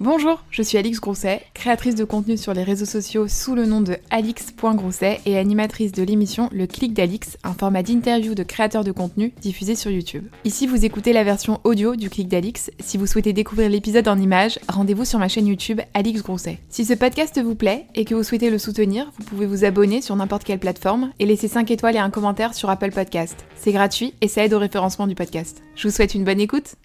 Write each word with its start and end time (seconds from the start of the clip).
Bonjour, 0.00 0.44
je 0.52 0.62
suis 0.62 0.78
Alix 0.78 1.00
Grousset, 1.00 1.42
créatrice 1.54 1.96
de 1.96 2.04
contenu 2.04 2.36
sur 2.36 2.54
les 2.54 2.62
réseaux 2.62 2.84
sociaux 2.84 3.26
sous 3.26 3.56
le 3.56 3.66
nom 3.66 3.80
de 3.80 3.96
alix.grousset 4.10 5.20
et 5.26 5.36
animatrice 5.36 5.90
de 5.90 6.04
l'émission 6.04 6.48
Le 6.52 6.68
Clic 6.68 6.94
d'Alix, 6.94 7.36
un 7.42 7.52
format 7.52 7.82
d'interview 7.82 8.36
de 8.36 8.44
créateurs 8.44 8.84
de 8.84 8.92
contenu 8.92 9.32
diffusé 9.40 9.74
sur 9.74 9.90
YouTube. 9.90 10.28
Ici, 10.44 10.68
vous 10.68 10.84
écoutez 10.84 11.12
la 11.12 11.24
version 11.24 11.60
audio 11.64 11.96
du 11.96 12.10
Clic 12.10 12.28
d'Alix. 12.28 12.70
Si 12.78 12.96
vous 12.96 13.08
souhaitez 13.08 13.32
découvrir 13.32 13.70
l'épisode 13.70 14.06
en 14.06 14.20
images, 14.20 14.60
rendez-vous 14.68 15.04
sur 15.04 15.18
ma 15.18 15.26
chaîne 15.26 15.48
YouTube 15.48 15.80
Alix 15.94 16.22
Grousset. 16.22 16.60
Si 16.68 16.84
ce 16.84 16.94
podcast 16.94 17.42
vous 17.42 17.56
plaît 17.56 17.86
et 17.96 18.04
que 18.04 18.14
vous 18.14 18.22
souhaitez 18.22 18.50
le 18.50 18.58
soutenir, 18.58 19.10
vous 19.18 19.24
pouvez 19.24 19.46
vous 19.46 19.64
abonner 19.64 20.00
sur 20.00 20.14
n'importe 20.14 20.44
quelle 20.44 20.60
plateforme 20.60 21.10
et 21.18 21.26
laisser 21.26 21.48
5 21.48 21.72
étoiles 21.72 21.96
et 21.96 21.98
un 21.98 22.10
commentaire 22.10 22.54
sur 22.54 22.70
Apple 22.70 22.92
Podcast. 22.92 23.46
C'est 23.56 23.72
gratuit 23.72 24.14
et 24.20 24.28
ça 24.28 24.44
aide 24.44 24.54
au 24.54 24.60
référencement 24.60 25.08
du 25.08 25.16
podcast. 25.16 25.60
Je 25.74 25.88
vous 25.88 25.92
souhaite 25.92 26.14
une 26.14 26.22
bonne 26.22 26.38
écoute. 26.38 26.76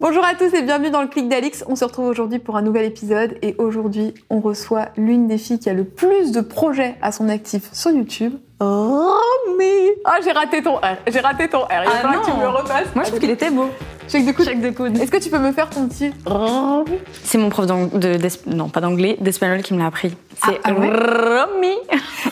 Bonjour 0.00 0.24
à 0.24 0.36
tous 0.36 0.54
et 0.54 0.62
bienvenue 0.62 0.92
dans 0.92 1.02
le 1.02 1.08
clic 1.08 1.28
d'Alix. 1.28 1.64
On 1.66 1.74
se 1.74 1.84
retrouve 1.84 2.06
aujourd'hui 2.06 2.38
pour 2.38 2.56
un 2.56 2.62
nouvel 2.62 2.84
épisode 2.84 3.36
et 3.42 3.56
aujourd'hui 3.58 4.14
on 4.30 4.38
reçoit 4.38 4.90
l'une 4.96 5.26
des 5.26 5.38
filles 5.38 5.58
qui 5.58 5.68
a 5.68 5.74
le 5.74 5.82
plus 5.82 6.30
de 6.30 6.40
projets 6.40 6.94
à 7.02 7.10
son 7.10 7.28
actif 7.28 7.68
sur 7.72 7.90
YouTube. 7.90 8.34
Romy 8.60 9.88
Ah 10.04 10.16
j'ai 10.24 10.32
raté 10.32 10.62
ton 10.62 10.76
R, 10.76 10.96
j'ai 11.06 11.20
raté 11.20 11.48
ton 11.48 11.60
R. 11.62 11.68
Il 11.70 11.74
Ah 11.76 11.84
va 11.84 11.90
falloir 11.90 12.20
que 12.22 12.26
tu 12.30 12.36
me 12.36 12.42
le 12.42 12.48
repasses. 12.48 12.94
Moi, 12.94 13.04
je 13.04 13.08
trouve 13.08 13.20
qu'il 13.20 13.30
était 13.30 13.50
beau. 13.50 13.68
Chèque 14.08 14.24
de 14.26 14.32
coude. 14.32 14.44
Chèque 14.46 14.60
de 14.60 14.70
coude. 14.70 14.98
Est-ce 14.98 15.10
que 15.10 15.18
tu 15.18 15.28
peux 15.30 15.38
me 15.38 15.52
faire 15.52 15.68
ton 15.70 15.86
petit 15.86 16.12
Romy? 16.26 16.92
C'est 17.24 17.36
mon 17.38 17.50
prof 17.50 17.66
de, 17.66 18.18
non, 18.46 18.68
pas 18.68 18.80
d'anglais, 18.80 19.16
d'espagnol 19.20 19.62
qui 19.62 19.74
me 19.74 19.78
l'a 19.78 19.86
appris. 19.86 20.16
C'est 20.44 20.58
Ah, 20.64 20.70
ah 20.70 20.72
ouais? 20.72 20.90
Romy. 20.90 21.74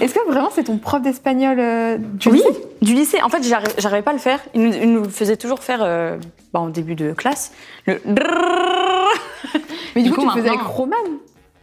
Est-ce 0.00 0.14
que 0.14 0.26
vraiment 0.30 0.48
c'est 0.52 0.64
ton 0.64 0.78
prof 0.78 1.02
d'espagnol 1.02 1.58
euh, 1.60 1.98
du 1.98 2.28
Oui, 2.28 2.38
lycée? 2.38 2.62
du 2.82 2.94
lycée. 2.94 3.22
En 3.22 3.28
fait, 3.28 3.42
j'arri- 3.42 3.66
j'arrivais 3.78 4.02
pas 4.02 4.10
à 4.12 4.14
le 4.14 4.18
faire. 4.20 4.40
Il 4.54 4.62
nous, 4.62 4.72
il 4.74 4.92
nous 4.92 5.04
faisait 5.10 5.36
toujours 5.36 5.60
faire, 5.62 5.80
euh, 5.82 6.16
bah, 6.52 6.60
en 6.60 6.68
début 6.70 6.94
de 6.94 7.12
classe, 7.12 7.52
le 7.86 8.00
Mais 9.94 10.02
du, 10.02 10.08
Du 10.08 10.14
coup, 10.14 10.22
coup, 10.22 10.28
tu 10.32 10.38
faisais 10.38 10.48
avec 10.48 10.60
Roman. 10.62 10.96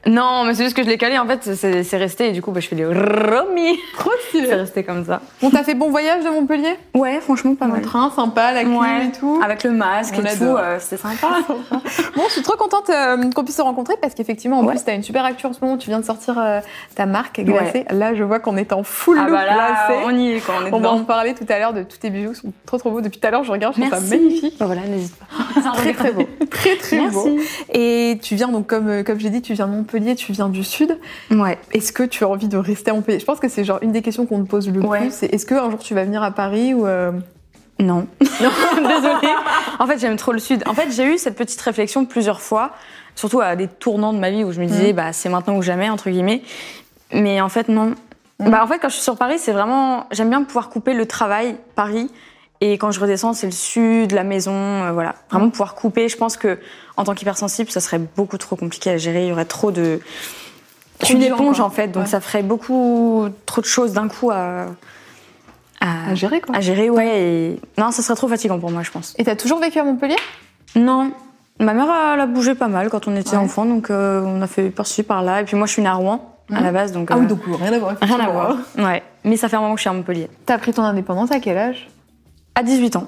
Non, 0.05 0.43
mais 0.43 0.53
c'est 0.53 0.63
juste 0.65 0.75
que 0.75 0.83
je 0.83 0.89
l'ai 0.89 0.97
calé. 0.97 1.17
En 1.17 1.25
fait, 1.25 1.55
c'est 1.55 1.83
c'est 1.83 1.97
resté. 1.97 2.27
Et 2.27 2.31
du 2.31 2.41
coup, 2.41 2.51
bah, 2.51 2.59
je 2.59 2.67
fais 2.67 2.75
le 2.75 2.87
Romy. 2.89 3.77
Trop 3.97 4.11
C'est 4.31 4.39
stylé. 4.39 4.53
resté 4.53 4.83
comme 4.83 5.05
ça. 5.05 5.21
On 5.41 5.49
t'a 5.49 5.63
fait 5.63 5.75
bon 5.75 5.89
voyage 5.89 6.23
de 6.25 6.29
Montpellier? 6.29 6.75
Ouais, 6.93 7.19
franchement, 7.21 7.55
pas 7.55 7.67
Le 7.67 7.81
train, 7.81 8.11
sympa, 8.13 8.51
la 8.51 8.61
clim 8.63 8.77
Ouais. 8.77 9.05
et 9.07 9.11
tout. 9.17 9.39
Avec 9.43 9.63
le 9.63 9.71
masque 9.71 10.15
On 10.17 10.23
et 10.25 10.37
tout, 10.37 10.43
euh, 10.57 10.77
c'était 10.79 10.97
sympa. 11.01 11.37
Bon, 12.15 12.23
je 12.27 12.33
suis 12.33 12.41
trop 12.41 12.57
contente 12.57 12.89
euh, 12.89 13.29
qu'on 13.33 13.43
puisse 13.43 13.55
se 13.57 13.61
rencontrer 13.61 13.95
parce 14.01 14.13
qu'effectivement, 14.13 14.59
en 14.59 14.63
Ouais. 14.65 14.73
plus, 14.75 14.83
t'as 14.83 14.93
une 14.95 15.03
super 15.03 15.23
actu 15.23 15.45
en 15.45 15.53
ce 15.53 15.59
moment. 15.61 15.77
Tu 15.77 15.89
viens 15.89 15.99
de 15.99 16.05
sortir 16.05 16.37
euh, 16.37 16.59
ta 16.95 17.05
marque 17.05 17.39
glacée. 17.41 17.85
Là, 17.89 18.13
je 18.13 18.23
vois 18.23 18.39
qu'on 18.39 18.57
est 18.57 18.73
en 18.73 18.83
full 18.83 19.17
ah 19.19 19.25
bah 19.29 19.45
là, 19.45 19.87
glacé. 19.87 20.03
on 20.05 20.15
y 20.17 20.31
est 20.33 20.41
on 20.49 20.65
est 20.67 20.73
On 20.73 20.79
va 20.79 20.91
en 20.91 21.03
parler 21.03 21.33
tout 21.33 21.45
à 21.47 21.59
l'heure 21.59 21.73
de 21.73 21.83
tous 21.83 21.97
tes 21.97 22.09
bijoux 22.09 22.31
qui 22.33 22.39
sont 22.41 22.51
trop 22.65 22.77
trop 22.77 22.91
beaux. 22.91 23.01
Depuis 23.01 23.19
tout 23.21 23.27
à 23.27 23.31
l'heure, 23.31 23.43
je 23.45 23.51
regarde, 23.51 23.73
je 23.77 23.81
trouve 23.81 23.93
ça 23.93 24.01
magnifique. 24.15 24.55
Bah 24.59 24.65
voilà, 24.65 24.81
n'hésite 24.81 25.15
pas. 25.15 25.71
Très 25.75 25.93
très 25.93 26.11
beau. 26.11 26.23
Très 26.49 26.75
très 26.75 27.07
beau. 27.09 27.25
Merci. 27.35 27.49
Et 27.73 28.19
tu 28.21 28.35
viens 28.35 28.49
donc, 28.49 28.67
comme, 28.67 29.03
comme 29.03 29.19
j'ai 29.19 29.29
dit, 29.29 29.41
tu 29.41 29.53
viens 29.53 29.67
de 29.67 29.71
Montpellier, 29.73 29.92
tu 30.15 30.31
viens 30.31 30.49
du 30.49 30.63
Sud. 30.63 30.97
Ouais. 31.31 31.57
Est-ce 31.71 31.91
que 31.93 32.03
tu 32.03 32.23
as 32.23 32.27
envie 32.29 32.47
de 32.47 32.57
rester 32.57 32.91
à 32.91 32.93
Montpellier? 32.93 33.19
Je 33.19 33.25
pense 33.25 33.39
que 33.39 33.47
c'est 33.49 33.63
genre 33.63 33.79
une 33.81 33.91
des 33.91 34.01
questions 34.01 34.25
qu'on 34.25 34.43
te 34.43 34.49
pose 34.49 34.69
le 34.69 34.81
Ouais. 34.81 34.99
plus. 35.01 35.11
C'est 35.13 35.27
est-ce 35.27 35.45
qu'un 35.45 35.69
jour 35.69 35.79
tu 35.79 35.93
vas 35.93 36.03
venir 36.03 36.23
à 36.23 36.31
Paris 36.31 36.73
ou. 36.73 36.85
euh, 36.85 37.11
Non. 37.79 38.07
Désolée. 38.19 39.33
En 39.79 39.87
fait, 39.87 39.99
j'aime 39.99 40.15
trop 40.17 40.31
le 40.31 40.39
sud. 40.39 40.63
En 40.67 40.73
fait, 40.73 40.91
j'ai 40.91 41.05
eu 41.13 41.17
cette 41.17 41.35
petite 41.35 41.59
réflexion 41.61 42.05
plusieurs 42.05 42.41
fois, 42.41 42.71
surtout 43.15 43.41
à 43.41 43.55
des 43.55 43.67
tournants 43.67 44.13
de 44.13 44.19
ma 44.19 44.29
vie 44.31 44.43
où 44.43 44.51
je 44.51 44.59
me 44.61 44.65
disais, 44.65 44.93
bah, 44.93 45.13
c'est 45.13 45.29
maintenant 45.29 45.55
ou 45.57 45.61
jamais, 45.61 45.89
entre 45.89 46.09
guillemets. 46.09 46.41
Mais 47.11 47.41
en 47.41 47.49
fait, 47.49 47.69
non. 47.69 47.93
Mm. 48.39 48.49
Bah, 48.49 48.61
en 48.63 48.67
fait, 48.67 48.79
quand 48.79 48.89
je 48.89 48.95
suis 48.95 49.03
sur 49.03 49.17
Paris, 49.17 49.37
c'est 49.39 49.51
vraiment. 49.53 50.07
J'aime 50.11 50.29
bien 50.29 50.43
pouvoir 50.43 50.69
couper 50.69 50.93
le 50.93 51.05
travail, 51.05 51.55
Paris. 51.75 52.09
Et 52.61 52.77
quand 52.77 52.91
je 52.91 52.99
redescends, 53.01 53.33
c'est 53.33 53.45
le 53.47 53.51
sud, 53.51 54.13
la 54.13 54.23
maison, 54.23 54.53
euh, 54.53 54.91
voilà. 54.93 55.15
Vraiment 55.29 55.49
pouvoir 55.49 55.75
couper. 55.75 56.07
Je 56.07 56.15
pense 56.15 56.37
que, 56.37 56.59
en 56.97 57.03
tant 57.03 57.13
qu'hypersensible, 57.13 57.69
ça 57.71 57.79
serait 57.79 57.99
beaucoup 57.99 58.37
trop 58.37 58.55
compliqué 58.55 58.89
à 58.91 58.97
gérer. 58.97 59.23
Il 59.25 59.29
y 59.29 59.31
aurait 59.31 59.45
trop 59.45 59.71
de. 59.71 59.99
Trop 60.99 61.13
une 61.13 61.23
éponge, 61.23 61.57
quoi. 61.57 61.65
en 61.65 61.69
fait. 61.69 61.87
Donc, 61.87 62.03
Ouais. 62.03 62.09
ça 62.09 62.21
ferait 62.21 62.43
beaucoup 62.43 63.27
trop 63.45 63.61
de 63.61 63.65
choses 63.65 63.93
d'un 63.93 64.07
coup 64.07 64.31
à. 64.31 64.65
à- 65.81 66.09
à 66.11 66.15
gérer 66.15 66.39
quoi 66.41 66.55
à 66.55 66.61
gérer, 66.61 66.89
ouais. 66.89 67.21
Et... 67.21 67.59
Non, 67.77 67.91
ça 67.91 68.01
serait 68.01 68.15
trop 68.15 68.27
fatigant 68.27 68.59
pour 68.59 68.71
moi, 68.71 68.83
je 68.83 68.91
pense. 68.91 69.13
Et 69.17 69.23
t'as 69.23 69.35
toujours 69.35 69.59
vécu 69.59 69.79
à 69.79 69.83
Montpellier? 69.83 70.15
Non. 70.75 71.11
Ma 71.59 71.73
mère, 71.73 71.87
elle 72.13 72.19
a 72.19 72.25
bougé 72.25 72.55
pas 72.55 72.67
mal 72.67 72.89
quand 72.89 73.07
on 73.07 73.15
était 73.15 73.31
Ouais. 73.31 73.37
enfant, 73.37 73.65
donc 73.65 73.89
euh, 73.89 74.21
on 74.25 74.41
a 74.41 74.47
fait 74.47 74.69
par-ci, 74.69 75.03
par-là. 75.03 75.41
Et 75.41 75.43
puis 75.45 75.55
moi, 75.57 75.67
je 75.67 75.73
suis 75.73 75.81
née 75.81 75.87
à 75.89 75.93
Rouen, 75.93 76.35
à 76.51 76.61
la 76.61 76.71
base, 76.71 76.91
donc. 76.91 77.09
Ah 77.11 77.15
euh, 77.15 77.19
oui, 77.19 77.27
donc 77.27 77.39
rien 77.59 77.73
à 77.73 77.79
voir. 77.79 77.95
Rien 78.01 78.19
à 78.19 78.29
voir. 78.29 78.57
Ouais. 78.77 79.03
Mais 79.23 79.35
ça 79.37 79.49
fait 79.49 79.55
un 79.55 79.61
moment 79.61 79.73
que 79.73 79.79
je 79.79 79.83
suis 79.83 79.89
à 79.89 79.93
Montpellier. 79.93 80.29
T'as 80.45 80.57
pris 80.57 80.73
ton 80.73 80.83
indépendance 80.83 81.31
à 81.31 81.39
quel 81.39 81.57
âge? 81.57 81.87
À 82.55 82.63
18 82.63 82.95
ans. 82.95 83.07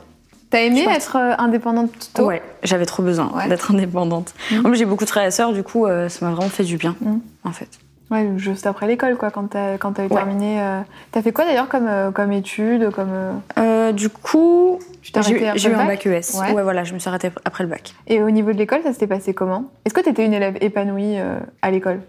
T'as 0.55 0.61
aimé 0.61 0.85
être 0.89 1.17
euh, 1.17 1.33
indépendante 1.37 2.11
tôt 2.13 2.27
Ouais. 2.27 2.41
J'avais 2.63 2.85
trop 2.85 3.03
besoin 3.03 3.29
Ouais. 3.35 3.49
d'être 3.49 3.71
indépendante. 3.71 4.33
En 4.57 4.63
plus, 4.63 4.77
j'ai 4.77 4.85
beaucoup 4.85 5.03
de 5.03 5.09
frères 5.09 5.25
et 5.27 5.31
sœurs, 5.31 5.51
du 5.51 5.63
coup, 5.63 5.85
euh, 5.85 6.07
ça 6.07 6.25
m'a 6.25 6.31
vraiment 6.31 6.49
fait 6.49 6.63
du 6.63 6.77
bien, 6.77 6.95
Mhm. 7.01 7.19
en 7.43 7.51
fait. 7.51 7.67
Ouais, 8.09 8.29
juste 8.37 8.65
après 8.65 8.87
l'école, 8.87 9.17
quoi, 9.17 9.31
quand 9.31 9.47
t'as 9.49 9.77
quand 9.77 9.99
eu 9.99 10.03
Ouais. 10.03 10.07
terminé. 10.07 10.61
euh, 10.61 10.79
T'as 11.11 11.21
fait 11.21 11.33
quoi 11.33 11.43
d'ailleurs 11.43 11.67
comme, 11.67 11.87
euh, 11.87 12.11
comme 12.11 12.31
études 12.31 12.89
comme, 12.91 13.41
euh, 13.57 13.91
du 13.91 14.07
coup, 14.09 14.79
j'ai 15.01 15.69
eu 15.69 15.73
un 15.73 15.85
bac 15.85 16.05
ES. 16.05 16.09
Ouais. 16.39 16.53
Ouais. 16.53 16.63
voilà, 16.63 16.85
je 16.85 16.93
me 16.93 16.99
suis 16.99 17.09
arrêtée 17.09 17.31
après 17.43 17.65
le 17.65 17.69
bac. 17.69 17.93
Et 18.07 18.21
au 18.23 18.29
niveau 18.29 18.53
de 18.53 18.57
l'école, 18.57 18.81
ça 18.83 18.93
s'était 18.93 19.07
passé 19.07 19.33
comment? 19.33 19.65
Est-ce 19.83 19.93
que 19.93 19.99
t'étais 20.01 20.23
une 20.25 20.33
élève 20.33 20.55
épanouie 20.61 21.17
à 21.61 21.69
l'école? 21.71 21.99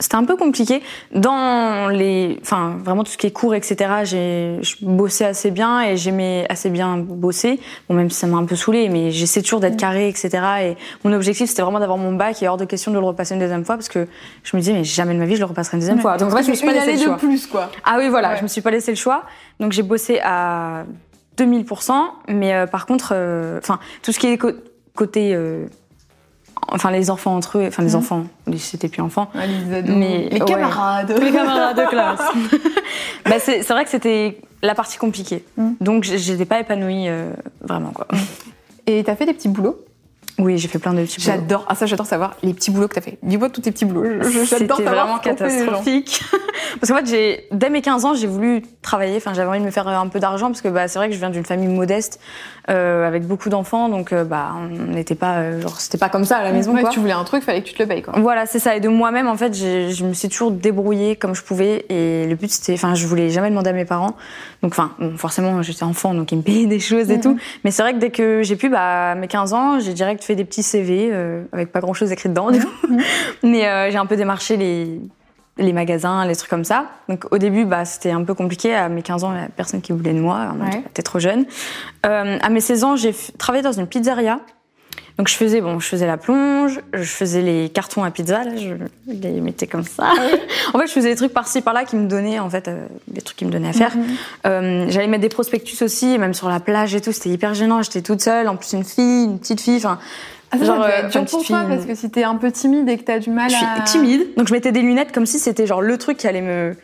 C'était 0.00 0.16
un 0.16 0.24
peu 0.24 0.34
compliqué. 0.36 0.82
Dans 1.14 1.88
les, 1.88 2.38
enfin, 2.42 2.76
vraiment 2.82 3.04
tout 3.04 3.12
ce 3.12 3.18
qui 3.18 3.26
est 3.26 3.30
cours, 3.30 3.54
etc., 3.54 3.76
j'ai, 4.04 4.58
je 4.62 4.76
bossais 4.82 5.26
assez 5.26 5.50
bien 5.50 5.82
et 5.82 5.96
j'aimais 5.96 6.46
assez 6.48 6.70
bien 6.70 6.96
bosser. 6.96 7.60
Bon, 7.88 7.94
même 7.94 8.10
si 8.10 8.18
ça 8.18 8.26
m'a 8.26 8.38
un 8.38 8.44
peu 8.46 8.56
saoulé, 8.56 8.88
mais 8.88 9.10
j'essaie 9.10 9.42
toujours 9.42 9.60
d'être 9.60 9.74
Mm. 9.74 9.76
carré, 9.76 10.08
etc. 10.08 10.30
Et 10.62 10.76
mon 11.04 11.12
objectif, 11.12 11.48
c'était 11.48 11.62
vraiment 11.62 11.78
d'avoir 11.80 11.98
mon 11.98 12.12
bac 12.14 12.42
et 12.42 12.48
hors 12.48 12.56
de 12.56 12.64
question 12.64 12.90
de 12.90 12.98
le 12.98 13.04
repasser 13.04 13.34
une 13.34 13.40
deuxième 13.40 13.64
fois 13.64 13.76
parce 13.76 13.88
que 13.88 14.08
je 14.42 14.56
me 14.56 14.60
disais, 14.60 14.72
mais 14.72 14.84
jamais 14.84 15.14
de 15.14 15.18
ma 15.18 15.26
vie, 15.26 15.34
je 15.36 15.40
le 15.40 15.46
repasserai 15.46 15.76
une 15.76 15.80
deuxième 15.80 16.00
fois. 16.00 16.16
Donc, 16.16 16.32
en 16.32 16.36
fait, 16.36 16.42
je 16.44 16.50
me 16.50 16.54
suis 16.56 16.66
pas 16.66 16.72
laissé 16.72 16.92
le 16.92 16.98
de 16.98 17.04
choix. 17.04 17.16
plus, 17.16 17.46
quoi. 17.46 17.70
Ah 17.84 17.96
oui, 17.98 18.08
voilà, 18.08 18.30
Ouais. 18.30 18.36
je 18.38 18.42
me 18.42 18.48
suis 18.48 18.62
pas 18.62 18.70
laissé 18.70 18.90
le 18.90 18.96
choix. 18.96 19.24
Donc, 19.60 19.72
j'ai 19.72 19.82
bossé 19.82 20.18
à 20.24 20.84
2000%, 21.36 21.92
mais 22.28 22.54
euh, 22.54 22.66
par 22.66 22.86
contre, 22.86 23.12
euh, 23.14 23.58
enfin, 23.58 23.78
tout 24.02 24.12
ce 24.12 24.18
qui 24.18 24.26
est 24.26 24.38
côté, 24.94 25.34
euh, 25.34 25.66
enfin, 26.70 26.90
les 26.90 27.10
enfants 27.10 27.34
entre 27.36 27.58
eux, 27.58 27.66
enfin, 27.66 27.82
les 27.82 27.90
Mhm. 27.90 27.96
enfants, 27.96 28.24
c'était 28.58 28.88
plus 28.88 29.02
enfants, 29.02 29.30
Ouais, 29.34 29.46
les 29.46 29.74
ados, 29.78 29.96
Mais- 29.96 30.28
les 30.30 30.40
ouais. 30.40 30.44
camarades. 30.46 31.14
les 31.20 31.32
camarades 31.32 31.76
de 31.76 31.86
classe. 31.88 32.20
bah, 33.26 33.38
c'est 33.38 33.68
vrai 33.68 33.84
que 33.84 33.90
c'était 33.90 34.38
la 34.62 34.74
partie 34.74 34.98
compliquée. 34.98 35.44
Mm. 35.56 35.70
Donc 35.80 36.04
j'étais 36.04 36.44
pas 36.44 36.60
épanouie 36.60 37.08
euh, 37.08 37.32
vraiment 37.62 37.90
quoi. 37.90 38.06
Et 38.86 39.02
t'as 39.04 39.16
fait 39.16 39.26
des 39.26 39.32
petits 39.34 39.48
boulots? 39.48 39.78
Oui, 40.40 40.58
j'ai 40.58 40.68
fait 40.68 40.78
plein 40.78 40.92
de 40.94 41.02
petits 41.02 41.20
boulots. 41.20 41.32
J'adore. 41.38 41.64
Ah 41.68 41.74
ça, 41.74 41.86
j'adore 41.86 42.06
savoir 42.06 42.36
les 42.42 42.54
petits 42.54 42.70
boulots 42.70 42.88
que 42.88 42.94
t'as 42.94 43.00
fait. 43.00 43.18
Dis-moi 43.22 43.50
tous 43.50 43.60
tes 43.60 43.70
petits 43.72 43.84
boulots. 43.84 44.22
C'était 44.22 44.44
J'adore 44.58 44.76
savoir 44.78 44.94
vraiment 45.06 45.18
catastrophique. 45.18 46.22
parce 46.80 46.90
qu'en 46.90 46.98
fait, 46.98 47.06
j'ai 47.06 47.44
dès 47.52 47.70
mes 47.70 47.82
15 47.82 48.04
ans, 48.04 48.14
j'ai 48.14 48.26
voulu 48.26 48.62
travailler. 48.82 49.16
Enfin, 49.16 49.34
j'avais 49.34 49.48
envie 49.48 49.60
de 49.60 49.64
me 49.64 49.70
faire 49.70 49.86
un 49.88 50.08
peu 50.08 50.20
d'argent 50.20 50.46
parce 50.48 50.60
que 50.62 50.68
bah, 50.68 50.88
c'est 50.88 50.98
vrai 50.98 51.08
que 51.08 51.14
je 51.14 51.18
viens 51.20 51.30
d'une 51.30 51.44
famille 51.44 51.68
modeste 51.68 52.20
euh, 52.68 53.06
avec 53.06 53.26
beaucoup 53.26 53.48
d'enfants, 53.48 53.88
donc 53.88 54.12
euh, 54.12 54.22
bah, 54.24 54.52
on 54.56 54.92
n'était 54.92 55.14
pas 55.16 55.38
euh, 55.38 55.60
genre 55.60 55.80
c'était 55.80 55.98
pas 55.98 56.08
comme 56.08 56.24
ça 56.24 56.36
à 56.36 56.44
la 56.44 56.52
maison 56.52 56.72
Ouais, 56.74 56.82
quoi. 56.82 56.90
tu 56.90 57.00
voulais 57.00 57.12
un 57.12 57.24
truc, 57.24 57.42
fallait 57.42 57.62
que 57.62 57.66
tu 57.68 57.74
te 57.74 57.82
le 57.82 57.88
payes, 57.88 58.02
quoi. 58.02 58.14
Voilà, 58.18 58.46
c'est 58.46 58.58
ça. 58.60 58.76
Et 58.76 58.80
de 58.80 58.88
moi-même, 58.88 59.26
en 59.26 59.36
fait, 59.36 59.54
je 59.54 60.04
me 60.04 60.12
suis 60.12 60.28
toujours 60.28 60.50
débrouillée 60.52 61.16
comme 61.16 61.34
je 61.34 61.42
pouvais. 61.42 61.84
Et 61.88 62.26
le 62.28 62.34
but, 62.36 62.50
c'était, 62.50 62.74
enfin, 62.74 62.94
je 62.94 63.06
voulais 63.06 63.30
jamais 63.30 63.50
demander 63.50 63.70
à 63.70 63.72
mes 63.72 63.84
parents. 63.84 64.14
Donc, 64.62 64.72
enfin, 64.72 64.92
bon, 64.98 65.16
forcément, 65.16 65.62
j'étais 65.62 65.82
enfant, 65.82 66.14
donc 66.14 66.30
ils 66.32 66.38
me 66.38 66.42
payaient 66.42 66.66
des 66.66 66.78
choses 66.80 67.10
et 67.10 67.16
Mhm. 67.16 67.20
tout. 67.22 67.38
Mais 67.64 67.70
c'est 67.72 67.82
vrai 67.82 67.92
que 67.94 67.98
dès 67.98 68.10
que 68.10 68.42
j'ai 68.42 68.56
pu, 68.56 68.68
bah, 68.68 69.14
mes 69.16 69.26
15 69.26 69.52
ans, 69.52 69.80
j'ai 69.80 69.92
direct 69.94 70.22
fait 70.22 70.29
des 70.34 70.44
petits 70.44 70.62
CV 70.62 71.10
euh, 71.12 71.44
avec 71.52 71.72
pas 71.72 71.80
grand-chose 71.80 72.12
écrit 72.12 72.28
dedans. 72.28 72.50
du 72.50 72.60
coup. 72.60 72.70
Mais 73.42 73.66
euh, 73.66 73.90
j'ai 73.90 73.98
un 73.98 74.06
peu 74.06 74.16
démarché 74.16 74.56
les 74.56 75.00
les 75.58 75.72
magasins, 75.72 76.24
les 76.26 76.36
trucs 76.36 76.50
comme 76.50 76.64
ça. 76.64 76.86
Donc 77.08 77.26
au 77.30 77.38
début, 77.38 77.64
bah, 77.64 77.84
c'était 77.84 78.10
un 78.10 78.24
peu 78.24 78.34
compliqué. 78.34 78.74
À 78.74 78.88
mes 78.88 79.02
15 79.02 79.24
ans, 79.24 79.34
personne 79.56 79.80
qui 79.80 79.92
voulait 79.92 80.14
de 80.14 80.20
moi. 80.20 80.54
Ouais. 80.58 80.82
t'es 80.94 81.02
trop 81.02 81.18
jeune. 81.18 81.44
Euh, 82.06 82.38
à 82.40 82.48
mes 82.48 82.60
16 82.60 82.84
ans, 82.84 82.96
j'ai 82.96 83.14
travaillé 83.38 83.62
dans 83.62 83.72
une 83.72 83.86
pizzeria. 83.86 84.40
Donc 85.20 85.28
je 85.28 85.34
faisais 85.34 85.60
bon, 85.60 85.78
je 85.80 85.86
faisais 85.86 86.06
la 86.06 86.16
plonge, 86.16 86.80
je 86.94 87.02
faisais 87.02 87.42
les 87.42 87.68
cartons 87.68 88.02
à 88.04 88.10
pizza, 88.10 88.42
là, 88.42 88.52
je 88.56 88.72
les 89.06 89.42
mettais 89.42 89.66
comme 89.66 89.82
ça. 89.84 90.04
en 90.72 90.78
fait, 90.78 90.86
je 90.86 90.92
faisais 90.92 91.10
des 91.10 91.14
trucs 91.16 91.34
par-ci 91.34 91.60
par-là 91.60 91.84
qui 91.84 91.96
me 91.96 92.06
donnaient 92.08 92.38
en 92.38 92.48
fait 92.48 92.68
euh, 92.68 92.86
des 93.06 93.20
trucs 93.20 93.36
qui 93.36 93.44
me 93.44 93.50
donnaient 93.50 93.68
à 93.68 93.74
faire. 93.74 93.94
Mhm. 93.94 94.04
Euh, 94.46 94.86
J'allais 94.88 95.08
mettre 95.08 95.20
des 95.20 95.28
prospectus 95.28 95.82
aussi, 95.82 96.16
même 96.16 96.32
sur 96.32 96.48
la 96.48 96.58
plage 96.58 96.94
et 96.94 97.02
tout, 97.02 97.12
c'était 97.12 97.28
hyper 97.28 97.52
gênant. 97.52 97.82
J'étais 97.82 98.00
toute 98.00 98.22
seule, 98.22 98.48
en 98.48 98.56
plus 98.56 98.72
une 98.72 98.82
fille, 98.82 99.24
une 99.26 99.38
petite 99.38 99.60
fille. 99.60 99.76
Enfin, 99.76 99.98
Ah, 100.52 100.56
ça, 100.56 100.64
Genre, 100.64 100.82
ça 100.84 100.90
euh, 100.90 101.08
dur 101.10 101.24
pour 101.26 101.44
toi 101.44 101.64
parce 101.68 101.84
que 101.84 101.94
si 101.94 102.10
t'es 102.10 102.24
un 102.24 102.36
peu 102.36 102.50
timide 102.50 102.88
et 102.88 102.96
que 102.96 103.02
t'as 103.04 103.18
du 103.18 103.28
mal 103.28 103.50
je 103.50 103.56
suis 103.56 103.66
à. 103.66 103.82
timide, 103.82 104.22
donc 104.38 104.48
je 104.48 104.54
mettais 104.54 104.72
des 104.72 104.80
lunettes 104.80 105.12
comme 105.12 105.26
si 105.26 105.38
c'était 105.38 105.66
genre 105.66 105.82
le 105.82 105.98
truc 105.98 106.16
qui 106.16 106.28
allait 106.28 106.40
me 106.40 106.74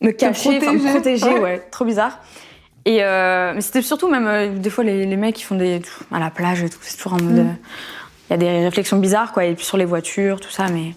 me 0.00 0.12
cacher, 0.12 0.60
me 0.60 0.78
protéger. 0.78 0.90
protéger, 0.90 1.26
Ouais. 1.26 1.40
ouais. 1.40 1.62
trop 1.72 1.84
bizarre. 1.84 2.20
Et 2.86 3.02
euh, 3.02 3.52
mais 3.54 3.60
c'était 3.60 3.82
surtout 3.82 4.08
même 4.08 4.26
euh, 4.26 4.48
des 4.58 4.70
fois 4.70 4.84
les, 4.84 5.06
les 5.06 5.16
mecs 5.16 5.36
qui 5.36 5.42
font 5.42 5.54
des 5.54 5.80
à 6.12 6.18
la 6.18 6.30
plage 6.30 6.62
et 6.62 6.68
tout, 6.68 6.78
c'est 6.82 6.96
toujours 6.96 7.14
en 7.14 7.22
mode. 7.22 7.34
Mm. 7.44 7.48
euh, 7.48 7.52
Il 8.28 8.32
y 8.32 8.34
a 8.34 8.36
des 8.36 8.64
réflexions 8.64 8.98
bizarres 8.98 9.32
quoi, 9.32 9.44
et 9.44 9.54
puis 9.54 9.64
sur 9.64 9.78
les 9.78 9.86
voitures, 9.86 10.40
tout 10.40 10.50
ça, 10.50 10.66
mais 10.70 10.94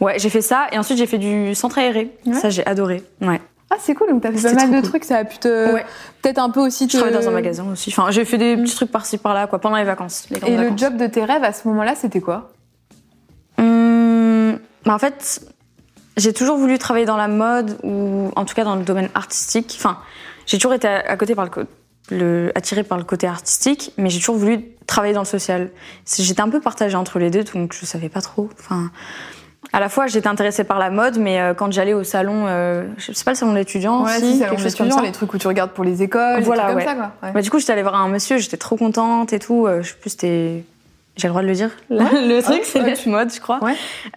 ouais, 0.00 0.18
j'ai 0.18 0.30
fait 0.30 0.40
ça 0.40 0.68
et 0.72 0.78
ensuite 0.78 0.96
j'ai 0.98 1.06
fait 1.06 1.18
du 1.18 1.54
centre 1.54 1.78
aéré. 1.78 2.10
Ouais. 2.24 2.34
Ça 2.34 2.48
j'ai 2.50 2.64
adoré. 2.66 3.02
Ouais. 3.20 3.40
Ah, 3.70 3.76
c'est 3.78 3.94
cool, 3.94 4.08
donc 4.08 4.22
t'as 4.22 4.32
fait 4.32 4.54
pas 4.54 4.54
mal 4.54 4.70
de 4.70 4.80
cool. 4.80 4.88
trucs, 4.88 5.04
ça 5.04 5.18
a 5.18 5.24
pu 5.24 5.36
te. 5.36 5.74
Ouais. 5.74 5.84
Peut-être 6.22 6.38
un 6.38 6.48
peu 6.48 6.60
aussi 6.60 6.86
te. 6.86 6.92
Je 6.92 6.98
travaillais 6.98 7.20
dans 7.20 7.28
un 7.28 7.32
magasin 7.32 7.66
aussi. 7.70 7.90
Enfin, 7.90 8.10
j'ai 8.10 8.24
fait 8.24 8.38
des 8.38 8.56
petits 8.56 8.74
trucs 8.74 8.90
par-ci 8.90 9.18
par-là 9.18 9.46
quoi 9.46 9.58
pendant 9.58 9.76
les 9.76 9.84
vacances. 9.84 10.26
les 10.30 10.50
Et 10.50 10.56
le 10.56 10.74
job 10.74 10.96
de 10.96 11.06
tes 11.06 11.22
rêves 11.24 11.44
à 11.44 11.52
ce 11.52 11.68
moment-là, 11.68 11.94
c'était 11.94 12.20
quoi? 12.22 12.52
Hum, 13.58 14.58
bah, 14.86 14.94
En 14.94 14.98
fait, 14.98 15.42
j'ai 16.16 16.32
toujours 16.32 16.56
voulu 16.56 16.78
travailler 16.78 17.04
dans 17.04 17.18
la 17.18 17.28
mode 17.28 17.76
ou 17.82 18.30
en 18.36 18.46
tout 18.46 18.54
cas 18.54 18.64
dans 18.64 18.76
le 18.76 18.84
domaine 18.84 19.10
artistique. 19.14 19.74
Enfin, 19.78 19.98
j'ai 20.48 20.56
toujours 20.56 20.72
été 20.72 20.88
à 20.88 21.16
côté 21.16 21.34
par 21.34 21.44
le, 21.44 21.66
le 22.10 22.52
attirée 22.54 22.82
par 22.82 22.98
le 22.98 23.04
côté 23.04 23.26
artistique, 23.26 23.92
mais 23.98 24.08
j'ai 24.08 24.18
toujours 24.18 24.36
voulu 24.36 24.64
travailler 24.86 25.12
dans 25.12 25.20
le 25.20 25.26
social. 25.26 25.70
J'étais 26.06 26.40
un 26.40 26.48
peu 26.48 26.60
partagée 26.60 26.96
entre 26.96 27.18
les 27.18 27.30
deux, 27.30 27.44
donc 27.44 27.74
je 27.78 27.84
savais 27.84 28.08
pas 28.08 28.22
trop. 28.22 28.48
Enfin, 28.58 28.90
à 29.74 29.80
la 29.80 29.90
fois, 29.90 30.06
j'étais 30.06 30.26
intéressée 30.26 30.64
par 30.64 30.78
la 30.78 30.88
mode, 30.88 31.18
mais 31.18 31.38
euh, 31.38 31.52
quand 31.52 31.70
j'allais 31.70 31.92
au 31.92 32.02
salon, 32.02 32.46
euh, 32.46 32.86
je 32.96 33.12
sais 33.12 33.24
pas 33.24 33.32
le 33.32 33.36
salon 33.36 33.52
d'étudiants 33.52 34.04
ouais, 34.04 34.16
aussi, 34.16 34.38
quelque 34.38 34.62
chose 34.62 34.74
comme 34.74 34.90
ça, 34.90 35.02
les 35.02 35.12
trucs 35.12 35.32
où 35.34 35.38
tu 35.38 35.46
regardes 35.46 35.72
pour 35.72 35.84
les 35.84 36.02
écoles, 36.02 36.42
voilà, 36.42 36.72
comme 36.72 36.80
ça 36.80 36.94
quoi. 36.94 37.12
Ouais. 37.22 37.32
Bah, 37.32 37.42
du 37.42 37.50
coup, 37.50 37.58
j'étais 37.58 37.74
allée 37.74 37.82
voir 37.82 37.96
un 37.96 38.08
monsieur, 38.08 38.38
j'étais 38.38 38.56
trop 38.56 38.76
contente 38.76 39.34
et 39.34 39.38
tout. 39.38 39.66
Euh, 39.66 39.82
je 39.82 39.90
sais 39.90 39.96
plus, 40.00 40.10
c'était 40.10 40.64
j'ai 41.18 41.26
le 41.26 41.32
droit 41.32 41.42
de 41.42 41.48
le 41.48 41.54
dire. 41.54 41.70
le 41.90 42.40
truc, 42.40 42.60
c'est 42.62 42.80
ouais. 42.80 42.96
mode, 43.06 43.32
je 43.34 43.40
crois. 43.40 43.58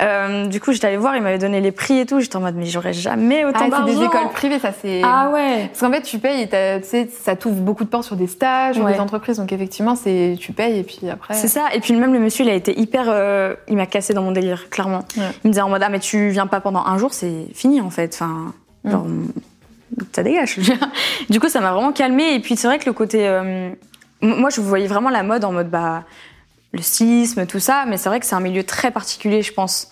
Euh, 0.02 0.46
du 0.46 0.62
coup, 0.62 0.72
j'étais 0.72 0.86
allée 0.86 0.98
voir, 0.98 1.16
il 1.16 1.24
m'avait 1.24 1.40
donné 1.40 1.60
les 1.60 1.72
prix 1.72 1.98
et 1.98 2.06
tout. 2.06 2.20
J'étais 2.20 2.36
en 2.36 2.42
mode, 2.42 2.56
mais 2.56 2.68
j'aurais 2.68 2.94
jamais 2.94 3.44
autant 3.44 3.68
d'argent. 3.68 3.86
Ah, 3.88 3.92
c'est 3.92 4.00
des 4.00 4.06
écoles 4.06 4.30
privées, 4.32 4.60
ça 4.60 4.72
c'est. 4.72 5.02
Ah 5.04 5.32
ouais. 5.34 5.68
Parce 5.68 5.80
qu'en 5.80 5.92
fait, 5.92 6.04
tu 6.04 6.20
payes, 6.20 6.44
et 6.44 6.48
tu 6.48 6.88
sais, 6.88 7.10
ça 7.12 7.36
t'ouvre 7.36 7.62
beaucoup 7.62 7.84
de 7.84 7.90
portes 7.90 8.04
sur 8.04 8.16
des 8.16 8.28
stages, 8.28 8.78
ou 8.78 8.86
des 8.86 9.00
entreprises. 9.00 9.38
Donc 9.38 9.52
effectivement, 9.52 9.96
c'est 9.96 10.36
tu 10.40 10.54
payes 10.54 10.78
et 10.78 10.84
puis 10.84 11.10
après. 11.10 11.34
C'est 11.34 11.48
ça. 11.48 11.74
Et 11.74 11.80
puis 11.80 11.96
même 11.96 12.14
le 12.14 12.20
monsieur, 12.20 12.46
il 12.46 12.52
a 12.52 12.54
été 12.54 12.80
hyper, 12.80 13.06
euh, 13.08 13.56
il 13.68 13.78
m'a 13.78 13.88
cassé 13.88 14.14
dans 14.14 14.22
mon 14.22 14.32
délire, 14.32 14.70
clairement. 14.70 15.04
Il 15.16 15.22
me 15.46 15.50
disait 15.50 15.62
en 15.62 15.70
mode, 15.70 15.82
ah 15.84 15.90
mais 15.90 16.00
tu 16.00 16.30
viens 16.30 16.48
pas 16.48 16.62
pendant 16.62 16.86
un 16.86 17.00
jour, 17.00 17.14
c'est 17.14 17.48
fini 17.56 17.82
en 17.82 17.90
fait. 17.90 18.14
Enfin, 18.14 18.54
mm. 18.84 18.92
genre, 18.92 19.08
ça 20.12 20.22
dégage. 20.22 20.60
du 21.32 21.40
coup, 21.40 21.50
ça 21.50 21.62
m'a 21.62 21.72
vraiment 21.72 21.94
calmé. 21.94 22.36
Et 22.36 22.40
puis 22.40 22.56
c'est 22.56 22.68
vrai 22.68 22.78
que 22.78 22.86
le 22.86 22.94
côté, 22.94 23.28
euh, 23.28 23.72
moi, 24.22 24.52
je 24.52 24.62
voyais 24.62 24.88
vraiment 24.88 25.10
la 25.10 25.24
mode 25.24 25.44
en 25.44 25.52
mode 25.52 25.70
bah 25.70 26.04
le 26.74 26.82
stylisme, 26.82 27.46
tout 27.46 27.60
ça, 27.60 27.86
mais 27.88 27.98
c'est 27.98 28.10
vrai 28.10 28.20
que 28.20 28.26
c'est 28.26 28.36
un 28.36 28.40
milieu 28.42 28.64
très 28.64 28.92
particulier, 28.92 29.42
je 29.42 29.54
pense. 29.54 29.90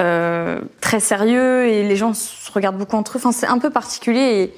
Euh, 0.00 0.60
très 0.80 1.00
sérieux 1.00 1.66
et 1.66 1.86
les 1.86 1.96
gens 1.96 2.14
se 2.14 2.50
regardent 2.50 2.78
beaucoup 2.78 2.96
entre 2.96 3.16
eux. 3.16 3.20
Enfin, 3.20 3.32
c'est 3.32 3.46
un 3.46 3.58
peu 3.58 3.68
particulier 3.70 4.20
et 4.20 4.54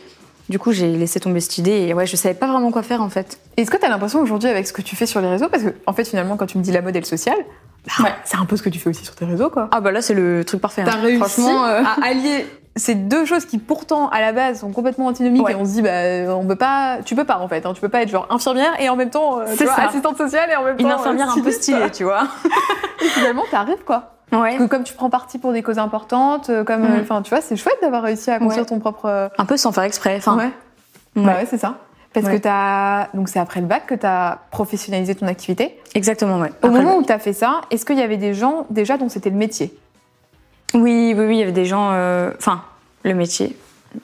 du 0.49 0.59
coup, 0.59 0.73
j'ai 0.73 0.89
laissé 0.93 1.19
tomber 1.21 1.41
cette 1.41 1.59
idée 1.59 1.87
et 1.89 1.95
ouais, 1.95 2.07
je 2.07 2.17
savais 2.17 2.35
pas 2.35 2.47
vraiment 2.47 2.71
quoi 2.71 2.83
faire 2.83 3.03
en 3.03 3.09
fait. 3.09 3.39
Est-ce 3.57 3.71
que 3.71 3.77
tu 3.77 3.85
as 3.85 3.89
l'impression 3.89 4.21
aujourd'hui 4.21 4.49
avec 4.49 4.67
ce 4.67 4.73
que 4.73 4.83
tu 4.83 4.95
fais 4.95 5.07
sur 5.07 5.21
les 5.21 5.29
réseaux 5.29 5.49
Parce 5.49 5.65
que, 5.65 5.75
en 5.87 5.93
fait, 5.93 6.05
finalement, 6.05 6.37
quand 6.37 6.47
tu 6.47 6.59
me 6.59 6.63
dis 6.63 6.71
la 6.71 6.83
mode 6.83 6.95
et 6.95 7.01
le 7.01 7.07
social, 7.07 7.37
bah, 7.99 8.11
c'est 8.25 8.37
un 8.37 8.45
peu 8.45 8.57
ce 8.57 8.63
que 8.63 8.69
tu 8.69 8.79
fais 8.79 8.91
aussi 8.91 9.05
sur 9.05 9.15
tes 9.15 9.25
réseaux, 9.25 9.51
quoi. 9.51 9.69
Ah 9.73 9.81
bah 9.81 9.91
là, 9.91 10.03
c'est 10.03 10.15
le 10.15 10.45
truc 10.45 10.61
parfait. 10.61 10.83
Hein. 10.83 10.89
T'as 10.91 10.99
réussi 10.99 11.19
Franchement, 11.19 11.65
euh, 11.65 11.83
à 11.83 11.97
allier 12.05 12.47
ces 12.77 12.95
deux 12.95 13.25
choses 13.25 13.45
qui 13.45 13.59
pourtant 13.59 14.09
à 14.09 14.21
la 14.21 14.33
base 14.33 14.61
sont 14.61 14.73
complètement 14.73 15.07
antinomiques 15.07 15.49
et 15.49 15.55
on 15.55 15.65
se 15.65 15.73
dit 15.73 15.83
bah 15.83 16.35
on 16.35 16.47
peut 16.47 16.57
pas 16.57 16.99
tu 17.05 17.15
peux 17.15 17.25
pas 17.25 17.39
en 17.39 17.49
fait 17.49 17.65
hein, 17.67 17.73
tu 17.73 17.81
peux 17.81 17.89
pas 17.89 18.03
être 18.03 18.09
genre 18.09 18.27
infirmière 18.31 18.73
et 18.81 18.89
en 18.89 18.97
même 18.97 19.11
temps 19.11 19.39
euh, 19.39 19.45
tu 19.57 19.65
vois, 19.65 19.75
assistante 19.75 20.17
sociale 20.17 20.51
et 20.51 20.57
en 20.57 20.65
même 20.65 20.77
temps 20.77 20.85
une 20.85 20.91
infirmière 20.91 21.31
un 21.31 21.41
peu 21.41 21.53
stylée 21.53 21.91
tu 21.91 22.05
vois. 22.05 22.25
Et 23.01 23.09
finalement 23.09 23.45
t'arrives 23.51 23.85
quoi. 23.85 24.15
Ouais. 24.33 24.57
que 24.57 24.65
comme 24.65 24.83
tu 24.83 24.95
prends 24.95 25.11
parti 25.11 25.39
pour 25.39 25.53
des 25.53 25.63
causes 25.63 25.79
importantes 25.79 26.51
euh, 26.51 26.65
comme 26.65 26.83
mm. 26.83 27.01
enfin 27.03 27.23
tu 27.23 27.31
vois 27.31 27.41
c'est 27.41 27.57
chouette 27.57 27.79
d'avoir 27.83 28.03
réussi 28.03 28.31
à 28.31 28.39
construire 28.39 28.67
ton 28.67 28.81
propre 28.81 29.31
un 29.37 29.45
peu 29.45 29.57
sans 29.57 29.71
faire 29.71 29.85
exprès 29.85 30.17
enfin. 30.17 30.37
Ouais. 30.37 30.51
Bah 31.17 31.35
ouais 31.37 31.47
c'est 31.49 31.59
ça. 31.59 31.79
Parce 32.13 32.29
que 32.29 32.49
as... 32.49 33.09
donc 33.15 33.29
c'est 33.29 33.41
après 33.41 33.61
le 33.61 33.67
bac 33.67 33.87
que 33.87 33.95
tu 33.95 34.07
as 34.07 34.39
professionnalisé 34.53 35.17
ton 35.17 35.27
activité. 35.27 35.81
Exactement, 35.95 36.39
ouais. 36.39 36.51
Au 36.63 36.69
moment 36.69 36.97
où 36.97 37.03
tu 37.03 37.13
as 37.13 37.19
fait 37.19 37.33
ça, 37.33 37.63
est-ce 37.71 37.85
qu'il 37.85 37.99
y 37.99 38.03
avait 38.03 38.17
des 38.17 38.35
gens 38.35 38.67
déjà 38.71 38.97
dont 38.97 39.09
c'était 39.09 39.31
le 39.31 39.37
métier? 39.37 39.77
Oui, 40.75 41.15
oui, 41.17 41.25
oui, 41.27 41.37
il 41.37 41.39
y 41.39 41.43
avait 41.43 41.53
des 41.53 41.65
gens. 41.65 41.91
Euh, 41.93 42.31
enfin, 42.39 42.63
le 43.03 43.15
métier. 43.15 43.57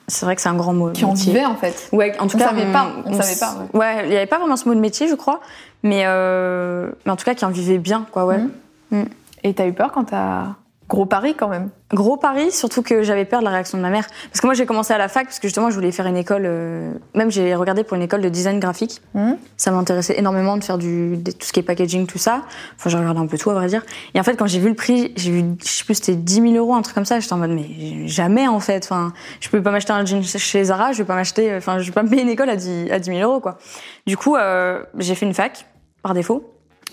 C'est 0.07 0.25
vrai 0.25 0.35
que 0.35 0.41
c'est 0.41 0.49
un 0.49 0.55
grand 0.55 0.73
mot. 0.73 0.91
Qui 0.91 1.03
en 1.03 1.13
vivaient 1.13 1.45
en 1.45 1.55
fait. 1.55 1.89
Ouais, 1.91 2.17
en 2.19 2.27
tout 2.27 2.37
on 2.37 2.39
cas, 2.39 2.49
savait 2.49 2.71
pas. 2.71 2.87
On, 3.05 3.13
savait 3.13 3.39
pas. 3.39 3.77
Ouais, 3.77 4.03
il 4.05 4.09
n'y 4.09 4.15
avait 4.15 4.25
pas 4.25 4.39
vraiment 4.39 4.55
ce 4.55 4.67
mot 4.67 4.73
de 4.73 4.79
métier, 4.79 5.09
je 5.09 5.15
crois, 5.15 5.41
mais 5.83 6.03
euh, 6.05 6.89
mais 7.05 7.11
en 7.11 7.17
tout 7.17 7.25
cas 7.25 7.35
qui 7.35 7.43
en 7.43 7.49
vivaient 7.49 7.77
bien, 7.77 8.05
quoi, 8.11 8.25
ouais. 8.25 8.37
Mmh. 8.37 8.51
Mmh. 8.91 9.05
Et 9.43 9.53
t'as 9.53 9.67
eu 9.67 9.73
peur 9.73 9.91
quand 9.91 10.05
t'as 10.05 10.55
Gros 10.91 11.05
pari 11.05 11.35
quand 11.35 11.47
même. 11.47 11.69
Gros 11.93 12.17
pari, 12.17 12.51
surtout 12.51 12.81
que 12.81 13.01
j'avais 13.01 13.23
peur 13.23 13.39
de 13.39 13.45
la 13.45 13.51
réaction 13.51 13.77
de 13.77 13.81
ma 13.81 13.89
mère. 13.89 14.05
Parce 14.29 14.41
que 14.41 14.45
moi 14.45 14.53
j'ai 14.53 14.65
commencé 14.65 14.93
à 14.93 14.97
la 14.97 15.07
fac 15.07 15.23
parce 15.23 15.39
que 15.39 15.47
justement 15.47 15.69
je 15.69 15.75
voulais 15.75 15.93
faire 15.93 16.05
une 16.05 16.17
école. 16.17 16.43
Euh, 16.45 16.91
même 17.15 17.31
j'ai 17.31 17.55
regardé 17.55 17.85
pour 17.85 17.95
une 17.95 18.03
école 18.03 18.19
de 18.19 18.27
design 18.27 18.59
graphique. 18.59 19.01
Mmh. 19.13 19.35
Ça 19.55 19.71
m'intéressait 19.71 20.19
énormément 20.19 20.57
de 20.57 20.65
faire 20.65 20.77
du 20.77 21.17
tout 21.23 21.47
ce 21.47 21.53
qui 21.53 21.61
est 21.61 21.63
packaging, 21.63 22.07
tout 22.07 22.17
ça. 22.17 22.41
Enfin 22.75 22.89
j'ai 22.89 22.97
regardé 22.97 23.21
un 23.21 23.25
peu 23.25 23.37
tout 23.37 23.49
à 23.51 23.53
vrai 23.53 23.67
dire. 23.67 23.83
Et 24.13 24.19
en 24.19 24.23
fait 24.23 24.35
quand 24.35 24.47
j'ai 24.47 24.59
vu 24.59 24.67
le 24.67 24.75
prix, 24.75 25.13
j'ai 25.15 25.31
vu, 25.31 25.45
je 25.63 25.69
sais 25.69 25.85
plus 25.85 25.95
c'était 25.95 26.17
10 26.17 26.33
000 26.33 26.53
euros 26.55 26.75
un 26.75 26.81
truc 26.81 26.93
comme 26.93 27.05
ça. 27.05 27.21
J'étais 27.21 27.31
en 27.31 27.37
mode 27.37 27.51
mais 27.51 28.05
jamais 28.09 28.49
en 28.49 28.59
fait. 28.59 28.83
Enfin 28.83 29.13
je 29.39 29.47
peux 29.47 29.63
pas 29.63 29.71
m'acheter 29.71 29.93
un 29.93 30.03
jean 30.03 30.21
chez 30.21 30.65
Zara, 30.65 30.91
je 30.91 30.97
vais 30.97 31.07
pas 31.07 31.15
m'acheter. 31.15 31.55
Enfin 31.55 31.79
je 31.79 31.85
vais 31.85 31.93
pas 31.93 32.03
me 32.03 32.09
payer 32.09 32.23
une 32.23 32.29
école 32.29 32.49
à 32.49 32.57
10, 32.57 32.91
à 32.91 32.99
10 32.99 33.11
000 33.11 33.21
euros 33.21 33.39
quoi. 33.39 33.59
Du 34.07 34.17
coup 34.17 34.35
euh, 34.35 34.83
j'ai 34.97 35.15
fait 35.15 35.25
une 35.25 35.33
fac 35.33 35.67
par 36.03 36.13
défaut. 36.13 36.51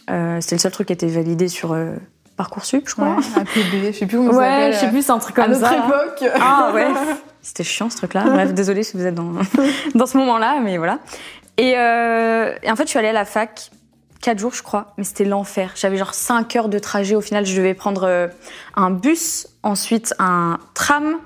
Euh, 0.09 0.41
c'était 0.41 0.55
le 0.55 0.61
seul 0.61 0.73
truc 0.73 0.87
qui 0.87 0.93
était 0.93 1.09
validé 1.09 1.49
sur 1.49 1.73
euh, 1.73 1.97
Parcoursup, 2.38 2.88
je 2.88 2.94
crois. 2.94 3.17
Ouais, 3.17 3.23
APB, 3.35 3.87
je 3.87 3.99
sais 3.99 4.06
plus 4.06 4.17
comment 4.17 4.31
ça 4.31 4.38
s'appelle. 4.38 4.70
Ouais, 4.70 4.73
je 4.73 4.79
sais 4.79 4.88
plus, 4.90 5.02
c'est 5.05 5.11
un 5.11 5.19
truc 5.19 5.35
comme 5.35 5.55
ça. 5.55 5.70
À 5.70 5.76
notre 5.76 5.88
époque. 5.88 6.32
Ah 6.40 6.70
ouais. 6.73 6.87
C'était 7.43 7.64
chiant 7.64 7.90
ce 7.90 7.96
truc-là. 7.96 8.23
Bref, 8.26 8.55
désolée 8.55 8.85
si 8.85 8.96
vous 8.96 9.05
êtes 9.05 9.17
dans, 9.17 9.32
dans 9.96 10.06
ce 10.06 10.17
moment-là, 10.19 10.61
mais 10.62 10.79
voilà. 10.79 11.00
Et, 11.56 11.76
euh, 11.76 12.55
et, 12.62 12.70
en 12.70 12.76
fait, 12.76 12.85
je 12.85 12.90
suis 12.90 12.99
allée 13.00 13.08
à 13.08 13.12
la 13.12 13.25
fac 13.25 13.73
4 14.23 14.38
jours, 14.38 14.55
je 14.55 14.62
crois, 14.62 14.93
mais 14.96 15.02
c'était 15.02 15.25
l'enfer. 15.25 15.73
J'avais 15.75 15.96
genre 15.96 16.14
5 16.14 16.55
heures 16.55 16.69
de 16.69 16.79
trajet. 16.79 17.17
Au 17.17 17.20
final, 17.20 17.44
je 17.44 17.56
devais 17.56 17.75
prendre 17.75 18.05
euh, 18.05 18.29
un 18.76 18.93
bus, 18.93 19.49
ensuite 19.64 20.14
un 20.20 20.58
tram, 20.75 21.17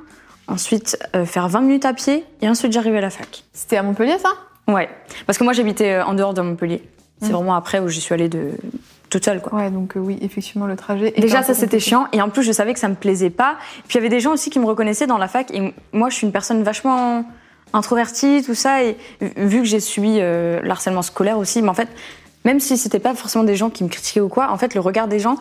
ensuite 0.49 0.99
euh, 1.15 1.27
faire 1.27 1.47
20 1.47 1.61
minutes 1.61 1.85
à 1.85 1.93
pied, 1.93 2.25
et 2.41 2.49
ensuite 2.49 2.73
j'arrivais 2.73 2.99
à 2.99 3.03
la 3.03 3.11
fac. 3.11 3.45
C'était 3.53 3.77
à 3.77 3.83
Montpellier, 3.83 4.17
ça? 4.19 4.31
Ouais. 4.67 4.89
Parce 5.27 5.37
que 5.37 5.45
moi, 5.45 5.53
j'habitais 5.53 6.01
en 6.01 6.15
dehors 6.15 6.33
de 6.33 6.41
Montpellier. 6.41 6.83
C'est 7.21 7.29
mmh. 7.29 7.33
vraiment 7.33 7.55
après 7.55 7.81
où 7.81 7.89
j'y 7.89 8.01
suis 8.01 8.15
allée 8.15 8.31
de, 8.31 8.53
toute 9.13 9.25
seule 9.25 9.41
quoi. 9.41 9.59
Ouais, 9.59 9.71
donc 9.71 9.97
euh, 9.97 10.01
oui, 10.01 10.19
effectivement 10.23 10.67
le 10.67 10.75
trajet. 10.75 11.13
Déjà 11.19 11.43
ça 11.43 11.55
c'était 11.55 11.79
chiant 11.79 12.07
et 12.13 12.23
en 12.23 12.31
plus 12.31 12.43
je 12.43 12.53
savais 12.53 12.73
que 12.73 12.81
ça 12.81 12.89
me 12.89 12.95
plaisait 12.95 13.31
pas. 13.31 13.57
Puis 13.87 13.93
il 13.93 13.95
y 13.97 13.99
avait 13.99 14.09
des 14.09 14.21
gens 14.21 14.33
aussi 14.33 14.51
qui 14.51 14.59
me 14.59 14.65
reconnaissaient 14.65 15.07
dans 15.07 15.19
la 15.19 15.29
fac 15.29 15.51
et 15.53 15.75
moi 15.93 16.09
je 16.09 16.17
suis 16.17 16.27
une 16.27 16.33
personne 16.33 16.63
vachement 16.63 17.25
introvertie 17.75 18.43
tout 18.45 18.55
ça 18.55 18.83
et 18.83 18.97
vu 19.21 19.59
que 19.59 19.67
j'ai 19.67 19.81
subi 19.81 20.17
euh, 20.19 20.61
l'harcèlement 20.63 21.03
scolaire 21.03 21.39
aussi, 21.39 21.61
mais 21.63 21.69
en 21.69 21.75
fait 21.75 21.89
même 22.45 22.59
si 22.59 22.77
c'était 22.77 22.99
pas 22.99 23.15
forcément 23.15 23.45
des 23.45 23.55
gens 23.55 23.71
qui 23.71 23.85
me 23.85 23.89
critiquaient 23.89 24.21
ou 24.21 24.29
quoi, 24.29 24.51
en 24.51 24.57
fait 24.57 24.75
le 24.75 24.81
regard 24.81 25.09
des 25.09 25.19
gens 25.19 25.37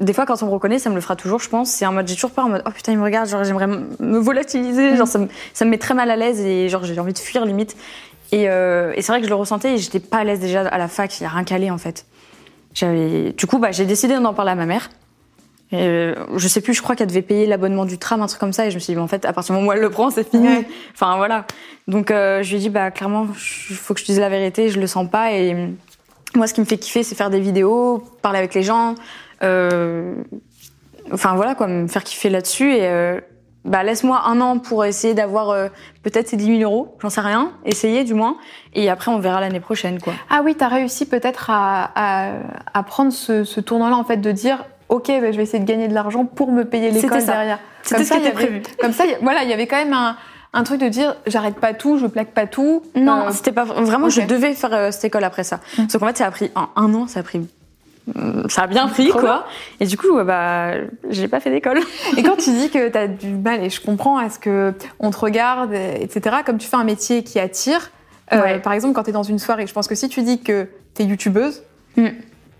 des 0.00 0.12
fois, 0.12 0.26
quand 0.26 0.42
on 0.42 0.46
me 0.46 0.50
reconnaît, 0.50 0.80
ça 0.80 0.90
me 0.90 0.96
le 0.96 1.00
fera 1.00 1.14
toujours, 1.14 1.38
je 1.38 1.48
pense. 1.48 1.70
C'est 1.70 1.86
en 1.86 1.92
mode, 1.92 2.08
j'ai 2.08 2.16
toujours 2.16 2.32
peur 2.32 2.46
en 2.46 2.48
mode, 2.48 2.64
oh 2.66 2.70
putain, 2.72 2.90
il 2.90 2.98
me 2.98 3.04
regarde, 3.04 3.28
genre, 3.28 3.44
j'aimerais 3.44 3.68
me 3.68 4.18
volatiliser, 4.18 4.96
genre, 4.96 5.06
ça 5.06 5.20
me, 5.20 5.28
ça 5.52 5.64
me 5.64 5.70
met 5.70 5.78
très 5.78 5.94
mal 5.94 6.10
à 6.10 6.16
l'aise 6.16 6.40
et 6.40 6.68
genre, 6.68 6.82
j'ai 6.82 6.98
envie 6.98 7.12
de 7.12 7.18
fuir 7.20 7.44
limite. 7.44 7.76
Et, 8.32 8.48
euh, 8.48 8.92
et 8.96 9.02
c'est 9.02 9.12
vrai 9.12 9.20
que 9.20 9.26
je 9.26 9.30
le 9.30 9.36
ressentais 9.36 9.74
et 9.74 9.78
j'étais 9.78 10.00
pas 10.00 10.18
à 10.18 10.24
l'aise 10.24 10.40
déjà 10.40 10.62
à 10.62 10.78
la 10.78 10.88
fac, 10.88 11.20
il 11.20 11.22
y 11.22 11.26
a 11.26 11.28
rien 11.28 11.44
calé 11.44 11.70
en 11.70 11.78
fait. 11.78 12.04
Du 12.74 13.46
coup, 13.46 13.58
bah, 13.58 13.72
j'ai 13.72 13.86
décidé 13.86 14.14
d'en 14.14 14.34
parler 14.34 14.52
à 14.52 14.56
ma 14.56 14.66
mère. 14.66 14.90
Et 15.72 15.86
euh, 15.86 16.14
je 16.36 16.46
sais 16.46 16.60
plus, 16.60 16.74
je 16.74 16.82
crois 16.82 16.94
qu'elle 16.94 17.08
devait 17.08 17.22
payer 17.22 17.46
l'abonnement 17.46 17.84
du 17.84 17.98
tram, 17.98 18.22
un 18.22 18.26
truc 18.26 18.38
comme 18.38 18.52
ça. 18.52 18.66
Et 18.66 18.70
je 18.70 18.76
me 18.76 18.80
suis 18.80 18.92
dit, 18.92 18.98
en 18.98 19.08
fait, 19.08 19.24
à 19.24 19.32
partir 19.32 19.54
du 19.54 19.60
moment 19.60 19.70
où 19.70 19.72
elle 19.72 19.80
le 19.80 19.90
prend, 19.90 20.10
c'est 20.10 20.28
fini. 20.28 20.64
Enfin, 20.94 21.16
voilà. 21.16 21.46
Donc, 21.88 22.10
euh, 22.10 22.42
je 22.42 22.50
lui 22.50 22.56
ai 22.56 22.60
dit, 22.60 22.70
bah, 22.70 22.90
clairement, 22.90 23.26
il 23.70 23.76
faut 23.76 23.94
que 23.94 24.00
je 24.00 24.04
dise 24.04 24.20
la 24.20 24.28
vérité, 24.28 24.68
je 24.68 24.78
le 24.78 24.86
sens 24.86 25.08
pas. 25.10 25.32
Et 25.32 25.54
moi, 26.34 26.46
ce 26.46 26.54
qui 26.54 26.60
me 26.60 26.66
fait 26.66 26.78
kiffer, 26.78 27.02
c'est 27.02 27.14
faire 27.14 27.30
des 27.30 27.40
vidéos, 27.40 28.04
parler 28.22 28.38
avec 28.38 28.54
les 28.54 28.62
gens. 28.62 28.94
Euh... 29.42 30.14
Enfin, 31.12 31.34
voilà, 31.34 31.54
quoi, 31.54 31.66
me 31.66 31.86
faire 31.86 32.04
kiffer 32.04 32.30
là-dessus. 32.30 32.72
Et 32.72 32.86
euh, 32.86 33.20
bah 33.64 33.82
laisse-moi 33.82 34.22
un 34.26 34.40
an 34.40 34.58
pour 34.58 34.84
essayer 34.84 35.14
d'avoir 35.14 35.50
euh, 35.50 35.68
peut-être 36.02 36.28
ces 36.28 36.36
10 36.36 36.58
000 36.58 36.70
euros, 36.70 36.96
j'en 37.00 37.10
sais 37.10 37.20
rien, 37.20 37.52
essayer 37.64 38.04
du 38.04 38.14
moins, 38.14 38.36
et 38.74 38.90
après 38.90 39.10
on 39.10 39.18
verra 39.18 39.40
l'année 39.40 39.60
prochaine 39.60 40.00
quoi. 40.00 40.12
Ah 40.30 40.42
oui, 40.44 40.54
t'as 40.54 40.68
réussi 40.68 41.06
peut-être 41.06 41.50
à, 41.50 41.90
à, 41.94 42.32
à, 42.74 42.82
prendre 42.82 43.12
ce, 43.12 43.44
ce 43.44 43.60
tournant-là 43.60 43.96
en 43.96 44.04
fait 44.04 44.18
de 44.18 44.32
dire 44.32 44.64
ok, 44.88 45.06
bah, 45.08 45.32
je 45.32 45.36
vais 45.36 45.42
essayer 45.44 45.62
de 45.62 45.68
gagner 45.68 45.88
de 45.88 45.94
l'argent 45.94 46.24
pour 46.24 46.52
me 46.52 46.64
payer 46.64 46.90
l'école 46.90 47.24
derrière. 47.24 47.58
C'était 47.82 48.04
ce 48.04 48.12
qui 48.12 48.18
était 48.18 48.32
prévu. 48.32 48.62
Comme 48.80 48.92
ça, 48.92 49.04
voilà, 49.22 49.42
il 49.42 49.50
y 49.50 49.52
avait 49.52 49.66
quand 49.66 49.76
même 49.76 49.92
un, 49.92 50.16
un 50.52 50.62
truc 50.62 50.80
de 50.80 50.88
dire 50.88 51.16
j'arrête 51.26 51.56
pas 51.56 51.74
tout, 51.74 51.98
je 51.98 52.06
plaque 52.06 52.32
pas 52.32 52.46
tout. 52.46 52.82
Non, 52.94 53.26
euh, 53.26 53.30
c'était 53.30 53.52
pas 53.52 53.64
vraiment. 53.64 54.08
Je 54.08 54.22
devais 54.22 54.54
faire 54.54 54.72
euh, 54.72 54.90
cette 54.90 55.04
école 55.04 55.24
après 55.24 55.44
ça. 55.44 55.60
Mmh. 55.78 55.88
Sauf 55.88 56.00
qu'en 56.00 56.08
fait, 56.08 56.18
ça 56.18 56.26
a 56.26 56.30
pris 56.30 56.50
un, 56.54 56.68
un 56.76 56.94
an, 56.94 57.06
ça 57.06 57.20
a 57.20 57.22
pris 57.22 57.40
ça 58.48 58.62
a 58.62 58.66
bien 58.66 58.86
pris, 58.88 59.08
quoi. 59.10 59.46
Et 59.80 59.86
du 59.86 59.96
coup, 59.96 60.22
bah, 60.24 60.72
j'ai 61.08 61.28
pas 61.28 61.40
fait 61.40 61.50
d'école. 61.50 61.80
et 62.16 62.22
quand 62.22 62.36
tu 62.36 62.50
dis 62.50 62.70
que 62.70 62.88
tu 62.88 62.98
as 62.98 63.08
du 63.08 63.28
mal, 63.28 63.62
et 63.62 63.70
je 63.70 63.80
comprends, 63.80 64.18
à 64.18 64.30
ce 64.30 64.38
que 64.38 64.74
on 65.00 65.10
te 65.10 65.18
regarde, 65.18 65.72
etc., 65.72 66.36
comme 66.44 66.58
tu 66.58 66.68
fais 66.68 66.76
un 66.76 66.84
métier 66.84 67.24
qui 67.24 67.38
attire, 67.38 67.90
euh, 68.32 68.58
par 68.58 68.72
exemple, 68.72 68.94
quand 68.94 69.04
tu 69.04 69.10
es 69.10 69.12
dans 69.12 69.22
une 69.22 69.38
soirée, 69.38 69.66
je 69.66 69.72
pense 69.72 69.86
que 69.86 69.94
si 69.94 70.08
tu 70.08 70.22
dis 70.22 70.40
que 70.40 70.68
tu 70.94 71.02
es 71.02 71.04
youtubeuse, 71.06 71.62
mm. 71.96 72.08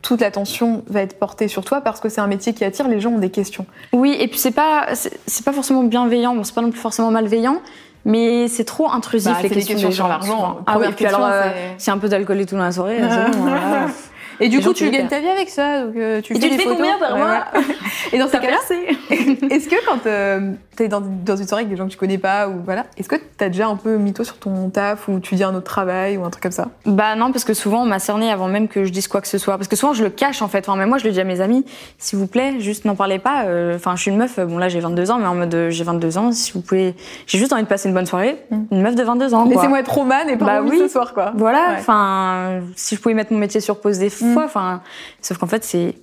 toute 0.03 0.21
l'attention 0.21 0.85
va 0.89 1.01
être 1.01 1.19
portée 1.19 1.49
sur 1.49 1.65
toi 1.65 1.81
parce 1.81 2.01
que 2.01 2.09
c'est 2.09 2.21
un 2.21 2.27
métier 2.27 2.53
qui 2.53 2.65
attire, 2.65 2.89
les 2.89 3.01
gens 3.01 3.11
ont 3.11 3.19
des 3.19 3.31
questions. 3.31 3.67
Oui, 3.93 4.17
et 4.19 4.29
puis 4.29 4.39
c'est 4.39 4.51
pas, 4.51 4.89
c'est 4.95 5.45
pas 5.45 5.53
forcément 5.53 5.85
bienveillant, 5.85 6.35
bon, 6.35 6.45
c'est 6.45 6.55
pas 6.55 6.63
non 6.63 6.71
plus 6.71 6.81
forcément 6.81 7.11
malveillant, 7.11 7.61
mais 8.05 8.49
c'est 8.49 8.65
trop 8.65 8.91
intrusif 8.91 9.33
bah, 9.33 9.39
les 9.43 9.49
questions, 9.49 9.75
questions 9.75 9.93
sur 9.93 10.09
l'argent. 10.09 10.61
Ah 10.67 10.79
oui, 10.79 10.87
puis 10.95 11.07
alors, 11.07 11.25
euh, 11.25 11.51
c'est 11.79 11.91
un 11.91 11.99
peu 11.99 12.09
d'alcool 12.09 12.41
et 12.41 12.47
tout 12.47 12.57
dans 12.57 12.63
la 12.63 12.73
soirée. 12.73 13.01
Et 14.41 14.49
du 14.49 14.61
coup, 14.61 14.73
tu 14.73 14.91
gagnes 14.91 15.09
ta 15.09 15.21
vie 15.21 15.29
avec 15.29 15.49
ça, 15.49 15.85
donc 15.85 15.97
euh, 15.97 16.21
tu 16.21 16.33
Et 16.33 16.37
fais 16.41 16.43
tu 16.43 16.51
des 16.51 16.57
fais 16.57 16.63
photos. 16.65 16.77
combien 16.79 16.99
par 16.99 17.13
Ouais, 17.13 17.19
mois 17.19 17.27
voilà. 17.27 17.47
Et 18.13 18.19
dans 18.19 18.29
ces 18.29 18.39
cas-là, 18.39 18.59
est-ce 19.51 19.69
que 19.69 19.87
quand 19.87 20.07
euh, 20.07 20.53
t'es 20.77 20.89
dans, 20.89 21.01
dans 21.01 21.37
une 21.37 21.47
soirée 21.47 21.63
avec 21.63 21.71
des 21.71 21.77
gens 21.77 21.87
que 21.87 21.93
tu 21.93 21.97
connais 21.97 22.19
pas 22.19 22.49
ou 22.49 22.55
voilà, 22.65 22.85
est-ce 22.97 23.09
que 23.09 23.17
t'as 23.37 23.49
déjà 23.49 23.67
un 23.69 23.77
peu 23.77 23.97
mytho 23.97 24.25
sur 24.25 24.37
ton 24.39 24.69
taf 24.71 25.09
ou 25.09 25.21
tu 25.21 25.35
dis 25.37 25.45
un 25.45 25.55
autre 25.55 25.65
travail 25.65 26.17
ou 26.17 26.25
un 26.25 26.31
truc 26.31 26.43
comme 26.43 26.53
ça? 26.53 26.69
Bah 26.87 27.15
non, 27.17 27.33
parce 27.33 27.45
que 27.45 27.55
souvent 27.55 27.83
on 27.83 27.87
m'a 27.87 27.99
cerné 27.99 28.31
avant 28.31 28.49
même 28.49 28.69
que 28.69 28.85
je 28.85 28.91
dise 28.91 29.09
quoi 29.09 29.21
que 29.21 29.29
ce 29.29 29.39
soit. 29.39 29.57
Parce 29.57 29.69
que 29.69 29.77
souvent 29.77 29.93
je 29.95 30.05
le 30.05 30.11
cache 30.11 30.43
en 30.43 30.49
fait. 30.49 30.69
Enfin, 30.69 30.77
mais 30.79 30.87
moi 30.87 30.99
je 30.99 31.05
le 31.05 31.11
dis 31.13 31.21
à 31.21 31.25
mes 31.25 31.41
amis, 31.41 31.65
s'il 31.99 32.19
vous 32.19 32.27
plaît, 32.27 32.55
juste 32.61 32.85
n'en 32.85 32.95
parlez 32.97 33.19
pas. 33.19 33.45
Euh, 33.45 33.75
Enfin, 33.77 33.97
je 33.97 34.03
suis 34.03 34.11
une 34.11 34.17
meuf, 34.19 34.39
bon 34.39 34.59
là 34.59 34.69
j'ai 34.69 34.81
22 34.81 35.11
ans, 35.11 35.19
mais 35.19 35.27
en 35.27 35.35
mode 35.35 35.55
euh, 35.55 35.71
j'ai 35.71 35.85
22 35.85 36.19
ans, 36.19 36.33
si 36.33 36.53
vous 36.53 36.61
pouvez. 36.61 36.95
J'ai 37.27 37.39
juste 37.39 37.53
envie 37.53 37.63
de 37.63 37.69
passer 37.69 37.89
une 37.89 37.95
bonne 37.95 38.07
soirée. 38.07 38.37
Mm. 38.51 38.57
Une 38.73 38.83
meuf 38.83 38.95
de 38.95 39.03
22 39.03 39.35
ans. 39.35 39.45
Laissez-moi 39.47 39.81
être 39.81 39.93
romane 39.93 40.29
et 40.29 40.37
Bah 40.37 40.47
pas 40.47 40.63
oui. 40.63 40.79
ce 40.79 40.89
soir 40.89 41.13
quoi. 41.15 41.33
Voilà, 41.37 41.59
Ouais. 41.71 41.77
enfin, 41.79 42.61
si 42.77 42.95
je 42.97 43.01
pouvais 43.01 43.15
mettre 43.15 43.33
mon 43.33 43.39
métier 43.39 43.61
sur 43.61 43.81
pause 43.81 43.99
des. 43.99 44.11
Fois, 44.33 44.45
enfin, 44.45 44.81
sauf 45.21 45.39
qu'en 45.39 45.47
fait, 45.47 45.65
c'est 45.65 45.97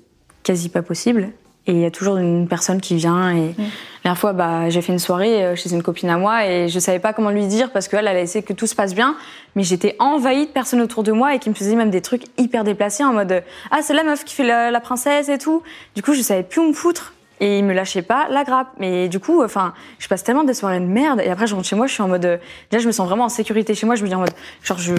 quasi 0.44 0.70
pas 0.70 0.82
possible. 0.82 1.30
Et 1.68 1.74
il 1.74 1.80
y 1.80 1.86
a 1.86 1.92
toujours 1.92 2.18
une 2.18 2.48
personne 2.48 2.82
qui 2.82 2.96
vient. 2.96 3.30
Et 3.36 3.50
Mm. 3.50 3.56
la 3.58 3.66
dernière 4.04 4.18
fois, 4.18 4.34
bah, 4.34 4.70
j'ai 4.70 4.82
fait 4.82 4.92
une 4.94 5.00
soirée 5.00 5.44
euh, 5.46 5.56
chez 5.56 5.72
une 5.72 5.84
copine 5.84 6.10
à 6.10 6.18
moi 6.18 6.46
et 6.48 6.68
je 6.70 6.80
savais 6.80 6.98
pas 6.98 7.14
comment 7.14 7.30
lui 7.30 7.46
dire 7.46 7.72
parce 7.72 7.88
qu'elle, 7.88 8.08
elle 8.08 8.18
a 8.18 8.22
essayé 8.22 8.44
que 8.44 8.54
tout 8.54 8.66
se 8.66 8.74
passe 8.74 8.96
bien. 8.96 9.16
Mais 9.56 9.62
j'étais 9.64 9.96
envahie 10.00 10.48
de 10.48 10.52
personnes 10.52 10.82
autour 10.82 11.04
de 11.04 11.12
moi 11.12 11.36
et 11.36 11.40
qui 11.40 11.50
me 11.52 11.54
faisaient 11.56 11.76
même 11.76 11.92
des 11.92 12.02
trucs 12.02 12.24
hyper 12.40 12.64
déplacés 12.64 13.04
en 13.04 13.14
mode 13.14 13.44
Ah, 13.70 13.80
c'est 13.84 13.94
la 13.94 14.04
meuf 14.04 14.24
qui 14.26 14.34
fait 14.34 14.44
la, 14.44 14.72
la 14.72 14.80
princesse 14.80 15.30
et 15.30 15.38
tout. 15.38 15.62
Du 15.96 16.02
coup, 16.02 16.14
je 16.14 16.22
savais 16.22 16.42
plus 16.44 16.62
où 16.62 16.68
me 16.68 16.74
foutre. 16.74 17.14
Et 17.42 17.58
il 17.58 17.66
me 17.66 17.74
lâchait 17.74 18.04
pas 18.04 18.28
la 18.30 18.44
grappe. 18.46 18.70
Mais 18.80 19.10
du 19.10 19.20
coup, 19.20 19.44
enfin, 19.44 19.74
je 20.00 20.08
passe 20.08 20.24
tellement 20.24 20.44
des 20.46 20.54
soirées 20.54 20.80
de 20.80 20.86
merde. 20.86 21.20
Et 21.26 21.30
après, 21.30 21.48
je 21.48 21.56
rentre 21.56 21.68
chez 21.68 21.76
moi, 21.76 21.88
je 21.88 21.94
suis 21.94 22.04
en 22.04 22.08
mode. 22.08 22.24
euh, 22.24 22.38
Déjà, 22.70 22.82
je 22.84 22.88
me 22.88 22.92
sens 22.94 23.08
vraiment 23.08 23.26
en 23.26 23.30
sécurité 23.30 23.74
chez 23.76 23.86
moi. 23.88 23.96
Je 23.96 24.04
me 24.04 24.08
dis 24.08 24.16
en 24.16 24.20
mode. 24.20 24.32
Genre, 24.64 24.78
je, 24.78 24.94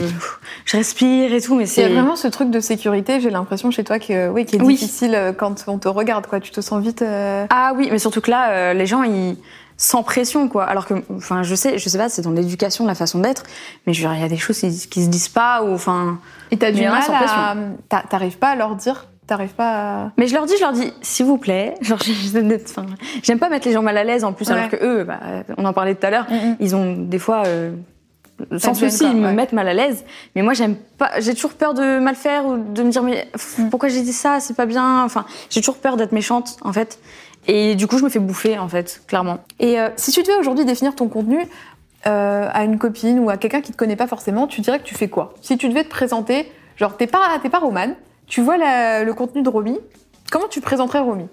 je 0.66 0.76
respire 0.76 1.32
et 1.32 1.40
tout. 1.40 1.54
Mais 1.54 1.64
Il 1.64 1.66
y 1.66 1.70
c'est. 1.70 1.84
a 1.84 1.88
vraiment 1.88 2.16
ce 2.16 2.26
truc 2.28 2.50
de 2.50 2.60
sécurité, 2.60 3.20
j'ai 3.20 3.30
l'impression 3.30 3.70
chez 3.70 3.84
toi 3.84 3.98
que 3.98 4.28
oui, 4.28 4.44
qui 4.44 4.56
est 4.56 4.60
Oui. 4.60 4.74
difficile 4.74 5.14
euh, 5.14 5.32
quand 5.32 5.64
on 5.68 5.78
te 5.78 5.86
regarde 5.88 6.26
quoi, 6.26 6.40
tu 6.40 6.50
te 6.50 6.60
sens 6.60 6.82
vite 6.82 7.00
euh, 7.02 7.46
Ah 7.48 7.72
oui, 7.76 7.88
mais 7.92 7.98
surtout 7.98 8.20
que 8.20 8.30
là, 8.30 8.50
euh, 8.50 8.72
les 8.74 8.86
gens, 8.86 9.04
ils 9.04 9.36
sans 9.78 10.02
pression 10.02 10.48
quoi. 10.48 10.64
Alors 10.64 10.86
que, 10.86 10.94
enfin, 11.16 11.42
je 11.42 11.54
sais, 11.54 11.78
je 11.78 11.88
sais 11.88 11.98
pas, 11.98 12.08
c'est 12.08 12.22
dans 12.22 12.30
l'éducation, 12.30 12.86
la 12.86 12.94
façon 12.94 13.18
d'être, 13.20 13.42
mais 13.86 13.92
je 13.94 14.02
veux 14.02 14.08
dire, 14.08 14.16
il 14.18 14.22
y 14.22 14.24
a 14.24 14.28
des 14.28 14.36
choses 14.36 14.58
qui, 14.58 14.68
qui 14.88 15.02
se 15.04 15.08
disent 15.08 15.28
pas 15.28 15.62
ou 15.62 15.72
enfin. 15.74 16.18
et 16.52 16.56
t'as 16.58 16.70
du 16.72 16.82
mal 16.82 17.02
à 17.08 17.54
t'a- 17.88 18.02
t'arrives 18.08 18.38
pas 18.38 18.50
à 18.50 18.56
leur 18.56 18.76
dire, 18.76 19.06
t'arrives 19.32 19.54
pas 19.54 20.04
à... 20.04 20.10
Mais 20.18 20.26
je 20.26 20.34
leur 20.34 20.46
dis, 20.46 20.54
je 20.56 20.60
leur 20.62 20.72
dis, 20.72 20.92
s'il 21.02 21.26
vous 21.26 21.38
plaît, 21.38 21.74
genre, 21.80 21.98
j'aime 23.22 23.38
pas 23.38 23.48
mettre 23.48 23.66
les 23.66 23.72
gens 23.74 23.82
mal 23.82 23.96
à 23.96 24.04
l'aise 24.04 24.24
en 24.24 24.32
plus, 24.32 24.48
Ouais. 24.48 24.54
alors 24.54 24.68
que 24.68 24.76
eux, 24.84 25.04
bah, 25.04 25.20
on 25.56 25.64
en 25.64 25.72
parlait 25.72 25.94
tout 25.94 26.06
à 26.06 26.10
l'heure, 26.10 26.26
Mhm. 26.30 26.56
ils 26.60 26.76
ont 26.76 26.92
des 26.96 27.18
fois. 27.18 27.44
euh, 27.46 27.72
sans 28.56 28.74
souci, 28.74 29.04
ils 29.04 29.16
me 29.16 29.26
ouais. 29.26 29.32
mettent 29.34 29.52
mal 29.52 29.68
à 29.68 29.74
l'aise. 29.74 30.04
Mais 30.34 30.42
moi, 30.42 30.52
j'aime 30.52 30.74
pas. 30.98 31.20
J'ai 31.20 31.32
toujours 31.34 31.52
peur 31.52 31.74
de 31.74 32.00
mal 32.00 32.16
faire 32.16 32.44
ou 32.46 32.56
de 32.56 32.82
me 32.82 32.90
dire 32.90 33.02
mais 33.04 33.28
pff, 33.32 33.58
Mm. 33.58 33.70
pourquoi 33.70 33.88
j'ai 33.88 34.00
dit 34.02 34.12
ça, 34.12 34.40
c'est 34.40 34.54
pas 34.56 34.66
bien. 34.66 35.04
Enfin, 35.04 35.26
j'ai 35.48 35.60
toujours 35.60 35.76
peur 35.76 35.96
d'être 35.96 36.10
méchante 36.12 36.56
en 36.62 36.72
fait. 36.72 36.98
Et 37.46 37.76
du 37.76 37.86
coup, 37.86 37.98
je 37.98 38.04
me 38.04 38.08
fais 38.08 38.18
bouffer 38.18 38.58
en 38.58 38.68
fait, 38.68 39.02
clairement. 39.06 39.38
Et 39.60 39.78
euh, 39.78 39.90
si 39.96 40.10
tu 40.10 40.22
devais 40.22 40.34
aujourd'hui 40.36 40.64
définir 40.64 40.96
ton 40.96 41.06
contenu 41.08 41.38
euh, 42.08 42.48
à 42.52 42.64
une 42.64 42.78
copine 42.78 43.20
ou 43.20 43.30
à 43.30 43.36
quelqu'un 43.36 43.60
qui 43.60 43.70
te 43.70 43.76
connaît 43.76 43.96
pas 43.96 44.08
forcément, 44.08 44.48
tu 44.48 44.60
dirais 44.60 44.80
que 44.80 44.84
tu 44.84 44.94
fais 44.96 45.08
quoi? 45.08 45.34
Si 45.40 45.56
tu 45.56 45.68
devais 45.68 45.84
te 45.84 45.90
présenter, 45.90 46.50
genre 46.76 46.96
t'es 46.96 47.06
pas, 47.06 47.20
t'es 47.42 47.48
pas 47.50 47.60
romane, 47.60 47.94
tu 48.32 48.40
vois 48.40 48.56
la- 48.56 49.04
le 49.04 49.12
contenu 49.12 49.42
de 49.42 49.48
Romy, 49.50 49.78
comment 50.30 50.48
tu 50.48 50.62
présenterais 50.62 51.00
Romy? 51.00 51.26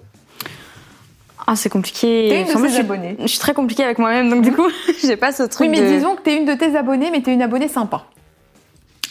Ah, 1.48 1.56
c'est 1.56 1.70
compliqué. 1.70 2.27
T'es 2.27 2.41
une 2.41 2.48
de 2.53 2.60
moi, 2.60 2.68
je 2.68 2.77
abonnés. 2.77 3.15
Je 3.22 3.27
suis 3.27 3.39
très 3.39 3.53
compliquée 3.53 3.86
avec 3.86 4.00
moi-même, 4.00 4.29
donc 4.29 4.41
du 4.41 4.51
coup, 4.51 4.68
j'ai 5.01 5.15
pas 5.15 5.32
ce 5.32 5.44
truc 5.44 5.62
Oui, 5.62 5.70
mais 5.70 5.79
de... 5.82 5.88
disons 5.96 6.18
que 6.18 6.24
t'es 6.24 6.36
une 6.36 6.44
de 6.44 6.53
tes 6.56 6.75
abonnés, 6.75 7.10
mais 7.10 7.22
t'es 7.22 7.32
une 7.34 7.41
abonnée 7.41 7.70
sympa. 7.70 8.03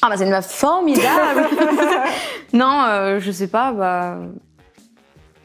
Ah 0.03 0.11
bah 0.11 0.17
c'est 0.19 0.25
une 0.25 0.31
meuf 0.31 0.45
formidable 0.51 1.49
Non, 2.53 2.85
euh, 2.89 3.21
je 3.21 3.31
sais 3.31 3.49
pas, 3.49 3.73
bah... 3.73 4.19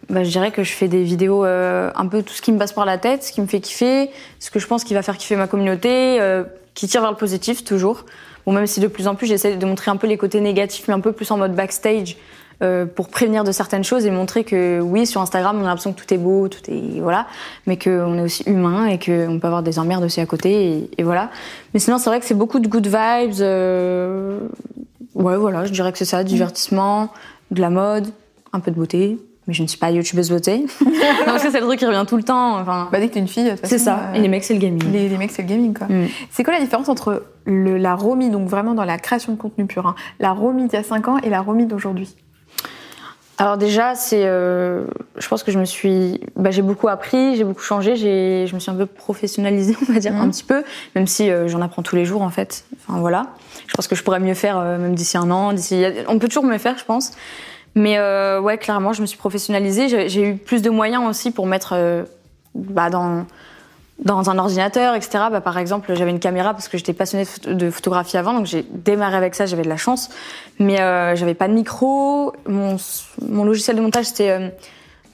bah... 0.09 0.25
Je 0.25 0.29
dirais 0.29 0.51
que 0.51 0.63
je 0.63 0.73
fais 0.73 0.89
des 0.89 1.03
vidéos 1.03 1.45
euh, 1.45 1.91
un 1.95 2.07
peu 2.07 2.23
tout 2.23 2.33
ce 2.33 2.41
qui 2.41 2.51
me 2.51 2.59
passe 2.59 2.73
par 2.73 2.83
la 2.83 2.97
tête, 2.97 3.23
ce 3.23 3.31
qui 3.31 3.39
me 3.39 3.47
fait 3.47 3.61
kiffer, 3.61 4.09
ce 4.39 4.51
que 4.51 4.59
je 4.59 4.67
pense 4.67 4.83
qui 4.83 4.93
va 4.93 5.01
faire 5.01 5.17
kiffer 5.17 5.37
ma 5.37 5.47
communauté, 5.47 6.19
euh, 6.19 6.43
qui 6.73 6.89
tire 6.89 6.99
vers 6.99 7.11
le 7.11 7.17
positif 7.17 7.63
toujours. 7.63 8.03
Bon, 8.45 8.51
même 8.51 8.67
si 8.67 8.79
de 8.79 8.87
plus 8.87 9.07
en 9.07 9.15
plus 9.15 9.27
j'essaie 9.27 9.55
de 9.55 9.65
montrer 9.65 9.91
un 9.91 9.95
peu 9.97 10.07
les 10.07 10.17
côtés 10.17 10.41
négatifs, 10.41 10.87
mais 10.87 10.93
un 10.93 10.99
peu 10.99 11.11
plus 11.11 11.29
en 11.31 11.37
mode 11.37 11.55
backstage, 11.55 12.17
euh, 12.61 12.85
pour 12.85 13.09
prévenir 13.09 13.43
de 13.43 13.51
certaines 13.51 13.83
choses 13.83 14.05
et 14.05 14.11
montrer 14.11 14.43
que 14.43 14.79
oui, 14.79 15.05
sur 15.07 15.21
Instagram, 15.21 15.57
on 15.59 15.65
a 15.65 15.67
l'impression 15.67 15.91
que 15.91 16.01
tout 16.01 16.13
est 16.13 16.17
beau, 16.17 16.47
tout 16.47 16.61
est 16.69 16.99
voilà, 17.01 17.25
mais 17.65 17.77
qu'on 17.77 18.17
est 18.17 18.21
aussi 18.21 18.43
humain 18.45 18.85
et 18.85 18.99
qu'on 18.99 19.39
peut 19.39 19.47
avoir 19.47 19.63
des 19.63 19.79
emmerdes 19.79 20.03
aussi 20.03 20.21
à 20.21 20.25
côté 20.25 20.77
et, 20.77 20.89
et 20.97 21.03
voilà. 21.03 21.29
Mais 21.73 21.79
sinon, 21.79 21.97
c'est 21.97 22.09
vrai 22.09 22.19
que 22.19 22.25
c'est 22.25 22.35
beaucoup 22.35 22.59
de 22.59 22.67
good 22.67 22.85
vibes. 22.85 23.41
euh, 23.41 24.39
Ouais, 25.15 25.35
voilà, 25.37 25.65
je 25.65 25.71
dirais 25.71 25.91
que 25.91 25.97
c'est 25.97 26.05
ça, 26.05 26.23
divertissement, 26.23 27.09
de 27.51 27.61
la 27.61 27.69
mode, 27.69 28.07
un 28.51 28.59
peu 28.59 28.71
de 28.71 28.75
beauté. 28.75 29.19
Mais 29.47 29.53
je 29.53 29.61
ne 29.61 29.67
suis 29.67 29.77
pas 29.77 29.91
youtubeuse 29.91 30.29
beauté. 30.29 30.59
non, 30.85 30.91
parce 31.25 31.43
que 31.43 31.51
c'est 31.51 31.59
le 31.59 31.65
truc 31.65 31.79
qui 31.79 31.85
revient 31.85 32.05
tout 32.07 32.15
le 32.17 32.23
temps. 32.23 32.57
Enfin, 32.59 32.87
Bah 32.91 32.99
dès 32.99 33.09
que 33.09 33.13
t'es 33.13 33.19
une 33.19 33.27
fille, 33.27 33.43
de 33.43 33.49
toute 33.51 33.65
c'est 33.65 33.77
ça. 33.77 33.99
euh, 34.09 34.13
Et 34.13 34.19
les 34.19 34.27
mecs, 34.29 34.43
c'est 34.43 34.53
le 34.53 34.59
gaming. 34.59 34.81
les, 34.91 35.09
les 35.09 35.17
mecs, 35.17 35.31
c'est 35.31 35.41
le 35.41 35.47
gaming 35.49 35.73
quoi. 35.73 35.87
Mm. 35.87 36.07
C'est 36.31 36.43
quoi 36.43 36.53
la 36.53 36.59
différence 36.61 36.87
entre 36.89 37.25
le, 37.45 37.77
la 37.77 37.93
Romy, 37.95 38.29
donc 38.29 38.47
vraiment 38.47 38.73
dans 38.73 38.85
la 38.85 38.97
création 38.97 39.33
de 39.33 39.37
contenu 39.37 39.65
pur, 39.65 39.85
hein, 39.85 39.95
la 40.19 40.31
Romy 40.31 40.63
d'il 40.67 40.73
y 40.73 40.77
a 40.77 40.83
5 40.83 41.07
ans 41.09 41.17
et 41.17 41.29
la 41.29 41.41
Romy 41.41 41.65
d'aujourd'hui? 41.65 42.15
Alors 43.39 43.57
déjà, 43.57 43.95
c'est, 43.95 44.25
euh, 44.25 44.85
je 45.17 45.27
pense 45.27 45.41
que 45.43 45.51
je 45.51 45.57
me 45.57 45.65
suis, 45.65 46.21
bah, 46.35 46.51
j'ai 46.51 46.61
beaucoup 46.61 46.87
appris, 46.87 47.35
j'ai 47.35 47.43
beaucoup 47.43 47.63
changé, 47.63 47.95
j'ai, 47.95 48.45
je 48.47 48.53
me 48.53 48.59
suis 48.59 48.69
un 48.69 48.75
peu 48.75 48.85
professionnalisée, 48.85 49.75
on 49.89 49.91
va 49.91 49.99
dire 49.99 50.13
Mhm. 50.13 50.21
un 50.21 50.29
petit 50.29 50.43
peu, 50.43 50.63
même 50.95 51.07
si 51.07 51.29
euh, 51.31 51.47
j'en 51.47 51.59
apprends 51.61 51.81
tous 51.81 51.95
les 51.95 52.05
jours 52.05 52.21
en 52.21 52.29
fait. 52.29 52.63
Enfin 52.87 52.99
voilà, 52.99 53.25
je 53.67 53.73
pense 53.73 53.87
que 53.87 53.95
je 53.95 54.03
pourrais 54.03 54.19
mieux 54.19 54.35
faire 54.35 54.57
euh, 54.59 54.77
même 54.77 54.93
d'ici 54.93 55.17
un 55.17 55.31
an, 55.31 55.51
d'ici, 55.51 55.83
on 56.07 56.19
peut 56.19 56.27
toujours 56.27 56.43
mieux 56.45 56.59
faire, 56.59 56.77
je 56.77 56.85
pense. 56.85 57.11
Mais 57.75 57.97
euh, 57.97 58.39
ouais, 58.39 58.57
clairement, 58.57 58.93
je 58.93 59.01
me 59.01 59.07
suis 59.07 59.17
professionnalisée. 59.17 60.07
J'ai, 60.09 60.21
eu 60.23 60.35
plus 60.35 60.61
de 60.61 60.69
moyens 60.69 61.03
aussi 61.09 61.31
pour 61.31 61.47
mettre 61.47 61.73
euh, 61.75 62.03
bah, 62.55 62.89
dans 62.89 63.25
dans 63.99 64.29
un 64.29 64.37
ordinateur, 64.37 64.95
etc. 64.95 65.25
Bah, 65.31 65.39
par 65.39 65.57
exemple, 65.57 65.93
j'avais 65.95 66.11
une 66.11 66.19
caméra 66.19 66.53
parce 66.53 66.67
que 66.67 66.77
j'étais 66.77 66.93
passionnée 66.93 67.23
de 67.23 67.29
photo- 67.29 67.53
de 67.53 67.69
photographie 67.71 68.17
avant, 68.17 68.33
donc 68.33 68.45
j'ai 68.47 68.65
démarré 68.69 69.15
avec 69.15 69.33
ça, 69.35 69.45
j'avais 69.45 69.61
de 69.63 69.69
la 69.69 69.77
chance. 69.77 70.09
Mais 70.59 70.81
euh, 70.81 71.15
j'avais 71.15 71.35
pas 71.35 71.47
de 71.47 71.53
micro. 71.53 72.33
Mon, 72.47 72.77
mon 73.27 73.43
logiciel 73.45 73.75
de 73.77 73.81
montage, 73.81 74.05
c'était 74.05 74.29
euh, 74.31 74.49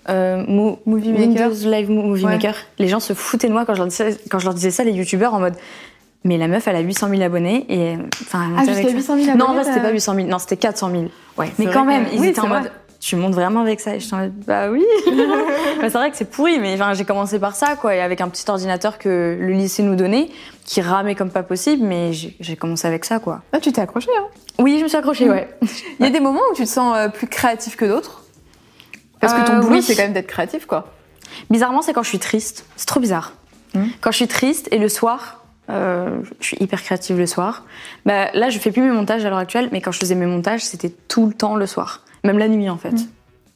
euh, 0.09 0.43
Mo- 0.47 0.79
Movie 0.85 1.11
Maker. 1.11 1.49
Windows 1.49 1.69
Live 1.69 1.89
Movie 1.91 2.25
Ouais. 2.25 2.31
Maker. 2.31 2.55
Les 2.79 2.87
gens 2.87 2.99
se 2.99 3.13
foutaient 3.13 3.47
de 3.47 3.53
moi 3.53 3.65
quand 3.65 3.73
je 3.73 3.79
leur 3.79 3.87
disais, 3.87 4.17
quand 4.31 4.39
je 4.39 4.45
leur 4.45 4.53
disais 4.53 4.71
ça, 4.71 4.83
les 4.83 4.93
youtubeurs, 4.93 5.33
en 5.33 5.39
mode 5.39 5.55
Mais 6.25 6.37
la 6.37 6.47
meuf, 6.47 6.67
elle 6.67 6.75
a 6.75 6.79
800 6.81 7.09
000 7.09 7.21
abonnés. 7.21 7.65
Et, 7.69 7.95
enfin, 8.21 8.43
elle 8.45 8.53
Ah, 8.55 8.59
montait 8.59 8.65
jusqu'à 8.73 8.81
avec 8.87 8.95
800 8.95 9.13
000 9.15 9.25
ça. 9.25 9.31
abonnés 9.33 9.37
Non, 9.37 9.45
en 9.51 9.53
vrai, 9.53 9.63
c'était 9.63 9.81
pas 9.81 9.91
800 9.91 10.15
000, 10.15 10.27
non, 10.27 10.39
c'était 10.39 10.57
400 10.57 10.91
000. 10.91 11.03
Ouais, 11.37 11.49
Mais 11.57 11.67
quand 11.67 11.85
même, 11.85 12.05
que- 12.07 12.13
ils 12.15 12.19
oui, 12.19 12.27
étaient 12.27 12.39
en 12.41 12.47
mode. 12.47 12.71
Tu 12.99 13.15
montes 13.15 13.33
vraiment 13.33 13.61
avec 13.61 13.79
ça 13.79 13.95
Et 13.95 13.99
en 14.11 14.17
mode 14.17 14.33
Bah 14.45 14.69
oui 14.69 14.83
C'est 15.79 15.89
vrai 15.93 16.11
que 16.11 16.17
c'est 16.17 16.29
pourri, 16.29 16.59
mais 16.59 16.73
enfin, 16.73 16.93
j'ai 16.93 17.05
commencé 17.05 17.39
par 17.39 17.55
ça, 17.55 17.77
quoi, 17.77 17.95
et 17.95 18.01
avec 18.01 18.19
un 18.19 18.27
petit 18.27 18.43
ordinateur 18.49 18.97
que 18.97 19.37
le 19.39 19.53
lycée 19.53 19.83
nous 19.83 19.95
donnait, 19.95 20.27
qui 20.65 20.81
ramait 20.81 21.15
comme 21.15 21.29
pas 21.31 21.43
possible, 21.43 21.85
mais 21.85 22.11
j'ai 22.11 22.55
commencé 22.57 22.85
avec 22.87 23.05
ça, 23.05 23.19
quoi. 23.19 23.41
Ah, 23.53 23.59
tu 23.61 23.71
t'es 23.71 23.79
accroché, 23.79 24.09
hein? 24.19 24.25
Oui, 24.59 24.75
je 24.79 24.83
me 24.83 24.89
suis 24.89 24.97
accrochée, 24.97 25.29
ouais. 25.29 25.47
Il 26.01 26.05
y 26.05 26.09
a 26.09 26.11
des 26.11 26.19
moments 26.19 26.41
où 26.51 26.55
tu 26.55 26.63
te 26.63 26.67
sens 26.69 26.93
euh, 26.97 27.07
plus 27.07 27.27
créatif 27.27 27.77
que 27.77 27.85
d'autres? 27.85 28.23
Parce 29.21 29.33
que 29.33 29.45
ton 29.47 29.53
Euh, 29.53 29.59
boulot, 29.61 29.75
oui. 29.75 29.81
c'est 29.81 29.95
quand 29.95 30.03
même 30.03 30.11
d'être 30.13 30.27
créatif, 30.27 30.65
quoi. 30.65 30.91
Bizarrement, 31.49 31.81
c'est 31.81 31.93
quand 31.93 32.03
je 32.03 32.09
suis 32.09 32.19
triste. 32.19 32.65
C'est 32.75 32.85
trop 32.87 32.99
bizarre. 32.99 33.31
Mhm. 33.75 33.87
Quand 34.01 34.11
je 34.11 34.17
suis 34.17 34.27
triste 34.27 34.67
et 34.71 34.77
le 34.77 34.89
soir, 34.89 35.38
euh, 35.69 36.09
je 36.39 36.45
suis 36.47 36.57
hyper 36.59 36.81
créative 36.81 37.17
le 37.17 37.25
soir. 37.25 37.65
Bah, 38.05 38.27
là, 38.33 38.49
je 38.49 38.57
fais 38.59 38.71
plus 38.71 38.81
mes 38.81 38.91
montages 38.91 39.23
à 39.25 39.29
l'heure 39.29 39.37
actuelle, 39.39 39.69
mais 39.71 39.81
quand 39.81 39.91
je 39.91 39.99
faisais 39.99 40.15
mes 40.15 40.25
montages, 40.25 40.61
c'était 40.65 40.89
tout 41.07 41.27
le 41.27 41.33
temps 41.33 41.55
le 41.55 41.65
soir. 41.65 42.01
Même 42.23 42.37
la 42.37 42.47
nuit, 42.47 42.69
en 42.69 42.77
fait. 42.77 42.93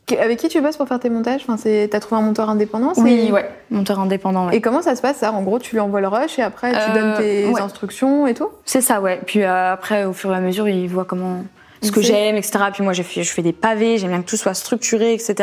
Qu- 0.05 0.17
Avec 0.17 0.37
qui 0.39 0.47
tu 0.49 0.59
bosses 0.61 0.75
pour 0.77 0.87
faire 0.87 0.99
tes 0.99 1.09
montages? 1.09 1.41
Enfin, 1.47 1.55
T'as 1.89 1.99
trouvé 1.99 2.21
un 2.21 2.25
monteur 2.25 2.49
indépendant 2.49 2.91
Oui, 2.97 3.29
ouais. 3.31 3.49
Monteur 3.71 3.99
indépendant, 3.99 4.47
ouais. 4.47 4.55
Et 4.57 4.61
comment 4.61 4.81
ça 4.81 4.95
se 4.95 5.01
passe, 5.01 5.17
ça? 5.17 5.31
En 5.31 5.41
gros, 5.43 5.59
tu 5.59 5.75
lui 5.75 5.79
envoies 5.79 6.01
le 6.01 6.07
rush 6.09 6.37
et 6.39 6.41
après, 6.41 6.71
tu 6.71 6.77
Euh, 6.77 6.93
donnes 6.93 7.13
tes 7.17 7.47
ouais. 7.47 7.61
instructions 7.61 8.27
et 8.27 8.33
tout? 8.33 8.49
C'est 8.65 8.81
ça, 8.81 8.99
ouais. 9.01 9.21
Puis 9.25 9.41
euh, 9.43 9.71
après, 9.73 10.03
au 10.05 10.11
fur 10.13 10.33
et 10.33 10.35
à 10.35 10.39
mesure, 10.41 10.67
il 10.67 10.87
voit 10.89 11.05
comment 11.05 11.43
ce 11.83 11.91
que 11.91 12.01
j'aime, 12.01 12.35
etc. 12.35 12.59
Puis 12.73 12.83
moi, 12.83 12.93
j'ai 12.93 13.03
fait- 13.03 13.23
je 13.23 13.31
fais 13.31 13.41
des 13.41 13.53
pavés, 13.53 13.97
j'aime 13.97 14.09
bien 14.09 14.21
que 14.21 14.29
tout 14.29 14.37
soit 14.37 14.53
structuré, 14.53 15.13
etc. 15.13 15.35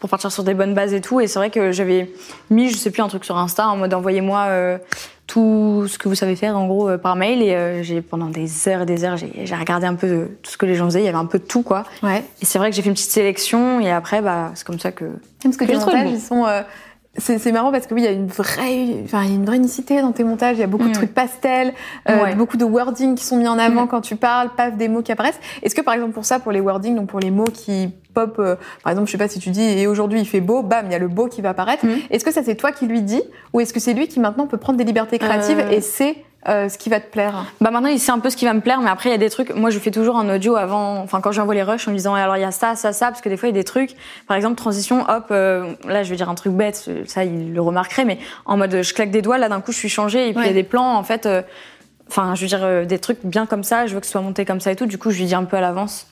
Pour 0.00 0.08
partir 0.10 0.30
sur 0.32 0.44
des 0.44 0.54
bonnes 0.54 0.74
bases 0.74 0.94
et 0.94 1.00
tout. 1.00 1.20
Et 1.20 1.26
c'est 1.26 1.38
vrai 1.38 1.50
que 1.50 1.72
j'avais 1.72 2.10
mis, 2.50 2.68
je 2.70 2.76
sais 2.76 2.90
plus, 2.90 3.02
un 3.02 3.08
truc 3.08 3.24
sur 3.24 3.36
Insta 3.36 3.68
en 3.68 3.76
mode 3.76 3.92
envoyez-moi 3.94 4.46
euh, 4.48 4.78
tout 5.26 5.86
ce 5.88 5.98
que 5.98 6.08
vous 6.08 6.14
savez 6.14 6.36
faire, 6.36 6.56
en 6.58 6.66
gros, 6.66 6.88
euh, 6.90 6.98
par 6.98 7.16
mail. 7.16 7.42
Et 7.42 7.54
euh, 7.54 7.82
j'ai 7.82 8.02
pendant 8.02 8.26
des 8.26 8.68
heures 8.68 8.82
et 8.82 8.86
des 8.86 9.04
heures, 9.04 9.16
j'ai 9.16 9.54
regardé 9.54 9.86
un 9.86 9.94
peu 9.94 10.08
de 10.08 10.28
tout 10.42 10.50
ce 10.50 10.56
que 10.56 10.66
les 10.66 10.74
gens 10.74 10.86
faisaient. 10.86 11.00
Il 11.02 11.06
y 11.06 11.08
avait 11.08 11.16
un 11.18 11.26
peu 11.26 11.38
de 11.38 11.44
tout, 11.44 11.62
quoi. 11.62 11.84
Ouais. 12.02 12.22
Et 12.40 12.44
c'est 12.44 12.58
vrai 12.58 12.70
que 12.70 12.76
j'ai 12.76 12.82
fait 12.82 12.88
une 12.88 12.94
petite 12.94 13.10
sélection. 13.10 13.80
Et 13.80 13.90
après, 13.90 14.20
bah, 14.22 14.50
c'est 14.54 14.66
comme 14.66 14.78
ça 14.80 14.92
que. 14.92 15.06
Parce 15.42 15.56
que 15.56 15.64
Que 15.64 15.72
trouvé 15.72 15.96
montages, 15.96 16.04
bon. 16.10 16.14
ils 16.14 16.20
sont. 16.20 16.46
C'est 17.18 17.38
c'est 17.38 17.52
marrant 17.52 17.70
parce 17.70 17.86
que 17.86 17.94
oui, 17.94 18.00
il 18.02 18.04
y 18.04 18.08
a 18.08 18.12
une 18.12 18.26
vraie, 18.26 19.02
enfin, 19.04 19.22
il 19.24 19.28
y 19.28 19.32
a 19.32 19.34
une 19.36 19.44
vraie 19.44 19.56
unicité 19.58 20.00
dans 20.00 20.12
tes 20.12 20.24
montages. 20.24 20.56
Il 20.56 20.60
y 20.60 20.64
a 20.64 20.66
beaucoup 20.66 20.84
de 20.84 20.90
Mm. 20.90 20.92
trucs 20.92 21.12
pastels, 21.14 21.72
euh, 22.08 22.22
Ouais. 22.22 22.34
beaucoup 22.34 22.56
de 22.56 22.64
wording 22.64 23.14
qui 23.14 23.24
sont 23.24 23.36
mis 23.36 23.46
en 23.48 23.58
avant 23.58 23.84
Mm. 23.84 23.88
quand 23.88 24.00
tu 24.00 24.16
parles, 24.16 24.48
paf, 24.56 24.76
des 24.76 24.88
mots 24.88 25.02
qui 25.02 25.12
apparaissent. 25.12 25.38
Est-ce 25.62 25.74
que 25.74 25.82
par 25.82 25.92
exemple 25.94 26.12
pour 26.12 26.24
ça, 26.24 26.38
pour 26.40 26.52
les 26.52 26.60
wordings, 26.60 26.94
donc 26.96 27.08
pour 27.08 27.20
les 27.20 27.30
mots 27.30 27.44
qui 27.52 27.90
pop, 28.14 28.36
euh, 28.38 28.56
par 28.82 28.92
exemple, 28.92 29.06
je 29.08 29.12
sais 29.12 29.18
pas 29.18 29.28
si 29.28 29.38
tu 29.40 29.50
dis 29.50 29.62
et 29.62 29.86
aujourd'hui 29.86 30.20
il 30.20 30.26
fait 30.26 30.40
beau, 30.40 30.62
bam, 30.62 30.86
il 30.86 30.92
y 30.92 30.94
a 30.94 30.98
le 30.98 31.08
beau 31.08 31.28
qui 31.28 31.42
va 31.42 31.50
apparaître. 31.50 31.84
Mm. 31.86 31.90
Est-ce 32.10 32.24
que 32.24 32.32
ça 32.32 32.42
c'est 32.42 32.54
toi 32.56 32.72
qui 32.72 32.86
lui 32.86 33.02
dis 33.02 33.22
ou 33.52 33.60
est-ce 33.60 33.72
que 33.74 33.80
c'est 33.80 33.94
lui 33.94 34.08
qui 34.08 34.18
maintenant 34.20 34.46
peut 34.46 34.58
prendre 34.58 34.78
des 34.78 34.84
libertés 34.84 35.18
créatives 35.18 35.58
Euh. 35.58 35.70
et 35.70 35.80
sait 35.80 36.16
euh, 36.48 36.68
ce 36.68 36.76
qui 36.76 36.90
va 36.90 36.98
te 36.98 37.08
plaire 37.08 37.44
Bah 37.60 37.70
maintenant, 37.70 37.88
il 37.88 38.00
sait 38.00 38.10
un 38.10 38.18
peu 38.18 38.28
ce 38.28 38.36
qui 38.36 38.44
va 38.44 38.52
me 38.52 38.60
plaire, 38.60 38.80
mais 38.80 38.90
après, 38.90 39.10
il 39.10 39.12
y 39.12 39.14
a 39.14 39.18
des 39.18 39.30
trucs. 39.30 39.54
Moi, 39.54 39.70
je 39.70 39.78
fais 39.78 39.92
toujours 39.92 40.16
un 40.16 40.34
audio 40.34 40.56
avant, 40.56 40.98
enfin, 40.98 41.20
quand 41.20 41.30
j'envoie 41.30 41.54
les 41.54 41.62
rushs 41.62 41.86
en 41.86 41.92
me 41.92 41.96
disant, 41.96 42.14
alors 42.14 42.36
il 42.36 42.40
y 42.40 42.44
a 42.44 42.50
ça, 42.50 42.74
ça, 42.74 42.92
ça, 42.92 43.06
parce 43.06 43.20
que 43.20 43.28
des 43.28 43.36
fois, 43.36 43.48
il 43.48 43.54
y 43.54 43.58
a 43.58 43.60
des 43.60 43.64
trucs. 43.64 43.94
Par 44.26 44.36
exemple, 44.36 44.56
transition, 44.56 45.08
hop, 45.08 45.26
euh, 45.30 45.72
là, 45.86 46.02
je 46.02 46.10
vais 46.10 46.16
dire 46.16 46.28
un 46.28 46.34
truc 46.34 46.52
bête, 46.52 46.90
ça, 47.06 47.24
il 47.24 47.52
le 47.52 47.60
remarquerait, 47.60 48.04
mais 48.04 48.18
en 48.44 48.56
mode, 48.56 48.82
je 48.82 48.94
claque 48.94 49.12
des 49.12 49.22
doigts, 49.22 49.38
là, 49.38 49.48
d'un 49.48 49.60
coup, 49.60 49.70
je 49.70 49.78
suis 49.78 49.88
changée, 49.88 50.28
et 50.28 50.32
puis 50.34 50.42
il 50.42 50.48
y 50.48 50.50
a 50.50 50.54
des 50.54 50.64
plans, 50.64 50.96
en 50.96 51.04
fait, 51.04 51.26
euh, 51.26 51.42
enfin, 52.08 52.34
je 52.34 52.40
veux 52.40 52.48
dire, 52.48 52.86
des 52.86 52.98
trucs 52.98 53.24
bien 53.24 53.46
comme 53.46 53.62
ça, 53.62 53.86
je 53.86 53.94
veux 53.94 54.00
que 54.00 54.06
ce 54.06 54.12
soit 54.12 54.20
monté 54.20 54.44
comme 54.44 54.60
ça 54.60 54.72
et 54.72 54.76
tout, 54.76 54.86
du 54.86 54.98
coup, 54.98 55.10
je 55.10 55.18
lui 55.18 55.26
dis 55.26 55.34
un 55.36 55.44
peu 55.44 55.56
à 55.56 55.60
l'avance. 55.60 56.08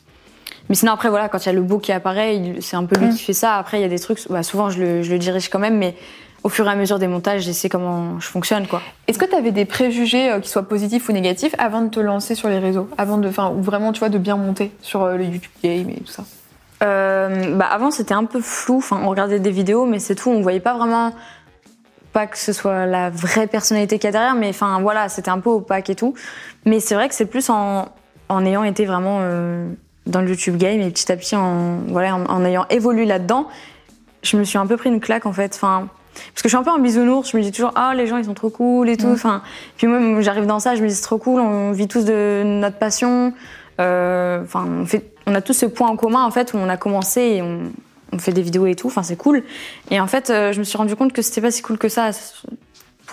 Mais 0.68 0.76
sinon, 0.76 0.92
après, 0.92 1.08
voilà, 1.08 1.28
quand 1.28 1.44
il 1.44 1.46
y 1.46 1.48
a 1.48 1.52
le 1.52 1.62
beau 1.62 1.78
qui 1.78 1.90
apparaît, 1.90 2.40
c'est 2.60 2.76
un 2.76 2.84
peu 2.84 2.96
lui 3.00 3.08
mm. 3.08 3.14
qui 3.14 3.24
fait 3.24 3.32
ça. 3.32 3.56
Après, 3.56 3.78
il 3.78 3.82
y 3.82 3.84
a 3.84 3.88
des 3.88 3.98
trucs, 3.98 4.20
bah, 4.30 4.44
souvent, 4.44 4.70
je 4.70 4.80
le, 4.80 5.02
je 5.02 5.10
le 5.10 5.18
dirige 5.18 5.48
quand 5.48 5.58
même, 5.58 5.76
mais 5.76 5.96
au 6.42 6.48
fur 6.48 6.66
et 6.66 6.70
à 6.70 6.74
mesure 6.74 6.98
des 6.98 7.06
montages, 7.06 7.42
j'essaie 7.42 7.68
comment 7.68 8.18
je 8.18 8.26
fonctionne, 8.26 8.66
quoi. 8.66 8.80
Est-ce 9.06 9.18
que 9.18 9.26
tu 9.26 9.34
avais 9.34 9.52
des 9.52 9.64
préjugés 9.64 10.30
euh, 10.30 10.40
qui 10.40 10.48
soient 10.48 10.62
positifs 10.62 11.08
ou 11.08 11.12
négatifs 11.12 11.54
avant 11.58 11.82
de 11.82 11.88
te 11.88 12.00
lancer 12.00 12.34
sur 12.34 12.48
les 12.48 12.58
réseaux, 12.58 12.88
avant 12.96 13.18
de, 13.18 13.28
enfin, 13.28 13.50
ou 13.50 13.62
vraiment, 13.62 13.92
tu 13.92 13.98
vois, 13.98 14.08
de 14.08 14.18
bien 14.18 14.36
monter 14.36 14.72
sur 14.80 15.02
euh, 15.02 15.16
le 15.16 15.24
YouTube 15.24 15.50
Game 15.62 15.90
et 15.90 16.00
tout 16.00 16.12
ça? 16.12 16.24
Euh, 16.82 17.56
bah 17.56 17.66
avant, 17.70 17.90
c'était 17.90 18.14
un 18.14 18.24
peu 18.24 18.40
flou. 18.40 18.78
Enfin, 18.78 19.00
on 19.04 19.10
regardait 19.10 19.38
des 19.38 19.50
vidéos, 19.50 19.84
mais 19.84 19.98
c'est 19.98 20.14
tout. 20.14 20.30
On 20.30 20.40
voyait 20.40 20.60
pas 20.60 20.74
vraiment, 20.74 21.12
pas 22.14 22.26
que 22.26 22.38
ce 22.38 22.54
soit 22.54 22.86
la 22.86 23.10
vraie 23.10 23.46
personnalité 23.46 23.98
qu'il 23.98 24.06
y 24.06 24.08
a 24.08 24.12
derrière, 24.12 24.34
mais 24.34 24.48
enfin, 24.48 24.80
voilà, 24.80 25.10
c'était 25.10 25.30
un 25.30 25.40
peu 25.40 25.50
opaque 25.50 25.90
et 25.90 25.94
tout. 25.94 26.14
Mais 26.64 26.80
c'est 26.80 26.94
vrai 26.94 27.10
que 27.10 27.14
c'est 27.14 27.26
plus 27.26 27.50
en, 27.50 27.88
en 28.30 28.46
ayant 28.46 28.64
été 28.64 28.86
vraiment 28.86 29.20
dans 30.06 30.22
le 30.22 30.28
YouTube 30.28 30.56
Game 30.56 30.80
et 30.80 30.90
petit 30.90 31.12
à 31.12 31.16
petit, 31.16 31.36
en, 31.36 31.80
voilà, 31.88 32.16
en, 32.16 32.24
en 32.24 32.44
ayant 32.46 32.64
évolué 32.70 33.04
là-dedans, 33.04 33.46
je 34.22 34.38
me 34.38 34.44
suis 34.44 34.56
un 34.56 34.66
peu 34.66 34.78
pris 34.78 34.88
une 34.88 35.00
claque 35.00 35.26
en 35.26 35.34
fait. 35.34 35.52
Enfin, 35.54 35.88
parce 36.14 36.42
que 36.42 36.44
je 36.44 36.48
suis 36.48 36.56
un 36.56 36.62
peu 36.62 36.70
un 36.70 36.78
bisounours, 36.78 37.30
je 37.30 37.36
me 37.36 37.42
dis 37.42 37.52
toujours 37.52 37.72
ah 37.74 37.92
les 37.94 38.06
gens 38.06 38.16
ils 38.16 38.24
sont 38.24 38.34
trop 38.34 38.50
cool 38.50 38.88
et 38.88 38.96
tout. 38.96 39.08
Enfin, 39.08 39.42
puis 39.76 39.86
moi 39.86 40.20
j'arrive 40.20 40.46
dans 40.46 40.60
ça, 40.60 40.74
je 40.74 40.82
me 40.82 40.88
dis 40.88 40.94
c'est 40.94 41.02
trop 41.02 41.18
cool, 41.18 41.40
on 41.40 41.72
vit 41.72 41.88
tous 41.88 42.04
de 42.04 42.42
notre 42.44 42.78
passion. 42.78 43.32
Euh, 43.80 44.42
enfin, 44.42 44.66
on 44.68 44.84
fait, 44.84 45.12
on 45.26 45.34
a 45.34 45.40
tous 45.40 45.54
ce 45.54 45.66
point 45.66 45.88
en 45.88 45.96
commun 45.96 46.24
en 46.24 46.30
fait 46.30 46.52
où 46.52 46.58
on 46.58 46.68
a 46.68 46.76
commencé 46.76 47.20
et 47.20 47.42
on, 47.42 47.60
on 48.12 48.18
fait 48.18 48.32
des 48.32 48.42
vidéos 48.42 48.66
et 48.66 48.74
tout. 48.74 48.88
Enfin, 48.88 49.02
c'est 49.02 49.16
cool. 49.16 49.42
Et 49.90 50.00
en 50.00 50.06
fait, 50.06 50.30
euh, 50.30 50.52
je 50.52 50.58
me 50.58 50.64
suis 50.64 50.76
rendu 50.76 50.96
compte 50.96 51.12
que 51.12 51.22
c'était 51.22 51.40
pas 51.40 51.50
si 51.50 51.62
cool 51.62 51.78
que 51.78 51.88
ça 51.88 52.10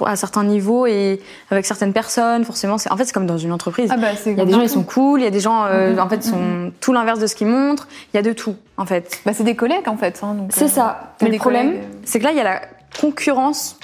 à 0.05 0.15
certains 0.15 0.43
niveaux 0.43 0.85
et 0.85 1.19
avec 1.49 1.65
certaines 1.65 1.93
personnes. 1.93 2.45
Forcément, 2.45 2.75
en 2.75 2.97
fait, 2.97 3.05
c'est 3.05 3.13
comme 3.13 3.25
dans 3.25 3.37
une 3.37 3.51
entreprise. 3.51 3.89
Ah 3.91 3.97
bah, 3.97 4.09
il 4.25 4.37
y 4.37 4.41
a 4.41 4.45
des 4.45 4.53
gens, 4.53 4.61
ils 4.61 4.69
sont 4.69 4.83
cool. 4.83 5.21
Il 5.21 5.23
y 5.23 5.27
a 5.27 5.31
des 5.31 5.39
gens, 5.39 5.65
euh, 5.65 5.95
mm-hmm. 5.95 5.99
en 5.99 6.09
fait, 6.09 6.17
ils 6.17 6.29
sont 6.29 6.37
mm-hmm. 6.37 6.71
tout 6.79 6.93
l'inverse 6.93 7.19
de 7.19 7.27
ce 7.27 7.35
qu'ils 7.35 7.47
montrent. 7.47 7.87
Il 8.13 8.17
y 8.17 8.19
a 8.19 8.23
de 8.23 8.33
tout, 8.33 8.55
en 8.77 8.85
fait. 8.85 9.21
Bah, 9.25 9.31
c'est 9.33 9.43
des 9.43 9.55
collègues, 9.55 9.87
en 9.87 9.97
fait. 9.97 10.19
Hein, 10.23 10.35
c'est 10.49 10.67
ça. 10.67 11.13
Mais 11.21 11.29
le 11.29 11.37
problème, 11.37 11.77
c'est 12.03 12.19
que 12.19 12.25
là, 12.25 12.31
il 12.31 12.37
y 12.37 12.41
a 12.41 12.43
la 12.43 12.61
concurrence 12.99 13.79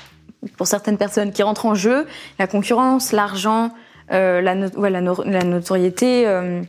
pour 0.57 0.67
certaines 0.67 0.97
personnes 0.97 1.31
qui 1.31 1.43
rentrent 1.43 1.65
en 1.65 1.75
jeu, 1.75 2.05
la 2.39 2.47
concurrence, 2.47 3.11
l'argent, 3.11 3.71
euh, 4.11 4.41
la, 4.41 4.55
la, 4.55 5.43
notoriété 5.43 6.27
euh, 6.27 6.61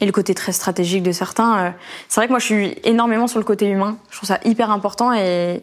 et 0.00 0.06
le 0.06 0.12
côté 0.12 0.34
très 0.34 0.52
stratégique 0.52 1.02
de 1.02 1.12
certains. 1.12 1.58
Euh. 1.58 1.70
C'est 2.08 2.20
vrai 2.20 2.26
que 2.26 2.32
moi 2.32 2.38
je 2.38 2.44
suis 2.44 2.76
énormément 2.84 3.26
sur 3.26 3.38
le 3.38 3.44
côté 3.44 3.68
humain. 3.68 3.98
Je 4.10 4.16
trouve 4.16 4.28
ça 4.28 4.38
hyper 4.44 4.70
important 4.70 5.12
et 5.12 5.62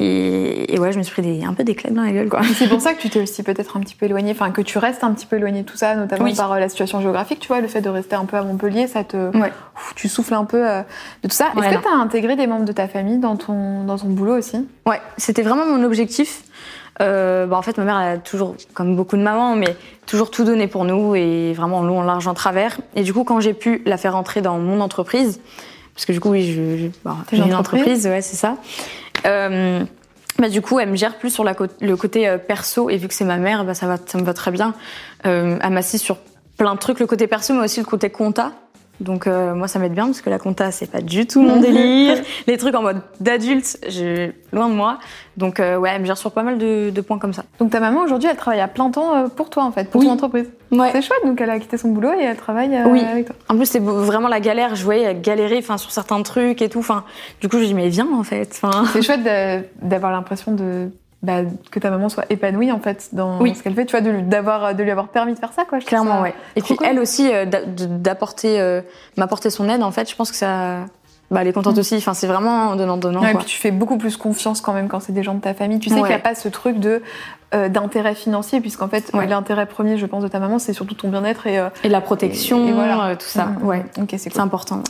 et, 0.00 0.78
ouais, 0.78 0.92
je 0.92 0.98
me 0.98 1.02
suis 1.02 1.12
pris 1.12 1.22
des, 1.22 1.44
un 1.44 1.54
peu 1.54 1.64
des 1.64 1.74
claques 1.74 1.92
dans 1.92 2.02
la 2.02 2.12
gueule, 2.12 2.28
quoi. 2.28 2.40
C'est 2.54 2.68
pour 2.68 2.80
ça 2.80 2.94
que 2.94 3.00
tu 3.00 3.10
t'es 3.10 3.20
aussi 3.20 3.42
peut-être 3.42 3.76
un 3.76 3.80
petit 3.80 3.96
peu 3.96 4.06
éloigné, 4.06 4.30
enfin 4.30 4.50
que 4.50 4.62
tu 4.62 4.78
restes 4.78 5.02
un 5.02 5.12
petit 5.12 5.26
peu 5.26 5.36
éloigné 5.36 5.62
de 5.62 5.66
tout 5.66 5.76
ça, 5.76 5.96
notamment 5.96 6.32
par 6.34 6.52
euh, 6.52 6.58
la 6.60 6.68
situation 6.68 7.00
géographique, 7.00 7.40
tu 7.40 7.48
vois, 7.48 7.60
le 7.60 7.68
fait 7.68 7.80
de 7.80 7.88
rester 7.88 8.14
un 8.14 8.24
peu 8.24 8.36
à 8.36 8.42
Montpellier, 8.42 8.86
ça 8.86 9.02
te, 9.02 9.30
tu 9.96 10.08
souffles 10.08 10.34
un 10.34 10.44
peu 10.44 10.68
euh, 10.68 10.82
de 11.22 11.28
tout 11.28 11.34
ça. 11.34 11.46
Est-ce 11.56 11.76
que 11.76 11.82
tu 11.82 11.88
as 11.88 12.00
intégré 12.00 12.36
des 12.36 12.46
membres 12.46 12.64
de 12.64 12.72
ta 12.72 12.86
famille 12.86 13.18
dans 13.18 13.36
ton, 13.36 13.84
dans 13.84 13.98
ton 13.98 14.08
boulot 14.08 14.38
aussi? 14.38 14.64
Ouais, 14.86 15.00
c'était 15.16 15.42
vraiment 15.42 15.66
mon 15.66 15.82
objectif. 15.84 16.42
Euh, 17.00 17.46
bah 17.46 17.56
en 17.56 17.62
fait, 17.62 17.78
ma 17.78 17.84
mère 17.84 17.96
a 17.96 18.16
toujours, 18.18 18.56
comme 18.74 18.96
beaucoup 18.96 19.16
de 19.16 19.22
mamans, 19.22 19.54
mais 19.54 19.76
toujours 20.06 20.30
tout 20.30 20.44
donné 20.44 20.66
pour 20.66 20.84
nous 20.84 21.14
et 21.14 21.52
vraiment 21.52 21.78
en 21.78 21.82
long, 21.82 22.02
large, 22.02 22.26
en 22.26 22.34
travers. 22.34 22.78
Et 22.96 23.02
du 23.02 23.12
coup, 23.12 23.24
quand 23.24 23.40
j'ai 23.40 23.54
pu 23.54 23.82
la 23.86 23.96
faire 23.96 24.16
entrer 24.16 24.40
dans 24.40 24.58
mon 24.58 24.80
entreprise, 24.80 25.40
parce 25.94 26.06
que 26.06 26.12
du 26.12 26.20
coup, 26.20 26.30
oui, 26.30 26.52
je, 26.52 26.88
j'ai 27.32 27.42
une 27.42 27.54
entreprise, 27.54 28.06
ouais, 28.06 28.22
c'est 28.22 28.36
ça. 28.36 28.56
Euh, 29.26 29.84
bah, 30.38 30.48
du 30.48 30.62
coup, 30.62 30.78
elle 30.78 30.90
me 30.90 30.96
gère 30.96 31.16
plus 31.18 31.30
sur 31.30 31.44
le 31.44 31.96
côté 31.96 32.28
euh, 32.28 32.38
perso, 32.38 32.90
et 32.90 32.96
vu 32.96 33.08
que 33.08 33.14
c'est 33.14 33.24
ma 33.24 33.38
mère, 33.38 33.64
bah, 33.64 33.74
ça, 33.74 33.86
va, 33.86 33.96
ça 34.04 34.18
me 34.18 34.24
va 34.24 34.34
très 34.34 34.50
bien. 34.50 34.74
Euh, 35.26 35.58
elle 35.62 35.70
m'assiste 35.70 36.04
sur 36.04 36.18
plein 36.56 36.74
de 36.74 36.78
trucs, 36.78 37.00
le 37.00 37.06
côté 37.06 37.26
perso, 37.26 37.54
mais 37.54 37.64
aussi 37.64 37.80
le 37.80 37.86
côté 37.86 38.10
compta. 38.10 38.52
Donc 39.00 39.26
euh, 39.26 39.54
moi 39.54 39.68
ça 39.68 39.78
m'aide 39.78 39.92
bien 39.92 40.06
parce 40.06 40.20
que 40.20 40.30
la 40.30 40.38
compta 40.38 40.70
c'est 40.70 40.90
pas 40.90 41.00
du 41.00 41.26
tout 41.26 41.40
mon 41.40 41.56
délire. 41.60 42.18
Les 42.46 42.56
trucs 42.56 42.74
en 42.74 42.82
mode 42.82 43.00
d'adulte, 43.20 43.78
j'ai 43.86 44.32
loin 44.52 44.68
de 44.68 44.74
moi. 44.74 44.98
Donc 45.36 45.60
euh, 45.60 45.76
ouais, 45.76 45.90
elle 45.94 46.00
me 46.00 46.06
gère 46.06 46.18
sur 46.18 46.32
pas 46.32 46.42
mal 46.42 46.58
de, 46.58 46.90
de, 46.90 47.00
points 47.00 47.18
comme 47.18 47.32
ça. 47.32 47.44
Donc 47.60 47.70
ta 47.70 47.80
maman 47.80 48.02
aujourd'hui 48.02 48.28
elle 48.28 48.36
travaille 48.36 48.60
à 48.60 48.68
plein 48.68 48.90
temps 48.90 49.14
euh, 49.14 49.28
pour 49.28 49.50
toi 49.50 49.64
en 49.64 49.70
fait, 49.70 49.90
pour 49.90 50.02
ton 50.02 50.10
entreprise. 50.10 50.50
Ouais. 50.72 50.90
C'est 50.92 51.02
chouette 51.02 51.24
donc 51.24 51.40
elle 51.40 51.50
a 51.50 51.58
quitté 51.58 51.78
son 51.78 51.90
boulot 51.90 52.12
et 52.12 52.24
elle 52.24 52.36
travaille 52.36 52.76
oui. 52.86 53.00
avec 53.00 53.26
toi. 53.26 53.36
En 53.48 53.56
plus 53.56 53.66
c'est 53.66 53.82
vraiment 53.82 54.28
la 54.28 54.40
galère, 54.40 54.74
je 54.74 54.84
voyais 54.84 55.14
galérer 55.14 55.58
enfin 55.58 55.78
sur 55.78 55.92
certains 55.92 56.22
trucs 56.22 56.60
et 56.60 56.68
tout. 56.68 56.80
Enfin 56.80 57.04
du 57.40 57.48
coup 57.48 57.58
je 57.58 57.64
dis 57.64 57.74
mais 57.74 57.88
viens 57.88 58.08
en 58.12 58.24
fait. 58.24 58.58
Enfin... 58.62 58.84
C'est 58.92 59.02
chouette 59.08 59.20
d'avoir 59.80 60.12
l'impression 60.12 60.52
de 60.52 60.90
bah, 61.22 61.40
que 61.70 61.80
ta 61.80 61.90
maman 61.90 62.08
soit 62.08 62.26
épanouie 62.30 62.70
en 62.70 62.78
fait 62.78 63.08
dans 63.12 63.44
ce 63.44 63.62
qu'elle 63.62 63.74
fait, 63.74 63.86
tu 63.86 63.92
vois, 63.92 64.00
de 64.00 64.10
lui, 64.10 64.22
d'avoir, 64.22 64.74
de 64.74 64.82
lui 64.82 64.90
avoir 64.90 65.08
permis 65.08 65.34
de 65.34 65.38
faire 65.38 65.52
ça, 65.52 65.64
quoi. 65.64 65.80
Clairement, 65.80 66.22
ouais. 66.22 66.34
Et 66.54 66.62
puis 66.62 66.76
elle 66.84 66.98
aussi, 67.00 67.32
euh, 67.32 67.44
d'apporter, 67.44 68.60
euh, 68.60 68.82
m'apporter 69.16 69.50
son 69.50 69.68
aide, 69.68 69.82
en 69.82 69.90
fait, 69.90 70.08
je 70.08 70.14
pense 70.14 70.30
que 70.30 70.36
ça, 70.36 70.84
bah, 71.30 71.40
elle 71.40 71.48
est 71.48 71.52
contente 71.52 71.76
mm. 71.76 71.80
aussi. 71.80 71.96
Enfin, 71.96 72.14
c'est 72.14 72.28
vraiment 72.28 72.76
donnant 72.76 72.96
donnant. 72.96 73.26
et 73.26 73.34
puis 73.34 73.46
tu 73.46 73.58
fais 73.58 73.72
beaucoup 73.72 73.98
plus 73.98 74.16
confiance 74.16 74.60
quand 74.60 74.72
même 74.72 74.88
quand 74.88 75.00
c'est 75.00 75.12
des 75.12 75.24
gens 75.24 75.34
de 75.34 75.40
ta 75.40 75.54
famille. 75.54 75.80
Tu 75.80 75.88
sais 75.88 75.96
qu'il 75.96 76.04
n'y 76.04 76.12
a 76.12 76.20
pas 76.20 76.36
ce 76.36 76.48
truc 76.48 76.78
de 76.78 77.02
euh, 77.54 77.70
d'intérêt 77.70 78.14
financier, 78.14 78.60
puisqu'en 78.60 78.88
fait, 78.88 79.10
l'intérêt 79.14 79.64
premier, 79.64 79.96
je 79.96 80.04
pense, 80.04 80.22
de 80.22 80.28
ta 80.28 80.38
maman, 80.38 80.58
c'est 80.58 80.74
surtout 80.74 80.94
ton 80.94 81.08
bien-être 81.08 81.46
et, 81.46 81.58
euh, 81.58 81.70
et 81.82 81.88
la 81.88 82.02
protection, 82.02 82.68
et, 82.68 82.72
voilà. 82.72 83.06
Euh, 83.06 83.14
tout 83.14 83.26
ça. 83.26 83.46
Mm, 83.46 83.62
mm, 83.62 83.66
ouais, 83.66 83.84
ok, 84.02 84.14
c'est 84.18 84.38
important. 84.38 84.82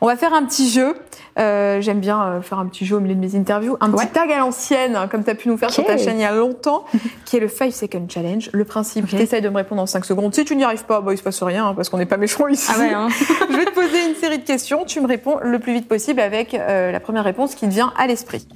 On 0.00 0.06
va 0.06 0.16
faire 0.16 0.32
un 0.32 0.42
petit 0.46 0.70
jeu. 0.70 0.96
J'aime 1.36 2.00
bien 2.00 2.40
faire 2.40 2.58
un 2.58 2.64
petit 2.68 2.86
jeu 2.86 2.96
au 2.96 3.00
milieu 3.00 3.14
de 3.14 3.20
mes 3.20 3.36
interviews. 3.36 3.76
Un 3.82 3.90
petit 3.90 4.06
tag 4.06 4.32
à 4.32 4.38
l'ancienne, 4.38 4.98
comme 5.10 5.24
tu 5.24 5.30
as 5.30 5.34
pu 5.34 5.50
nous 5.50 5.58
faire 5.58 5.70
sur 5.70 5.84
ta 5.84 5.98
chaîne 5.98 6.16
il 6.16 6.22
y 6.22 6.24
a 6.24 6.32
longtemps, 6.32 6.86
qui 7.26 7.36
est 7.36 7.40
le 7.40 7.48
5 7.48 7.70
Second 7.70 8.06
Challenge. 8.08 8.48
Le 8.50 8.64
principe, 8.64 9.04
okay. 9.04 9.18
tu 9.18 9.22
essayes 9.22 9.42
de 9.42 9.50
me 9.50 9.56
répondre 9.56 9.82
en 9.82 9.86
5 9.86 10.06
secondes. 10.06 10.34
Si 10.34 10.46
tu 10.46 10.56
n'y 10.56 10.64
arrives 10.64 10.86
pas, 10.86 11.02
bah, 11.02 11.12
il 11.12 11.18
se 11.18 11.22
passe 11.22 11.42
rien, 11.42 11.66
hein, 11.66 11.74
parce 11.74 11.90
qu'on 11.90 11.98
n'est 11.98 12.06
pas 12.06 12.16
méchants 12.16 12.48
ici. 12.48 12.72
Ah 12.74 12.78
ouais, 12.78 12.94
hein. 12.94 13.08
je 13.50 13.56
vais 13.56 13.66
te 13.66 13.74
poser 13.74 14.08
une 14.08 14.14
série 14.14 14.38
de 14.38 14.46
questions. 14.46 14.86
Tu 14.86 15.02
me 15.02 15.06
réponds 15.06 15.36
le 15.42 15.58
plus 15.58 15.74
vite 15.74 15.86
possible 15.86 16.20
avec 16.20 16.52
la 16.54 17.00
première 17.00 17.24
réponse 17.24 17.54
qui 17.54 17.68
te 17.68 17.74
vient 17.74 17.92
à 17.98 18.06
l'esprit. 18.06 18.48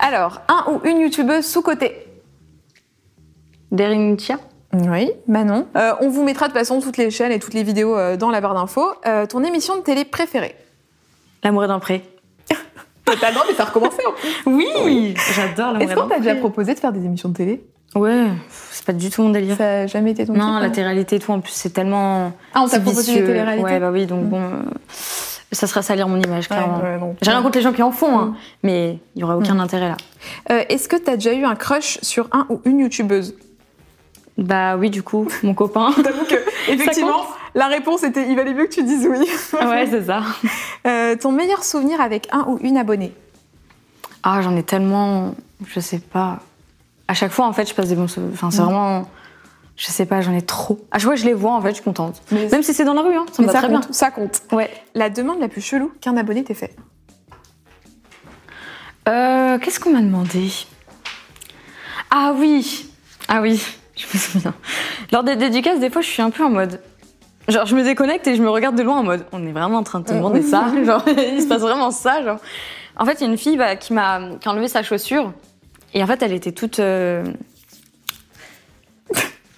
Alors, 0.00 0.40
un 0.48 0.64
ou 0.70 0.80
une 0.86 1.00
youtubeuse 1.00 1.44
sous-côté 1.44 2.06
Derintia 3.72 4.38
Oui, 4.72 5.10
Manon. 5.26 5.66
Euh, 5.76 5.92
on 6.00 6.08
vous 6.08 6.22
mettra 6.22 6.46
de 6.46 6.52
toute 6.52 6.58
façon 6.58 6.80
toutes 6.80 6.96
les 6.96 7.10
chaînes 7.10 7.32
et 7.32 7.38
toutes 7.38 7.54
les 7.54 7.62
vidéos 7.62 7.96
euh, 7.96 8.16
dans 8.16 8.30
la 8.30 8.40
barre 8.40 8.54
d'infos. 8.54 8.92
Euh, 9.06 9.26
ton 9.26 9.42
émission 9.42 9.76
de 9.76 9.82
télé 9.82 10.04
préférée? 10.04 10.54
L'amour 11.42 11.64
est 11.64 11.68
d'un 11.68 11.80
le 13.06 13.34
droit 13.34 13.46
de 13.48 13.52
faire 13.54 13.68
recommencer 13.68 14.02
en 14.06 14.12
plus. 14.12 14.28
Oui, 14.46 15.14
j'adore 15.34 15.72
l'amour 15.72 15.82
Est-ce 15.82 15.94
qu'on 15.94 16.08
t'a 16.08 16.18
déjà 16.18 16.34
proposé 16.34 16.74
de 16.74 16.78
faire 16.78 16.92
des 16.92 17.04
émissions 17.04 17.28
de 17.28 17.34
télé? 17.34 17.64
Ouais, 17.94 18.26
c'est 18.70 18.84
pas 18.84 18.92
du 18.92 19.10
tout 19.10 19.22
mon 19.22 19.30
délire. 19.30 19.56
Ça 19.56 19.64
n'a 19.64 19.86
jamais 19.86 20.10
été 20.10 20.26
ton 20.26 20.34
Non, 20.34 20.58
la 20.58 20.70
télé-réalité 20.70 21.16
et 21.16 21.18
tout, 21.20 21.32
en 21.32 21.40
plus, 21.40 21.52
c'est 21.52 21.70
tellement. 21.70 22.32
Ah, 22.52 22.62
on 22.62 22.68
t'a 22.68 22.80
proposé 22.80 23.20
la 23.20 23.26
télé-réalité 23.26 23.64
Ouais, 23.64 23.80
bah 23.80 23.90
oui, 23.92 24.06
donc 24.06 24.24
mm. 24.24 24.28
bon 24.28 24.42
ça 25.52 25.66
serait 25.66 25.82
salir 25.82 26.08
mon 26.08 26.20
image, 26.20 26.48
clairement. 26.48 26.80
J'ai 27.22 27.30
rien 27.30 27.42
contre 27.42 27.56
les 27.56 27.62
gens 27.62 27.72
qui 27.72 27.82
en 27.82 27.92
font, 27.92 28.18
hein, 28.18 28.26
mm. 28.26 28.36
mais 28.62 28.98
il 29.14 29.20
y 29.20 29.24
aurait 29.24 29.34
aucun 29.34 29.54
mm. 29.54 29.60
intérêt 29.60 29.88
là. 29.88 29.96
Euh, 30.50 30.64
est-ce 30.68 30.88
que 30.88 30.96
tu 30.96 31.10
as 31.10 31.16
déjà 31.16 31.32
eu 31.32 31.44
un 31.44 31.54
crush 31.54 31.98
sur 32.02 32.28
un 32.32 32.46
ou 32.48 32.60
une 32.64 32.80
youtubeuse? 32.80 33.34
Bah 34.38 34.76
oui, 34.76 34.90
du 34.90 35.02
coup, 35.02 35.28
mon 35.42 35.54
copain. 35.54 35.92
T'avoue 36.02 36.26
que, 36.26 36.34
effectivement, 36.70 37.26
la 37.54 37.68
réponse 37.68 38.02
était 38.02 38.28
il 38.28 38.36
valait 38.36 38.52
mieux 38.52 38.66
que 38.66 38.74
tu 38.74 38.82
dises 38.82 39.06
oui. 39.08 39.26
ouais, 39.66 39.86
c'est 39.90 40.04
ça. 40.04 40.22
Euh, 40.86 41.16
ton 41.16 41.32
meilleur 41.32 41.64
souvenir 41.64 42.00
avec 42.00 42.28
un 42.30 42.44
ou 42.46 42.60
une 42.62 42.76
abonnée? 42.76 43.12
Ah, 44.22 44.40
j'en 44.40 44.54
ai 44.54 44.62
tellement. 44.62 45.34
Je 45.66 45.80
sais 45.80 45.98
pas. 45.98 46.38
À 47.08 47.14
chaque 47.14 47.32
fois, 47.32 47.46
en 47.46 47.52
fait, 47.52 47.68
je 47.68 47.74
passe 47.74 47.88
des 47.88 47.96
bons 47.96 48.06
souvenirs. 48.06 48.34
Enfin, 48.34 48.52
c'est 48.52 48.62
mm. 48.62 48.66
vraiment 48.66 49.08
je 49.76 49.86
sais 49.86 50.06
pas, 50.06 50.22
j'en 50.22 50.32
ai 50.32 50.42
trop. 50.42 50.78
À 50.90 50.98
chaque 50.98 51.06
fois 51.06 51.16
je 51.16 51.24
les 51.24 51.34
vois, 51.34 51.52
en 51.52 51.60
fait, 51.60 51.70
je 51.70 51.74
suis 51.74 51.84
contente. 51.84 52.22
Même 52.32 52.62
si 52.62 52.72
c'est 52.72 52.84
dans 52.84 52.94
la 52.94 53.02
rue, 53.02 53.14
hein, 53.14 53.26
ça 53.32 53.42
me 53.42 53.46
va 53.46 53.54
très 53.54 53.68
bien. 53.68 53.80
Ça 53.90 54.10
compte. 54.10 54.42
Ouais. 54.52 54.70
La 54.94 55.10
demande 55.10 55.40
la 55.40 55.48
plus 55.48 55.60
chelou 55.60 55.92
qu'un 56.00 56.16
abonné 56.16 56.44
t'ait 56.44 56.54
fait 56.54 56.74
euh, 59.08 59.58
Qu'est-ce 59.58 59.78
qu'on 59.78 59.90
m'a 59.90 60.00
demandé? 60.00 60.50
Ah 62.10 62.34
oui 62.36 62.88
Ah 63.28 63.42
oui, 63.42 63.62
je 63.96 64.06
me 64.06 64.18
souviens. 64.18 64.54
Lors 65.12 65.22
des 65.22 65.36
dédicaces, 65.36 65.78
des 65.78 65.90
fois, 65.90 66.02
je 66.02 66.08
suis 66.08 66.22
un 66.22 66.30
peu 66.30 66.44
en 66.44 66.50
mode. 66.50 66.80
Genre, 67.48 67.66
je 67.66 67.76
me 67.76 67.84
déconnecte 67.84 68.26
et 68.26 68.34
je 68.34 68.42
me 68.42 68.50
regarde 68.50 68.76
de 68.76 68.82
loin 68.82 68.98
en 68.98 69.04
mode. 69.04 69.26
On 69.32 69.46
est 69.46 69.52
vraiment 69.52 69.78
en 69.78 69.82
train 69.82 70.00
de 70.00 70.06
te 70.06 70.12
demander 70.12 70.42
ça. 70.42 70.72
Genre, 70.84 71.04
il 71.06 71.40
se 71.40 71.46
passe 71.46 71.60
vraiment 71.60 71.90
ça. 71.90 72.24
Genre. 72.24 72.38
En 72.96 73.04
fait, 73.04 73.20
il 73.20 73.20
y 73.20 73.26
a 73.26 73.30
une 73.30 73.38
fille 73.38 73.56
bah, 73.56 73.76
qui 73.76 73.92
m'a 73.92 74.20
qui 74.40 74.48
a 74.48 74.50
enlevé 74.50 74.68
sa 74.68 74.82
chaussure. 74.82 75.32
Et 75.94 76.02
en 76.02 76.06
fait, 76.06 76.22
elle 76.22 76.32
était 76.32 76.52
toute. 76.52 76.80
Euh, 76.80 77.24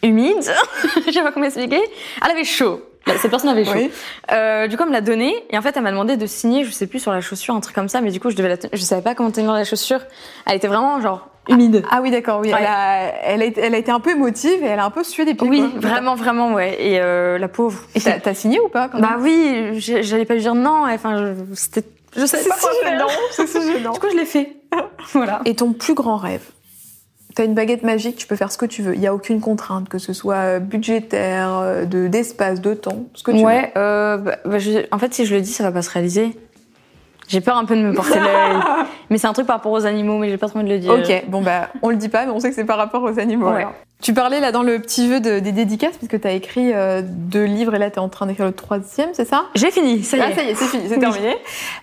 humide, 0.03 0.37
je 1.07 1.11
sais 1.13 1.23
pas 1.23 1.33
comment 1.33 1.47
expliquer. 1.47 1.81
Elle 2.25 2.31
avait 2.31 2.45
chaud. 2.45 2.81
Cette 3.21 3.31
personne 3.31 3.49
avait 3.51 3.65
chaud. 3.65 3.73
Oui. 3.75 3.91
Euh, 4.33 4.67
du 4.69 4.77
coup, 4.77 4.83
elle 4.83 4.91
me 4.91 4.95
l'a 4.95 5.01
donné 5.01 5.35
et 5.49 5.57
en 5.57 5.63
fait, 5.63 5.75
elle 5.77 5.83
m'a 5.83 5.91
demandé 5.91 6.17
de 6.19 6.27
signer, 6.27 6.65
je 6.65 6.71
sais 6.71 6.87
plus 6.87 6.99
sur 6.99 7.11
la 7.11 7.23
chaussure, 7.23 7.55
un 7.55 7.61
truc 7.61 7.75
comme 7.75 7.89
ça, 7.89 8.03
mais 8.03 8.11
du 8.11 8.21
coup, 8.21 8.29
je 8.29 8.37
devais 8.37 8.51
la 8.51 8.57
je 8.71 8.83
savais 8.83 9.01
pas 9.01 9.15
comment 9.15 9.31
tenir 9.31 9.53
la 9.53 9.65
chaussure. 9.65 10.01
Elle 10.45 10.57
était 10.57 10.69
vraiment 10.69 11.01
genre 11.01 11.27
humide. 11.49 11.83
Ah 11.91 12.01
oui, 12.03 12.11
d'accord, 12.11 12.41
oui. 12.41 12.53
Ouais. 12.53 12.59
Elle, 12.61 12.67
a, 12.67 13.01
elle, 13.25 13.43
a 13.43 13.47
elle 13.57 13.75
a 13.75 13.79
été 13.79 13.91
un 13.91 14.01
peu 14.01 14.11
émotive 14.11 14.63
et 14.63 14.67
elle 14.67 14.79
a 14.79 14.85
un 14.85 14.91
peu 14.91 15.03
sué 15.05 15.25
des 15.25 15.35
pieds. 15.35 15.49
oui, 15.49 15.71
quoi. 15.71 15.81
vraiment, 15.89 16.15
vraiment, 16.17 16.53
ouais. 16.53 16.77
Et 16.79 17.01
euh, 17.01 17.39
la 17.39 17.49
pauvre. 17.49 17.81
Et 17.95 18.01
t'as 18.01 18.35
signé 18.35 18.61
ou 18.61 18.69
pas 18.69 18.89
quand 18.91 19.01
Bah 19.01 19.13
même 19.17 19.23
oui, 19.23 19.81
j'allais 19.81 20.27
pas 20.27 20.35
lui 20.35 20.43
dire 20.43 20.55
non. 20.55 20.85
Enfin, 20.87 21.17
je- 21.17 21.55
c'était, 21.55 21.89
je 22.15 22.27
savais 22.27 22.45
pas 22.47 22.57
quoi 22.61 22.71
si 22.75 22.87
faire. 22.87 23.07
c'est 23.33 23.47
si 23.47 23.73
gênant. 23.73 23.93
Du 23.93 24.01
coup, 24.01 24.09
je 24.13 24.17
l'ai 24.19 24.27
fait. 24.27 24.57
voilà. 25.15 25.41
Et 25.47 25.55
ton 25.55 25.73
plus 25.73 25.95
grand 25.95 26.19
rêve 26.19 26.43
T'as 27.39 27.45
une 27.45 27.55
baguette 27.55 27.85
magique, 27.85 28.17
tu 28.17 28.27
peux 28.27 28.35
faire 28.35 28.51
ce 28.51 28.59
que 28.59 28.67
tu 28.67 28.83
veux. 28.83 28.95
Il 28.95 29.01
n'y 29.01 29.07
a 29.07 29.15
aucune 29.15 29.41
contrainte, 29.41 29.89
que 29.89 29.99
ce 29.99 30.13
soit 30.13 30.35
euh, 30.35 30.59
budgétaire, 30.59 31.51
euh, 31.63 31.85
de 31.85 32.09
d'espace, 32.09 32.61
de 32.61 32.75
temps, 32.75 33.05
ce 33.15 33.23
que 33.23 33.31
tu 33.31 33.45
Ouais. 33.45 33.73
Euh, 33.77 34.17
bah, 34.17 34.33
bah, 34.45 34.59
je- 34.59 34.85
en 34.91 34.99
fait, 34.99 35.15
si 35.15 35.25
je 35.25 35.37
le 35.37 35.41
dis, 35.41 35.53
ça 35.53 35.63
va 35.63 35.71
pas 35.71 35.83
se 35.83 35.91
réaliser. 35.91 36.37
J'ai 37.29 37.41
peur 37.41 37.57
un 37.57 37.65
peu 37.65 37.77
de 37.77 37.83
me 37.83 37.93
porter 37.95 38.19
l'œil. 38.19 38.57
mais 39.11 39.19
c'est 39.19 39.29
un 39.29 39.33
truc 39.35 39.47
par 39.47 39.55
rapport 39.59 39.71
aux 39.71 39.87
animaux, 39.87 40.19
mais 40.19 40.31
j'ai 40.31 40.37
pas 40.37 40.49
trop 40.49 40.59
envie 40.59 40.69
de 40.69 40.75
le 40.75 40.81
dire. 40.81 40.93
veux. 40.93 41.01
Ok, 41.01 41.25
bon 41.29 41.41
bah 41.41 41.69
on 41.83 41.91
le 41.91 41.97
dit 41.97 42.09
pas, 42.09 42.27
mais 42.27 42.33
on 42.33 42.41
sait 42.41 42.49
que 42.49 42.57
c'est 42.57 42.65
par 42.65 42.77
rapport 42.77 43.05
aux 43.05 43.21
animaux. 43.21 43.53
Ouais. 43.53 43.69
Tu 44.03 44.15
parlais 44.15 44.41
là 44.41 44.51
dans 44.51 44.65
le 44.65 44.81
petit 44.81 45.09
jeu 45.09 45.21
de- 45.21 45.39
des 45.39 45.53
dédicaces, 45.53 45.97
parce 45.97 46.09
que 46.09 46.17
t'as 46.17 46.33
écrit 46.33 46.73
euh, 46.75 47.03
deux 47.05 47.45
livres 47.45 47.77
et 47.77 47.79
là 47.79 47.89
t'es 47.89 48.01
en 48.01 48.09
train 48.09 48.27
d'écrire 48.27 48.47
le 48.47 48.53
troisième, 48.53 49.11
c'est 49.13 49.27
ça? 49.29 49.45
J'ai 49.55 49.71
fini, 49.71 50.03
ça 50.03 50.17
y 50.17 50.21
Ah 50.23 50.31
est. 50.31 50.35
ça 50.35 50.43
y 50.43 50.49
est, 50.51 50.55
c'est 50.57 50.65
fini, 50.67 50.85
c'est 50.89 50.99
terminé. 50.99 51.37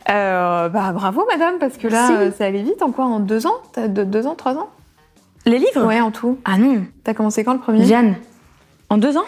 Euh, 0.09 0.67
bah 0.67 0.91
bravo 0.93 1.25
madame, 1.31 1.59
parce 1.61 1.77
que 1.77 1.87
là 1.87 2.11
euh, 2.19 2.31
ça 2.37 2.43
allait 2.43 2.61
vite. 2.63 2.81
En 2.81 2.91
quoi 2.91 3.05
En 3.05 3.19
deux 3.21 3.47
ans? 3.47 3.55
T'as 3.71 3.87
de- 3.87 4.03
deux 4.03 4.27
ans, 4.27 4.35
trois 4.35 4.55
ans? 4.55 4.67
Les 5.45 5.59
livres? 5.59 5.85
Ouais, 5.85 6.01
en 6.01 6.11
tout. 6.11 6.39
Ah 6.45 6.57
non, 6.57 6.85
T'as 7.03 7.13
commencé 7.13 7.43
quand 7.43 7.53
le 7.53 7.59
premier? 7.59 7.83
Diane. 7.83 8.15
En 8.89 8.97
deux 8.97 9.17
ans? 9.17 9.25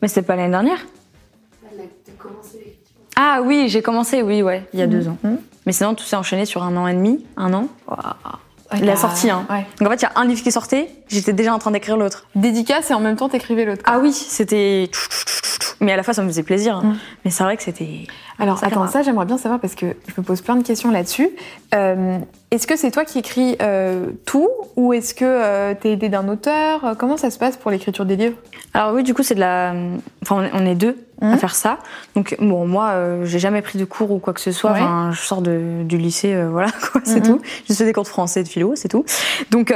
Mais 0.00 0.08
c'était 0.08 0.22
pas 0.22 0.36
l'année 0.36 0.50
dernière 0.50 0.84
Ah 3.16 3.40
oui, 3.44 3.66
j'ai 3.68 3.82
commencé, 3.82 4.22
oui, 4.22 4.42
ouais, 4.42 4.66
il 4.72 4.80
y 4.80 4.82
a 4.82 4.86
deux 4.86 5.08
ans. 5.08 5.18
Mhm. 5.22 5.38
Mais 5.66 5.72
sinon, 5.72 5.94
tout 5.94 6.04
s'est 6.04 6.16
enchaîné 6.16 6.44
sur 6.44 6.62
un 6.62 6.76
an 6.76 6.86
et 6.88 6.94
demi, 6.94 7.24
un 7.36 7.52
an. 7.54 7.68
Ouais, 7.88 8.80
La 8.80 8.92
t'as- 8.94 8.96
sortie, 8.96 9.30
hein. 9.30 9.46
Ouais. 9.50 9.66
Donc 9.78 9.88
en 9.88 9.90
fait, 9.90 9.96
il 9.98 10.02
y 10.02 10.06
a 10.06 10.12
un 10.16 10.24
livre 10.24 10.42
qui 10.42 10.50
sortait, 10.50 10.88
j'étais 11.08 11.34
déjà 11.34 11.54
en 11.54 11.58
train 11.58 11.70
d'écrire 11.70 11.96
l'autre. 11.98 12.26
Dédicace 12.34 12.90
et 12.90 12.94
en 12.94 13.00
même 13.00 13.16
temps 13.16 13.28
t'écrivais 13.28 13.64
l'autre. 13.66 13.82
Ah 13.84 13.98
oui, 14.00 14.12
c'était. 14.12 14.90
Mais 15.80 15.92
à 15.92 15.96
la 15.96 16.02
fois, 16.02 16.14
ça 16.14 16.22
me 16.22 16.28
faisait 16.28 16.42
plaisir. 16.42 16.76
hein. 16.78 16.82
Mm. 16.84 16.96
Mais 17.24 17.30
c'est 17.30 17.44
vrai 17.44 17.56
que 17.58 17.62
c'était. 17.62 18.06
Alors, 18.38 18.58
Ça 18.58 18.66
attends, 18.68 18.86
ça, 18.88 19.02
j'aimerais 19.02 19.26
bien 19.26 19.36
savoir 19.38 19.60
parce 19.60 19.74
que 19.74 19.94
je 20.06 20.14
me 20.16 20.22
pose 20.24 20.40
plein 20.40 20.56
de 20.56 20.62
questions 20.64 20.90
là-dessus. 20.90 21.28
Euh, 21.74 22.18
est-ce 22.52 22.66
que 22.66 22.76
c'est 22.76 22.90
toi 22.90 23.04
qui 23.04 23.18
écris 23.18 23.56
euh, 23.62 24.06
tout 24.26 24.48
ou 24.76 24.92
est-ce 24.92 25.14
que 25.14 25.24
euh, 25.24 25.74
t'es 25.80 25.92
aidé 25.92 26.08
d'un 26.08 26.28
auteur? 26.28 26.84
Euh, 26.84 26.94
Comment 26.96 27.16
ça 27.16 27.30
se 27.30 27.38
passe 27.38 27.56
pour 27.56 27.70
l'écriture 27.70 28.04
des 28.04 28.16
livres? 28.16 28.36
Alors 28.74 28.92
oui, 28.94 29.02
du 29.02 29.14
coup, 29.14 29.22
c'est 29.22 29.34
de 29.34 29.40
la. 29.40 29.74
Enfin, 30.22 30.48
on 30.52 30.66
est- 30.66 30.74
deux 30.74 30.96
à 31.20 31.36
faire 31.36 31.54
ça. 31.54 31.78
Donc 32.16 32.36
bon, 32.40 32.66
moi, 32.66 32.90
euh, 32.90 33.24
j'ai 33.24 33.38
jamais 33.38 33.62
pris 33.62 33.78
de 33.78 33.84
cours 33.84 34.10
ou 34.10 34.18
quoi 34.18 34.32
que 34.32 34.40
ce 34.40 34.50
soit. 34.50 34.72
Ouais. 34.72 34.80
Enfin, 34.80 35.10
je 35.12 35.20
sors 35.20 35.40
de, 35.40 35.82
du 35.84 35.96
lycée, 35.96 36.34
voilà, 36.50 36.68
quoi, 36.92 37.00
c'est 37.04 37.20
Mhm. 37.20 37.38
tout. 37.38 37.40
Je 37.68 37.74
fais 37.74 37.84
des 37.84 37.92
cours 37.92 38.02
de 38.02 38.08
français 38.08 38.42
de 38.42 38.48
philo, 38.48 38.72
c'est 38.74 38.88
tout. 38.88 39.04
Donc, 39.50 39.70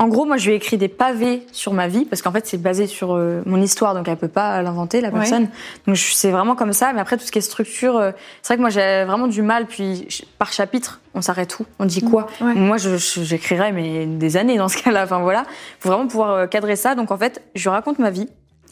en 0.00 0.08
gros, 0.08 0.24
moi, 0.24 0.36
je 0.38 0.46
lui 0.46 0.52
ai 0.54 0.56
écrit 0.56 0.76
des 0.78 0.88
pavés 0.88 1.46
sur 1.52 1.72
ma 1.74 1.86
vie 1.86 2.04
parce 2.06 2.22
qu'en 2.22 2.32
fait, 2.32 2.46
c'est 2.46 2.56
basé 2.56 2.86
sur 2.86 3.14
euh, 3.14 3.42
mon 3.46 3.60
histoire, 3.60 3.94
donc 3.94 4.08
elle 4.08 4.16
peut 4.16 4.28
pas 4.28 4.60
l'inventer, 4.62 5.00
la 5.00 5.08
Ouais. 5.10 5.14
personne. 5.20 5.48
Donc, 5.86 5.94
je- 5.94 6.12
c'est 6.14 6.30
vraiment 6.30 6.56
comme 6.56 6.72
ça. 6.72 6.92
Mais 6.92 7.00
après, 7.00 7.16
tout 7.16 7.24
ce 7.24 7.30
qui 7.30 7.38
est 7.38 7.42
structure, 7.42 7.96
euh, 7.98 8.10
c'est 8.42 8.48
vrai 8.54 8.56
que 8.56 8.60
moi, 8.62 8.70
j'ai 8.70 9.04
vraiment 9.04 9.26
du 9.28 9.42
mal. 9.42 9.66
Puis, 9.66 10.08
par 10.38 10.52
chapitre, 10.52 11.00
on 11.14 11.20
s'arrête 11.20 11.58
où? 11.60 11.66
On 11.78 11.84
dit 11.84 12.02
quoi? 12.02 12.26
Ouais. 12.40 12.54
Moi, 12.54 12.76
j'écrirais 12.78 13.72
mais 13.72 14.06
des 14.06 14.36
années 14.36 14.56
dans 14.56 14.68
ce 14.68 14.82
cas-là. 14.82 15.04
Enfin 15.04 15.20
voilà, 15.20 15.44
faut 15.80 15.88
vraiment 15.90 16.06
pouvoir 16.08 16.30
euh, 16.30 16.46
cadrer 16.46 16.76
ça. 16.76 16.94
Donc 16.94 17.10
en 17.10 17.18
fait, 17.18 17.42
je 17.54 17.68
raconte 17.68 17.98
ma 17.98 18.10
vie, 18.10 18.28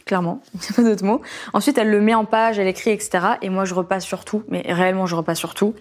clairement, 0.06 0.40
c'est 0.60 0.74
pas 0.76 0.82
d'autre 0.82 1.04
mot. 1.04 1.20
Ensuite, 1.52 1.76
elle 1.78 1.90
le 1.90 2.00
met 2.00 2.14
en 2.14 2.24
page, 2.24 2.58
elle 2.58 2.68
écrit, 2.68 2.90
etc. 2.90 3.10
Et 3.42 3.50
moi, 3.50 3.64
je 3.66 3.74
repasse 3.74 4.04
sur 4.04 4.24
tout, 4.24 4.44
mais 4.48 4.64
réellement, 4.68 5.04
je 5.06 5.14
repasse 5.14 5.38
sur 5.38 5.54
tout 5.54 5.74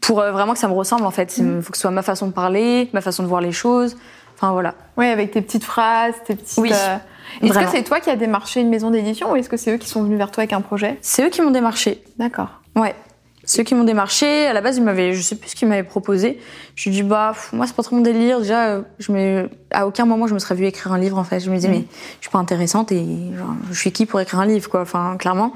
pour 0.00 0.20
euh, 0.20 0.32
vraiment 0.32 0.52
que 0.52 0.58
ça 0.58 0.68
me 0.68 0.74
ressemble 0.74 1.06
en 1.06 1.10
fait. 1.10 1.38
Il 1.38 1.62
faut 1.62 1.70
que 1.70 1.78
ce 1.78 1.82
soit 1.82 1.90
ma 1.90 2.02
façon 2.02 2.26
de 2.26 2.32
parler, 2.32 2.90
ma 2.92 3.00
façon 3.00 3.22
de 3.22 3.28
voir 3.28 3.40
les 3.40 3.52
choses. 3.52 3.96
Enfin 4.36 4.52
voilà. 4.52 4.74
Ouais, 4.96 5.08
avec 5.08 5.30
tes 5.30 5.40
petites 5.40 5.64
phrases, 5.64 6.14
tes 6.26 6.34
petites. 6.36 6.58
Oui, 6.58 6.72
euh, 6.72 6.96
Est-ce 7.42 7.58
que 7.58 7.70
c'est 7.70 7.82
toi 7.82 8.00
qui 8.00 8.10
as 8.10 8.16
démarché 8.16 8.60
une 8.60 8.68
maison 8.68 8.90
d'édition 8.90 9.32
ou 9.32 9.36
est-ce 9.36 9.48
que 9.48 9.56
c'est 9.56 9.72
eux 9.72 9.78
qui 9.78 9.88
sont 9.88 10.02
venus 10.02 10.18
vers 10.18 10.30
toi 10.30 10.42
avec 10.42 10.52
un 10.52 10.60
projet? 10.60 10.98
C'est 11.00 11.24
eux 11.24 11.30
qui 11.30 11.42
m'ont 11.42 11.50
démarché. 11.50 12.02
D'accord. 12.18 12.60
Ouais. 12.76 12.94
Ceux 13.46 13.62
qui 13.62 13.74
m'ont 13.74 13.84
démarché, 13.84 14.46
à 14.46 14.54
la 14.54 14.62
base, 14.62 14.78
ils 14.78 14.82
m'avaient, 14.82 15.12
je 15.12 15.20
sais 15.20 15.36
plus 15.36 15.50
ce 15.50 15.56
qu'ils 15.56 15.68
m'avaient 15.68 15.82
proposé. 15.82 16.40
Je 16.76 16.88
lui 16.88 16.96
ai 16.96 17.02
dit, 17.02 17.06
bah, 17.06 17.32
pff, 17.34 17.52
moi, 17.52 17.66
c'est 17.66 17.76
pas 17.76 17.82
trop 17.82 17.94
mon 17.94 18.02
délire. 18.02 18.40
Déjà, 18.40 18.68
euh, 18.68 18.82
je 18.98 19.12
me, 19.12 19.50
à 19.70 19.86
aucun 19.86 20.06
moment, 20.06 20.26
je 20.26 20.32
me 20.34 20.38
serais 20.38 20.54
vue 20.54 20.64
écrire 20.64 20.92
un 20.92 20.98
livre, 20.98 21.18
en 21.18 21.24
fait. 21.24 21.40
Je 21.40 21.50
me 21.50 21.56
disais, 21.56 21.68
mais 21.68 21.84
je 22.20 22.22
suis 22.22 22.30
pas 22.30 22.38
intéressante 22.38 22.90
et 22.90 23.04
genre, 23.36 23.54
je 23.70 23.78
suis 23.78 23.92
qui 23.92 24.06
pour 24.06 24.18
écrire 24.20 24.40
un 24.40 24.46
livre, 24.46 24.70
quoi. 24.70 24.80
Enfin, 24.80 25.16
clairement. 25.18 25.52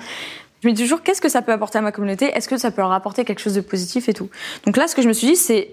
Je 0.62 0.68
me 0.68 0.74
dis 0.74 0.82
toujours, 0.82 1.02
qu'est-ce 1.02 1.22
que 1.22 1.30
ça 1.30 1.40
peut 1.40 1.52
apporter 1.52 1.78
à 1.78 1.80
ma 1.80 1.92
communauté? 1.92 2.26
Est-ce 2.26 2.48
que 2.48 2.58
ça 2.58 2.70
peut 2.70 2.82
leur 2.82 2.92
apporter 2.92 3.24
quelque 3.24 3.40
chose 3.40 3.54
de 3.54 3.60
positif 3.62 4.08
et 4.08 4.12
tout? 4.12 4.28
Donc 4.66 4.76
là, 4.76 4.86
ce 4.86 4.94
que 4.94 5.00
je 5.00 5.08
me 5.08 5.12
suis 5.14 5.28
dit, 5.28 5.36
c'est, 5.36 5.70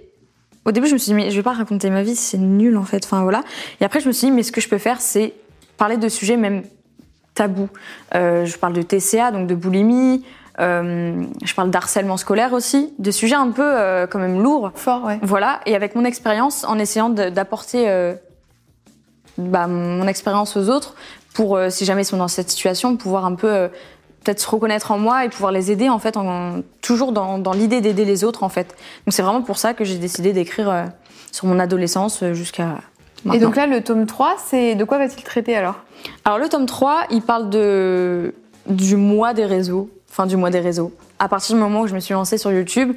au 0.66 0.72
début, 0.72 0.88
je 0.88 0.94
me 0.94 0.98
suis 0.98 1.10
dit, 1.10 1.14
mais 1.14 1.32
je 1.32 1.36
vais 1.36 1.44
pas 1.44 1.54
raconter 1.54 1.90
ma 1.90 2.04
vie, 2.04 2.16
c'est 2.16 2.38
nul, 2.38 2.76
en 2.78 2.84
fait. 2.84 3.06
Enfin, 3.06 3.24
voilà. 3.24 3.44
Et 3.80 3.86
après, 3.86 4.00
je 4.00 4.08
me 4.08 4.14
suis 4.14 4.28
dit, 4.28 4.34
mais 4.34 4.44
ce 4.44 4.52
que 4.52 4.62
je 4.62 4.68
peux 4.68 4.78
faire, 4.80 5.00
c'est 5.00 5.34
parler 5.78 5.98
de 5.98 6.10
sujets 6.10 6.38
même 6.38 6.64
tabous. 7.36 7.70
Euh, 8.16 8.46
je 8.46 8.58
parle 8.58 8.74
de 8.74 8.82
TCA, 8.82 9.32
donc 9.32 9.48
de 9.48 9.56
boulimie. 9.56 10.24
Euh, 10.60 11.26
je 11.44 11.54
parle 11.54 11.70
d'harcèlement 11.70 12.18
scolaire 12.18 12.54
aussi, 12.54 12.94
de 12.98 13.12
sujets 13.12 13.36
un 13.36 13.52
peu 13.52 13.62
euh, 13.64 14.08
quand 14.08 14.20
même 14.20 14.42
lourds. 14.42 14.72
Fort, 14.76 15.04
ouais. 15.04 15.20
Voilà, 15.22 15.60
et 15.66 15.76
avec 15.76 15.96
mon 15.96 16.06
expérience, 16.06 16.64
en 16.64 16.80
essayant 16.80 17.10
d'apporter 17.10 17.90
euh, 17.90 18.16
bah, 19.38 19.68
mon 19.68 20.08
expérience 20.08 20.56
aux 20.56 20.70
autres, 20.70 20.96
pour, 21.34 21.58
euh, 21.58 21.70
si 21.70 21.84
jamais 21.84 22.04
ils 22.04 22.06
sont 22.06 22.18
dans 22.18 22.30
cette 22.30 22.50
situation, 22.50 22.96
pouvoir 22.96 23.26
un 23.26 23.36
peu 23.36 23.52
euh, 23.52 23.68
peut-être 24.26 24.40
se 24.40 24.50
reconnaître 24.50 24.92
en 24.92 24.98
moi 24.98 25.24
et 25.24 25.30
pouvoir 25.30 25.52
les 25.52 25.72
aider, 25.72 25.88
en 25.88 26.00
fait, 26.00 26.18
en, 26.18 26.62
toujours 26.82 27.12
dans, 27.12 27.38
dans 27.38 27.54
l'idée 27.54 27.80
d'aider 27.80 28.04
les 28.04 28.24
autres, 28.24 28.44
en 28.44 28.50
fait. 28.50 28.76
Donc 29.06 29.14
c'est 29.14 29.22
vraiment 29.22 29.42
pour 29.42 29.58
ça 29.58 29.74
que 29.74 29.86
j'ai 29.86 29.98
décidé 29.98 30.34
d'écrire 30.34 30.70
euh, 30.70 30.84
sur 31.32 31.46
mon 31.48 31.60
adolescence 31.60 32.24
euh, 32.24 32.34
jusqu'à 32.34 32.80
maintenant. 33.24 33.34
Et 33.34 33.40
donc 33.40 33.56
là, 33.56 33.68
le 33.68 33.82
tome 33.82 34.06
3, 34.06 34.36
c'est 34.44 34.76
de 34.76 34.84
quoi 34.84 34.98
va-t-il 34.98 35.24
traiter 35.24 35.56
alors? 35.56 35.76
Alors 36.26 36.40
le 36.40 36.50
tome 36.50 36.66
3, 36.66 37.06
il 37.12 37.22
parle 37.22 37.50
de 37.50 38.34
du 38.68 38.96
mois 38.96 39.36
des 39.36 39.46
réseaux, 39.46 39.92
enfin 40.10 40.26
du 40.26 40.38
mois 40.38 40.50
des 40.50 40.60
réseaux. 40.60 40.92
À 41.20 41.30
partir 41.30 41.56
du 41.56 41.62
moment 41.62 41.82
où 41.82 41.88
je 41.88 41.94
me 41.94 42.00
suis 42.00 42.14
lancée 42.14 42.40
sur 42.40 42.52
YouTube, 42.52 42.96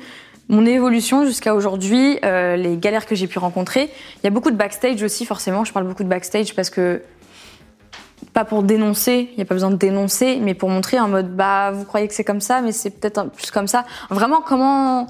mon 0.49 0.65
évolution 0.65 1.27
jusqu'à 1.27 1.55
aujourd'hui, 1.55 2.19
euh, 2.25 2.57
les 2.57 2.79
galères 2.79 3.05
que 3.05 3.15
j'ai 3.15 3.27
pu 3.27 3.39
rencontrer. 3.39 3.91
Il 4.17 4.25
y 4.25 4.27
a 4.27 4.31
beaucoup 4.31 4.51
de 4.51 4.57
backstage 4.57 5.03
aussi, 5.03 5.27
forcément. 5.27 5.65
Je 5.65 5.73
parle 5.75 5.87
beaucoup 5.87 6.05
de 6.05 6.09
backstage 6.09 6.55
parce 6.55 6.71
que 6.71 7.03
pas 8.39 8.45
pour 8.45 8.63
dénoncer, 8.63 9.31
il 9.33 9.37
n'y 9.37 9.43
a 9.43 9.45
pas 9.45 9.57
besoin 9.57 9.73
de 9.73 9.77
dénoncer, 9.77 10.39
mais 10.41 10.55
pour 10.55 10.69
montrer 10.69 11.01
en 11.01 11.09
mode 11.09 11.35
bah 11.35 11.73
vous 11.73 11.85
croyez 11.85 12.07
que 12.07 12.15
c'est 12.15 12.23
comme 12.23 12.41
ça, 12.41 12.61
mais 12.61 12.71
c'est 12.71 12.91
peut-être 12.91 13.29
plus 13.31 13.51
comme 13.51 13.67
ça. 13.67 13.85
Vraiment 14.11 14.41
comment 14.47 15.09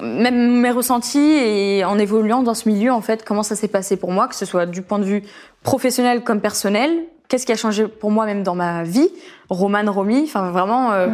même 0.00 0.62
mes 0.62 0.70
ressentis 0.70 1.18
et 1.18 1.84
en 1.84 1.98
évoluant 1.98 2.42
dans 2.42 2.54
ce 2.54 2.66
milieu 2.66 2.90
en 2.90 3.02
fait, 3.02 3.22
comment 3.22 3.42
ça 3.42 3.54
s'est 3.54 3.68
passé 3.68 3.98
pour 3.98 4.12
moi, 4.12 4.28
que 4.28 4.34
ce 4.34 4.46
soit 4.46 4.64
du 4.64 4.80
point 4.80 4.98
de 4.98 5.04
vue 5.04 5.24
professionnel 5.62 6.24
comme 6.24 6.40
personnel, 6.40 6.90
qu'est-ce 7.28 7.44
qui 7.44 7.52
a 7.52 7.56
changé 7.56 7.86
pour 7.86 8.10
moi 8.10 8.24
même 8.24 8.42
dans 8.42 8.54
ma 8.54 8.82
vie, 8.82 9.10
Romane, 9.50 9.90
Romy, 9.90 10.22
enfin 10.24 10.50
vraiment 10.50 10.92
euh, 10.92 11.08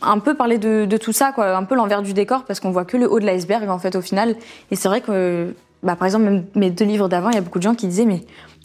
un 0.00 0.20
peu 0.20 0.34
parler 0.34 0.56
de, 0.56 0.86
de 0.86 0.96
tout 0.96 1.12
ça, 1.12 1.32
quoi, 1.32 1.54
un 1.54 1.64
peu 1.64 1.74
l'envers 1.74 2.00
du 2.00 2.14
décor 2.14 2.44
parce 2.44 2.60
qu'on 2.60 2.70
voit 2.70 2.86
que 2.86 2.96
le 2.96 3.12
haut 3.12 3.20
de 3.20 3.26
l'iceberg 3.26 3.68
en 3.68 3.78
fait 3.78 3.94
au 3.94 4.00
final. 4.00 4.36
Et 4.70 4.76
c'est 4.76 4.88
vrai 4.88 5.02
que 5.02 5.54
bah, 5.82 5.96
par 5.96 6.06
exemple 6.06 6.24
même 6.24 6.44
mes 6.54 6.70
deux 6.70 6.86
livres 6.86 7.10
d'avant, 7.10 7.28
il 7.28 7.34
y 7.34 7.38
a 7.38 7.42
beaucoup 7.42 7.58
de 7.58 7.64
gens 7.64 7.74
qui 7.74 7.88
disaient 7.88 8.06
mais 8.06 8.22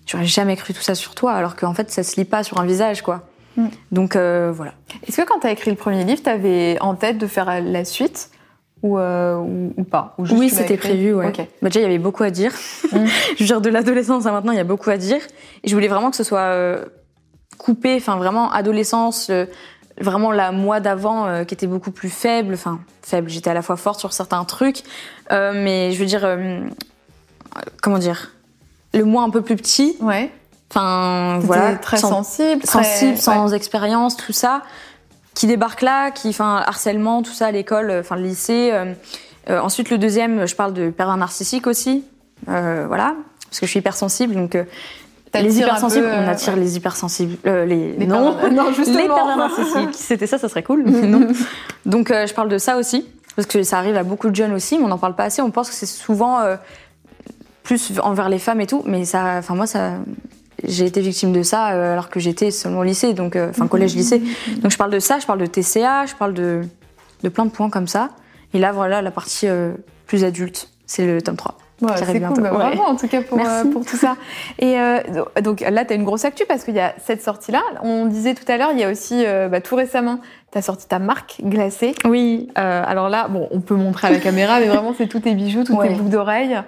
j'aurais 0.08 0.26
jamais 0.26 0.56
cru 0.56 0.74
tout 0.74 0.82
ça 0.82 0.96
sur 0.96 1.13
toi 1.13 1.34
alors 1.34 1.56
qu'en 1.56 1.74
fait 1.74 1.91
ça 1.91 2.02
se 2.02 2.15
lit 2.15 2.26
pas 2.26 2.43
sur 2.43 2.60
un 2.60 2.65
visage 2.65 3.04
quoi. 3.04 3.28
Mm. 3.58 3.67
Donc 3.91 4.15
euh, 4.15 4.52
voilà. 4.56 4.74
Est-ce 5.08 5.17
que 5.17 5.28
quand 5.28 5.39
tu 5.39 5.48
as 5.48 5.52
écrit 5.52 5.72
le 5.72 5.78
premier 5.78 6.04
livre, 6.06 6.22
tu 6.24 6.30
avais 6.30 6.78
en 6.80 6.96
tête 6.96 7.17
de 7.17 7.28
faire 7.28 7.62
la 7.62 7.84
suite 7.84 8.30
ou, 8.84 8.98
euh, 8.98 9.36
ou, 9.36 9.74
ou 9.76 9.84
pas? 9.84 10.15
Ou 10.17 10.26
juste 10.26 10.39
Oui, 10.39 10.50
c'était 10.50 10.78
prévu, 10.78 11.13
ouais. 11.13 11.34
Bah, 11.62 11.70
déjà, 11.70 11.80
il 11.80 11.84
y 11.84 11.86
avait 11.86 11.98
beaucoup 11.98 12.24
à 12.24 12.30
dire. 12.30 12.54
Mm. 12.91 13.06
je 13.36 13.43
veux 13.43 13.46
dire, 13.46 13.62
de 13.62 13.70
l'adolescence 13.70 14.26
à 14.26 14.32
maintenant, 14.32 14.54
il 14.54 14.58
y 14.58 14.62
a 14.62 14.65
beaucoup 14.65 14.89
à 14.89 14.98
dire. 14.98 15.22
Et 15.63 15.67
je 15.67 15.74
voulais 15.74 15.88
vraiment 15.88 16.12
que 16.12 16.15
ce 16.15 16.24
soit 16.24 16.39
euh, 16.39 16.86
coupé, 17.58 17.96
enfin 17.96 18.17
vraiment 18.17 18.52
adolescence, 18.52 19.32
vraiment 20.00 20.32
la 20.32 20.52
moi 20.52 20.80
d'avant 20.80 21.43
qui 21.43 21.56
était 21.56 21.67
beaucoup 21.67 21.91
plus 21.91 22.10
faible. 22.10 22.54
Enfin, 22.54 22.80
faible, 23.02 23.30
j'étais 23.30 23.50
à 23.50 23.56
la 23.56 23.63
fois 23.63 23.78
forte 23.78 24.00
sur 24.00 24.13
certains 24.13 24.43
trucs. 24.46 24.84
Mais 25.32 25.91
je 25.91 26.00
veux 26.00 26.06
dire, 26.06 26.38
comment 27.82 27.98
dire? 27.98 28.37
Le 28.93 29.04
moi 29.06 29.23
un 29.23 29.30
peu 29.30 29.41
plus 29.41 29.56
petit. 29.56 29.95
Ouais. 30.02 30.32
Enfin, 30.69 31.39
voilà. 31.43 31.76
très 31.76 31.97
sans- 31.97 32.10
sensible. 32.10 32.62
très- 32.62 32.84
sensible, 32.84 33.12
ouais. 33.12 33.17
sans 33.17 33.54
expérience, 33.54 34.17
tout 34.17 34.34
ça, 34.34 34.63
qui 35.34 35.47
débarque 35.47 35.82
là, 35.82 36.12
qui, 36.12 36.30
enfin, 36.30 36.62
harcèlement, 36.65 37.21
tout 37.23 37.32
ça 37.34 37.47
à 37.47 37.52
l'école, 37.52 37.89
euh, 37.89 38.00
enfin, 38.02 38.15
le 38.15 38.23
lycée. 38.23 38.71
euh, 38.73 38.93
euh, 39.50 39.60
ensuite, 39.62 39.89
le 39.89 39.97
deuxième, 39.97 40.45
je 40.47 40.56
parle 40.56 40.73
de 40.73 40.89
pervers 40.89 41.15
narcissique 41.17 41.67
aussi, 41.67 42.04
euh, 42.50 42.84
voilà, 42.88 43.15
parce 43.45 43.60
que 43.62 43.65
je 43.65 43.71
suis 43.71 43.80
hypersensible, 43.80 44.36
donc 44.36 44.58
les 45.34 45.60
hypersensibles, 45.60 46.06
peu, 46.06 46.12
on 46.12 46.28
attire 46.28 46.54
ouais. 46.56 46.60
les 46.60 46.76
hypersensibles, 46.78 47.38
euh, 47.45 47.63
les, 47.65 47.93
Les 47.93 48.08
non, 48.08 48.34
pervers- 48.36 48.52
non, 48.52 48.71
justement. 48.76 48.97
les 48.97 49.08
pervers 49.08 49.38
narcissiques. 49.38 49.93
Si 49.93 50.04
c'était 50.04 50.28
ça, 50.28 50.38
ça 50.38 50.50
serait 50.50 50.63
cool, 50.63 50.84
mais 50.86 51.08
non. 51.08 51.28
Donc, 51.86 52.12
euh, 52.12 52.26
je 52.28 52.34
parle 52.34 52.50
de 52.50 52.58
ça 52.58 52.76
aussi, 52.78 53.06
parce 53.38 53.47
que 53.47 53.63
ça 53.63 53.78
arrive 53.78 53.95
à 53.95 54.04
beaucoup 54.04 54.30
de 54.30 54.36
jeunes 54.36 54.54
aussi, 54.54 54.78
mais 54.78 54.84
on 54.84 54.88
n'en 54.89 54.97
parle 54.97 55.15
pas 55.15 55.26
assez. 55.26 55.41
On 55.41 55.52
pense 55.52 55.69
que 55.69 55.76
c'est 55.76 55.86
souvent 55.86 56.39
euh, 56.41 56.58
plus 57.67 57.99
envers 58.01 58.30
les 58.30 58.39
femmes 58.39 58.62
et 58.62 58.65
tout, 58.65 58.82
mais 58.86 59.03
ça, 59.03 59.36
enfin 59.39 59.53
moi, 59.53 59.67
ça, 59.67 59.95
j'ai 60.63 60.86
été 60.86 61.01
victime 61.01 61.34
de 61.34 61.43
ça 61.43 61.73
euh, 61.73 61.91
alors 61.91 62.10
que 62.10 62.17
j'étais 62.17 62.49
seulement 62.49 62.80
au 62.80 62.84
lycée, 62.84 63.13
donc 63.13 63.36
euh, 63.36 63.49
enfin 63.49 63.67
collège 63.67 63.93
lycée. 63.93 64.21
Donc 64.60 64.71
je 64.71 64.77
parle 64.77 64.91
de 64.91 64.99
ça, 64.99 65.19
je 65.19 65.25
parle 65.25 65.39
de 65.39 65.45
TCA, 65.45 66.06
je 66.06 66.15
parle 66.15 66.34
de 66.34 66.62
de 67.23 67.30
plein 67.30 67.45
de 67.45 67.51
points 67.51 67.69
comme 67.69 67.88
ça. 67.88 68.12
Et 68.53 68.60
là 68.60 68.71
voilà 68.71 69.01
la 69.01 69.12
partie 69.12 69.49
euh, 69.49 69.73
plus 70.06 70.23
adulte, 70.23 70.69
c'est 70.86 71.06
le 71.06 71.21
tome 71.21 71.36
3. 71.36 71.58
Ouais, 71.82 71.92
c'est 71.96 72.20
cool, 72.22 72.42
bah, 72.42 72.52
Ouais. 72.58 72.80
en 72.80 72.96
tout 72.96 73.08
cas 73.08 73.22
pour, 73.22 73.40
euh, 73.40 73.63
pour 73.72 73.86
tout 73.86 73.98
ça. 73.98 74.16
Et 74.58 74.80
euh, 74.80 75.00
donc 75.44 75.60
là, 75.62 75.86
tu 75.86 75.94
as 75.94 75.96
une 75.96 76.06
grosse 76.06 76.26
actu 76.26 76.44
parce 76.48 76.63
qu'il 76.63 76.74
y 76.74 76.80
a 76.80 76.96
cette 77.04 77.22
sortie-là. 77.22 77.62
On 77.84 78.08
disait 78.08 78.34
tout 78.34 78.52
à 78.52 78.58
l'heure, 78.58 78.70
il 78.74 78.80
y 78.80 78.84
a 78.84 78.90
aussi 78.90 79.24
euh, 79.26 79.48
bah, 79.48 79.62
tout 79.62 79.76
récemment, 79.76 80.20
tu 80.52 80.58
as 80.58 80.63
sorti 80.63 80.88
ta 80.88 80.98
marque 80.98 81.38
glacée. 81.44 81.94
Oui. 82.06 82.50
Alors 82.56 83.10
là, 83.10 83.28
bon, 83.28 83.48
on 83.52 83.60
peut 83.62 83.76
montrer 83.76 84.08
à 84.08 84.12
la 84.12 84.18
caméra, 84.20 84.60
mais 84.60 84.68
vraiment, 84.68 84.96
c'est 84.98 85.08
tous 85.08 85.20
tes 85.20 85.36
bijoux, 85.36 85.63
toutes 85.63 85.78
Ouais. 85.78 85.90
tes 85.90 85.94
boucles 85.94 86.10
d'oreilles. 86.10 86.60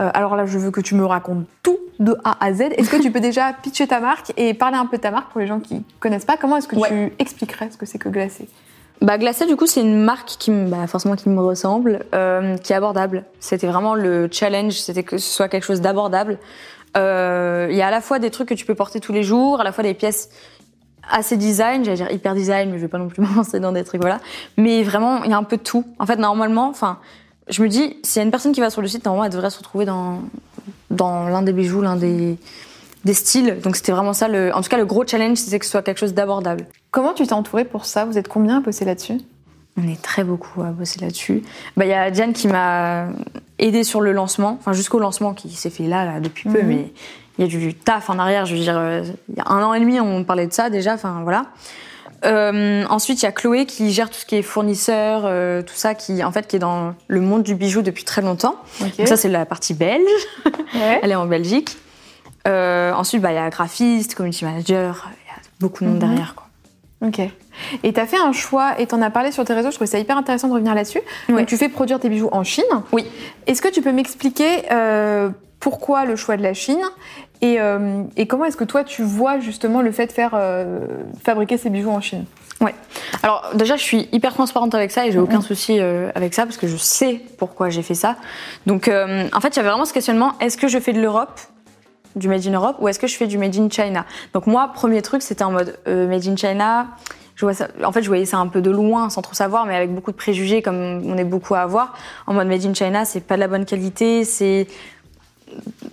Euh, 0.00 0.10
alors 0.14 0.34
là, 0.34 0.46
je 0.46 0.58
veux 0.58 0.70
que 0.72 0.80
tu 0.80 0.94
me 0.96 1.04
racontes 1.04 1.44
tout 1.62 1.78
de 2.00 2.16
A 2.24 2.36
à 2.44 2.52
Z. 2.52 2.62
Est-ce 2.76 2.90
que 2.90 3.00
tu 3.00 3.10
peux 3.12 3.20
déjà 3.20 3.52
pitcher 3.62 3.86
ta 3.86 4.00
marque 4.00 4.32
et 4.36 4.52
parler 4.52 4.76
un 4.76 4.86
peu 4.86 4.96
de 4.96 5.02
ta 5.02 5.10
marque 5.12 5.30
pour 5.30 5.40
les 5.40 5.46
gens 5.46 5.60
qui 5.60 5.84
connaissent 6.00 6.24
pas? 6.24 6.36
Comment 6.36 6.56
est-ce 6.56 6.68
que 6.68 6.76
tu 6.88 7.12
expliquerais 7.18 7.70
ce 7.70 7.76
que 7.76 7.86
c'est 7.86 7.98
que 7.98 8.08
glacé? 8.08 8.48
Bah 9.02 9.18
Glacé 9.18 9.46
du 9.46 9.56
coup 9.56 9.66
c'est 9.66 9.82
une 9.82 10.02
marque 10.02 10.36
qui 10.38 10.50
me, 10.50 10.68
bah, 10.68 10.86
forcément 10.86 11.16
qui 11.16 11.28
me 11.28 11.40
ressemble, 11.40 12.04
euh, 12.14 12.56
qui 12.56 12.72
est 12.72 12.76
abordable. 12.76 13.24
C'était 13.40 13.66
vraiment 13.66 13.94
le 13.94 14.28
challenge, 14.30 14.72
c'était 14.72 15.02
que 15.02 15.18
ce 15.18 15.28
soit 15.28 15.48
quelque 15.48 15.64
chose 15.64 15.80
d'abordable. 15.80 16.38
Euh, 16.96 17.68
Il 17.70 17.76
y 17.76 17.82
a 17.82 17.88
à 17.88 17.90
la 17.90 18.00
fois 18.00 18.18
des 18.18 18.30
trucs 18.30 18.48
que 18.48 18.54
tu 18.54 18.64
peux 18.64 18.74
porter 18.74 19.00
tous 19.00 19.12
les 19.12 19.22
jours, 19.22 19.60
à 19.60 19.64
la 19.64 19.72
fois 19.72 19.84
des 19.84 19.92
pièces 19.94 20.30
assez 21.10 21.36
design, 21.36 21.84
j'allais 21.84 21.98
dire 21.98 22.10
hyper 22.10 22.34
design, 22.34 22.70
mais 22.70 22.78
je 22.78 22.82
vais 22.82 22.88
pas 22.88 22.98
non 22.98 23.08
plus 23.08 23.22
me 23.26 23.36
lancer 23.36 23.60
dans 23.60 23.72
des 23.72 23.84
trucs 23.84 24.00
voilà. 24.00 24.18
Mais 24.56 24.82
vraiment 24.82 25.22
il 25.24 25.30
y 25.30 25.34
a 25.34 25.38
un 25.38 25.44
peu 25.44 25.58
de 25.58 25.62
tout. 25.62 25.84
En 25.98 26.06
fait 26.06 26.16
normalement, 26.16 26.68
enfin 26.68 26.98
je 27.48 27.62
me 27.62 27.68
dis 27.68 27.98
s'il 28.02 28.20
y 28.20 28.22
a 28.22 28.24
une 28.24 28.30
personne 28.30 28.52
qui 28.52 28.60
va 28.60 28.70
sur 28.70 28.80
le 28.80 28.88
site, 28.88 29.04
normalement 29.04 29.26
elle 29.26 29.32
devrait 29.32 29.50
se 29.50 29.58
retrouver 29.58 29.84
dans 29.84 30.22
dans 30.90 31.28
l'un 31.28 31.42
des 31.42 31.52
bijoux, 31.52 31.82
l'un 31.82 31.96
des 31.96 32.38
des 33.06 33.14
styles. 33.14 33.58
Donc 33.62 33.76
c'était 33.76 33.92
vraiment 33.92 34.12
ça 34.12 34.28
le, 34.28 34.54
en 34.54 34.60
tout 34.60 34.68
cas 34.68 34.76
le 34.76 34.84
gros 34.84 35.06
challenge, 35.06 35.38
c'était 35.38 35.58
que 35.58 35.64
ce 35.64 35.70
soit 35.70 35.82
quelque 35.82 35.98
chose 35.98 36.12
d'abordable. 36.12 36.66
Comment 36.90 37.14
tu 37.14 37.26
t'es 37.26 37.32
entourée 37.32 37.64
pour 37.64 37.86
ça? 37.86 38.04
Vous 38.04 38.18
êtes 38.18 38.28
combien 38.28 38.58
à 38.58 38.60
bosser 38.60 38.84
là-dessus? 38.84 39.18
On 39.78 39.86
est 39.88 40.00
très 40.02 40.24
beaucoup 40.24 40.62
à 40.62 40.70
bosser 40.70 41.00
là-dessus. 41.00 41.42
Bah, 41.76 41.84
il 41.84 41.90
y 41.90 41.94
a 41.94 42.10
Diane 42.10 42.32
qui 42.32 42.48
m'a 42.48 43.08
aidé 43.58 43.84
sur 43.84 44.00
le 44.00 44.12
lancement, 44.12 44.56
enfin 44.58 44.72
jusqu'au 44.72 44.98
lancement 44.98 45.34
qui 45.34 45.50
s'est 45.50 45.70
fait 45.70 45.84
là, 45.86 46.04
là 46.04 46.20
depuis 46.20 46.48
peu, 46.50 46.60
Mhm. 46.62 46.66
mais 46.68 46.92
il 47.38 47.44
y 47.44 47.48
a 47.48 47.50
du 47.50 47.74
taf 47.74 48.08
en 48.10 48.18
arrière. 48.18 48.44
Je 48.46 48.54
veux 48.54 48.60
dire, 48.60 48.76
euh, 48.78 49.02
il 49.28 49.36
y 49.36 49.40
a 49.40 49.48
un 49.50 49.62
an 49.62 49.72
et 49.74 49.80
demi, 49.80 50.00
on 50.00 50.24
parlait 50.24 50.46
de 50.46 50.52
ça 50.52 50.68
déjà. 50.70 50.94
Enfin 50.94 51.20
voilà. 51.22 51.46
Euh, 52.24 52.84
ensuite, 52.88 53.20
il 53.22 53.26
y 53.26 53.28
a 53.28 53.32
Chloé 53.32 53.66
qui 53.66 53.92
gère 53.92 54.08
tout 54.08 54.18
ce 54.18 54.24
qui 54.26 54.36
est 54.36 54.42
fournisseur, 54.42 55.22
euh, 55.26 55.60
tout 55.62 55.74
ça, 55.74 55.94
qui 55.94 56.24
en 56.24 56.32
fait 56.32 56.46
qui 56.48 56.56
est 56.56 56.58
dans 56.60 56.94
le 57.06 57.20
monde 57.20 57.42
du 57.42 57.54
bijou 57.54 57.82
depuis 57.82 58.04
très 58.04 58.22
longtemps. 58.22 58.56
Donc 58.80 59.06
ça, 59.06 59.16
c'est 59.18 59.28
la 59.28 59.44
partie 59.44 59.74
belge. 59.74 60.00
Ouais. 60.74 61.00
Elle 61.02 61.12
est 61.12 61.16
en 61.16 61.26
Belgique. 61.26 61.76
Euh, 62.46 62.92
ensuite, 62.92 63.20
bah, 63.22 63.32
il 63.32 63.36
y 63.36 63.38
a 63.38 63.48
graphiste, 63.50 64.14
community 64.14 64.44
manager. 64.44 65.08
Il 65.26 65.28
y 65.28 65.30
a 65.30 65.40
beaucoup 65.60 65.84
de 65.84 65.88
monde 65.90 66.02
Mhm. 66.02 66.08
derrière. 66.08 66.34
Quoi. 66.34 66.46
Ok. 67.08 67.20
Et 67.82 67.92
tu 67.92 68.00
as 68.00 68.06
fait 68.06 68.18
un 68.18 68.32
choix, 68.32 68.78
et 68.80 68.86
tu 68.86 68.94
en 68.94 69.02
as 69.02 69.10
parlé 69.10 69.32
sur 69.32 69.44
tes 69.44 69.52
réseaux, 69.54 69.70
je 69.70 69.74
trouvais 69.76 69.90
ça 69.90 69.98
hyper 69.98 70.16
intéressant 70.16 70.48
de 70.48 70.52
revenir 70.52 70.74
là-dessus. 70.74 71.00
Ouais. 71.28 71.36
Donc 71.36 71.46
tu 71.46 71.56
fais 71.56 71.68
produire 71.68 71.98
tes 72.00 72.08
bijoux 72.08 72.28
en 72.32 72.44
Chine. 72.44 72.64
Oui. 72.92 73.04
Est-ce 73.46 73.60
que 73.62 73.68
tu 73.68 73.82
peux 73.82 73.92
m'expliquer 73.92 74.62
euh, 74.70 75.30
pourquoi 75.60 76.04
le 76.04 76.16
choix 76.16 76.36
de 76.36 76.42
la 76.42 76.54
Chine 76.54 76.80
et, 77.42 77.60
euh, 77.60 78.02
et 78.16 78.26
comment 78.26 78.44
est-ce 78.46 78.56
que 78.56 78.64
toi 78.64 78.82
tu 78.84 79.02
vois 79.02 79.40
justement 79.40 79.82
le 79.82 79.92
fait 79.92 80.06
de 80.06 80.12
faire 80.12 80.30
euh, 80.34 80.80
fabriquer 81.24 81.58
ces 81.58 81.68
bijoux 81.70 81.90
en 81.90 82.00
Chine? 82.00 82.24
Alors 83.22 83.44
déjà, 83.54 83.76
je 83.76 83.82
suis 83.82 84.08
hyper 84.12 84.32
transparente 84.32 84.74
avec 84.74 84.90
ça 84.90 85.06
et 85.06 85.12
j'ai 85.12 85.18
aucun 85.18 85.36
Mhm. 85.36 85.42
souci 85.42 85.76
euh, 85.78 86.10
avec 86.14 86.32
ça 86.32 86.44
parce 86.46 86.56
que 86.56 86.66
je 86.66 86.76
sais 86.76 87.20
pourquoi 87.38 87.68
j'ai 87.68 87.82
fait 87.82 87.94
ça. 87.94 88.16
Donc 88.66 88.88
euh, 88.88 89.28
en 89.34 89.40
fait, 89.40 89.48
il 89.48 89.56
y 89.56 89.60
avait 89.60 89.68
vraiment 89.68 89.84
ce 89.84 89.92
questionnement 89.92 90.32
est-ce 90.40 90.56
que 90.56 90.66
je 90.68 90.78
fais 90.78 90.92
de 90.94 91.00
l'Europe? 91.00 91.38
Du 92.16 92.28
Made 92.28 92.46
in 92.46 92.52
Europe 92.52 92.76
ou 92.80 92.88
est-ce 92.88 92.98
que 92.98 93.06
je 93.06 93.16
fais 93.16 93.26
du 93.26 93.38
Made 93.38 93.56
in 93.56 93.68
China? 93.70 94.04
Donc 94.34 94.46
moi, 94.46 94.70
premier 94.74 95.02
truc, 95.02 95.22
c'était 95.22 95.44
en 95.44 95.52
mode 95.52 95.78
euh, 95.86 96.08
Made 96.08 96.26
in 96.26 96.36
China. 96.36 96.88
Je 97.36 97.44
vois 97.44 97.54
ça, 97.54 97.68
en 97.84 97.92
fait, 97.92 98.02
je 98.02 98.08
voyais 98.08 98.24
ça 98.24 98.38
un 98.38 98.46
peu 98.46 98.62
de 98.62 98.70
loin, 98.70 99.10
sans 99.10 99.20
trop 99.20 99.34
savoir, 99.34 99.66
mais 99.66 99.76
avec 99.76 99.94
beaucoup 99.94 100.10
de 100.10 100.16
préjugés, 100.16 100.62
comme 100.62 101.02
on 101.04 101.18
est 101.18 101.24
beaucoup 101.24 101.54
à 101.54 101.60
avoir. 101.60 101.94
En 102.26 102.32
mode 102.32 102.48
Made 102.48 102.64
in 102.64 102.72
China, 102.72 103.04
c'est 103.04 103.20
pas 103.20 103.34
de 103.34 103.40
la 103.40 103.48
bonne 103.48 103.66
qualité, 103.66 104.24
c'est 104.24 104.66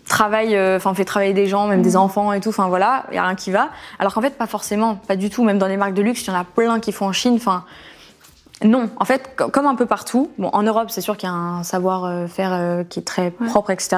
travail, 0.08 0.56
euh, 0.56 0.78
enfin 0.78 0.94
fait 0.94 1.06
travailler 1.06 1.34
des 1.34 1.48
gens, 1.48 1.68
même 1.68 1.82
des 1.82 1.96
enfants 1.96 2.34
et 2.34 2.40
tout, 2.40 2.50
enfin 2.50 2.68
voilà, 2.70 3.06
il 3.12 3.16
y 3.16 3.18
a 3.18 3.24
rien 3.24 3.36
qui 3.36 3.52
va. 3.52 3.70
Alors 4.00 4.14
qu'en 4.14 4.22
fait 4.22 4.38
pas 4.38 4.48
forcément, 4.48 4.96
pas 4.96 5.16
du 5.16 5.30
tout. 5.30 5.44
Même 5.44 5.60
dans 5.60 5.68
les 5.68 5.78
marques 5.78 5.94
de 5.94 6.02
luxe, 6.02 6.24
il 6.24 6.30
y 6.30 6.32
en 6.32 6.40
a 6.40 6.44
plein 6.44 6.80
qui 6.80 6.92
font 6.92 7.08
en 7.08 7.14
Chine. 7.14 7.36
Enfin 7.36 7.66
non, 8.64 8.90
en 8.98 9.06
fait 9.06 9.32
co- 9.36 9.50
comme 9.50 9.66
un 9.66 9.76
peu 9.76 9.86
partout. 9.86 10.32
Bon 10.38 10.50
en 10.54 10.64
Europe 10.64 10.90
c'est 10.90 11.02
sûr 11.02 11.18
qu'il 11.18 11.28
y 11.28 11.32
a 11.32 11.36
un 11.36 11.64
savoir-faire 11.64 12.86
qui 12.90 13.00
est 13.00 13.04
très 13.04 13.32
propre, 13.32 13.72
etc. 13.72 13.98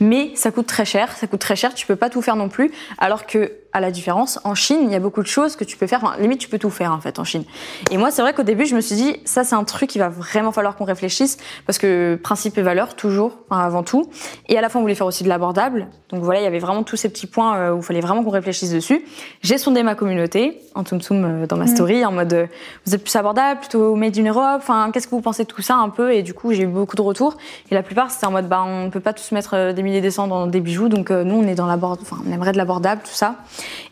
Mais 0.00 0.32
ça 0.36 0.50
coûte 0.50 0.66
très 0.66 0.84
cher, 0.84 1.12
ça 1.16 1.26
coûte 1.26 1.40
très 1.40 1.56
cher. 1.56 1.74
Tu 1.74 1.86
peux 1.86 1.96
pas 1.96 2.10
tout 2.10 2.22
faire 2.22 2.36
non 2.36 2.48
plus. 2.48 2.70
Alors 2.98 3.26
que 3.26 3.52
à 3.76 3.80
la 3.80 3.90
différence, 3.90 4.40
en 4.44 4.54
Chine 4.54 4.78
il 4.84 4.90
y 4.90 4.94
a 4.94 5.00
beaucoup 5.00 5.22
de 5.22 5.26
choses 5.26 5.54
que 5.54 5.64
tu 5.64 5.76
peux 5.76 5.86
faire. 5.86 6.00
Enfin, 6.02 6.16
limite 6.18 6.38
tu 6.38 6.48
peux 6.48 6.58
tout 6.58 6.70
faire 6.70 6.92
en 6.92 7.00
fait 7.00 7.18
en 7.18 7.24
Chine. 7.24 7.44
Et 7.90 7.98
moi 7.98 8.10
c'est 8.10 8.22
vrai 8.22 8.32
qu'au 8.32 8.42
début 8.42 8.64
je 8.64 8.74
me 8.74 8.80
suis 8.80 8.96
dit 8.96 9.16
ça 9.24 9.44
c'est 9.44 9.54
un 9.54 9.64
truc 9.64 9.90
qu'il 9.90 10.00
va 10.00 10.08
vraiment 10.08 10.50
falloir 10.50 10.76
qu'on 10.76 10.84
réfléchisse 10.84 11.36
parce 11.66 11.78
que 11.78 12.18
principe 12.22 12.56
et 12.56 12.62
valeur 12.62 12.96
toujours 12.96 13.38
enfin, 13.50 13.62
avant 13.62 13.82
tout. 13.82 14.08
Et 14.48 14.56
à 14.56 14.60
la 14.60 14.68
fois, 14.68 14.80
on 14.80 14.82
voulait 14.82 14.94
faire 14.94 15.06
aussi 15.06 15.24
de 15.24 15.28
l'abordable. 15.28 15.88
Donc 16.10 16.22
voilà, 16.22 16.40
il 16.40 16.44
y 16.44 16.46
avait 16.46 16.58
vraiment 16.58 16.82
tous 16.82 16.96
ces 16.96 17.08
petits 17.08 17.26
points 17.26 17.56
euh, 17.56 17.72
où 17.72 17.78
il 17.78 17.82
fallait 17.82 18.00
vraiment 18.00 18.22
qu'on 18.22 18.30
réfléchisse 18.30 18.70
dessus. 18.70 19.04
J'ai 19.42 19.58
sondé 19.58 19.82
ma 19.82 19.94
communauté 19.94 20.60
en 20.74 20.84
Tum 20.84 21.00
Tum 21.00 21.24
euh, 21.24 21.46
dans 21.46 21.56
ma 21.56 21.66
story 21.66 22.04
en 22.04 22.12
mode 22.12 22.32
euh, 22.32 22.46
vous 22.84 22.94
êtes 22.94 23.02
plus 23.02 23.16
abordable, 23.16 23.60
plutôt 23.60 23.94
made 23.96 24.16
in 24.18 24.24
Europe. 24.24 24.58
Enfin, 24.58 24.90
qu'est-ce 24.92 25.06
que 25.06 25.14
vous 25.14 25.20
pensez 25.20 25.44
de 25.44 25.48
tout 25.48 25.62
ça 25.62 25.76
un 25.76 25.88
peu? 25.88 26.14
Et 26.14 26.22
du 26.22 26.34
coup, 26.34 26.52
j'ai 26.52 26.62
eu 26.62 26.66
beaucoup 26.66 26.96
de 26.96 27.02
retours. 27.02 27.36
Et 27.70 27.74
la 27.74 27.82
plupart, 27.82 28.10
c'était 28.10 28.26
en 28.26 28.30
mode 28.30 28.48
bah 28.48 28.62
on 28.64 28.90
peut 28.90 29.00
pas 29.00 29.12
tous 29.12 29.32
mettre 29.32 29.72
des 29.72 29.82
milliers 29.82 30.00
des 30.00 30.10
cents 30.10 30.28
dans 30.28 30.46
des 30.46 30.60
bijoux. 30.60 30.88
Donc 30.88 31.10
euh, 31.10 31.24
nous, 31.24 31.36
on 31.36 31.46
est 31.46 31.54
dans 31.54 31.66
l'abord, 31.66 31.98
enfin 32.00 32.18
on 32.26 32.32
aimerait 32.32 32.52
de 32.52 32.58
l'abordable, 32.58 33.02
tout 33.04 33.14
ça. 33.14 33.36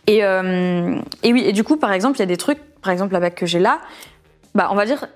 Et 0.07 0.25
euh, 0.25 0.97
et 1.23 1.33
oui, 1.33 1.43
et 1.47 1.53
du 1.53 1.65
coup, 1.65 1.77
par 1.77 1.93
exemple, 1.93 2.17
il 2.19 2.21
y 2.21 2.23
a 2.23 2.27
des 2.27 2.37
trucs, 2.37 2.59
par 2.83 2.93
exemple 2.93 3.13
la 3.13 3.21
bague 3.21 3.35
que 3.35 3.47
j'ai 3.47 3.59
là, 3.59 3.81
bah 4.55 4.69
on 4.71 4.75
va 4.75 4.85
dire 4.87 5.07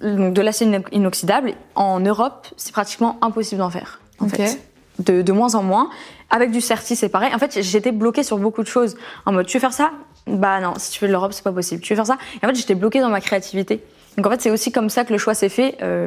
donc 0.00 0.32
de 0.34 0.42
l'acier 0.42 0.66
ino- 0.66 0.84
inoxydable. 0.92 1.54
En 1.74 2.00
Europe, 2.00 2.46
c'est 2.56 2.72
pratiquement 2.72 3.18
impossible 3.22 3.58
d'en 3.60 3.70
faire. 3.70 4.00
En 4.20 4.28
fait 4.28 4.60
de, 5.00 5.22
de 5.22 5.32
moins 5.32 5.54
en 5.56 5.62
moins. 5.62 5.90
Avec 6.30 6.50
du 6.52 6.60
certi, 6.60 6.94
c'est 6.96 7.08
pareil. 7.08 7.34
En 7.34 7.38
fait, 7.38 7.60
j'étais 7.62 7.90
bloquée 7.92 8.22
sur 8.22 8.38
beaucoup 8.38 8.62
de 8.62 8.68
choses. 8.68 8.96
En 9.26 9.32
mode, 9.32 9.46
tu 9.46 9.56
veux 9.56 9.60
faire 9.60 9.72
ça? 9.72 9.90
Bah 10.26 10.60
non, 10.60 10.74
si 10.78 10.92
tu 10.92 11.00
veux 11.00 11.08
de 11.08 11.12
l'Europe, 11.12 11.32
c'est 11.32 11.42
pas 11.42 11.52
possible. 11.52 11.82
Tu 11.82 11.92
veux 11.92 11.96
faire 11.96 12.06
ça? 12.06 12.16
Et 12.40 12.46
en 12.46 12.48
fait, 12.48 12.54
j'étais 12.54 12.74
bloquée 12.76 13.00
dans 13.00 13.08
ma 13.10 13.20
créativité. 13.20 13.82
Donc 14.16 14.26
en 14.26 14.30
fait, 14.30 14.40
c'est 14.40 14.50
aussi 14.50 14.70
comme 14.72 14.88
ça 14.88 15.04
que 15.04 15.12
le 15.12 15.18
choix 15.18 15.34
s'est 15.34 15.48
fait. 15.48 15.76
euh, 15.82 16.06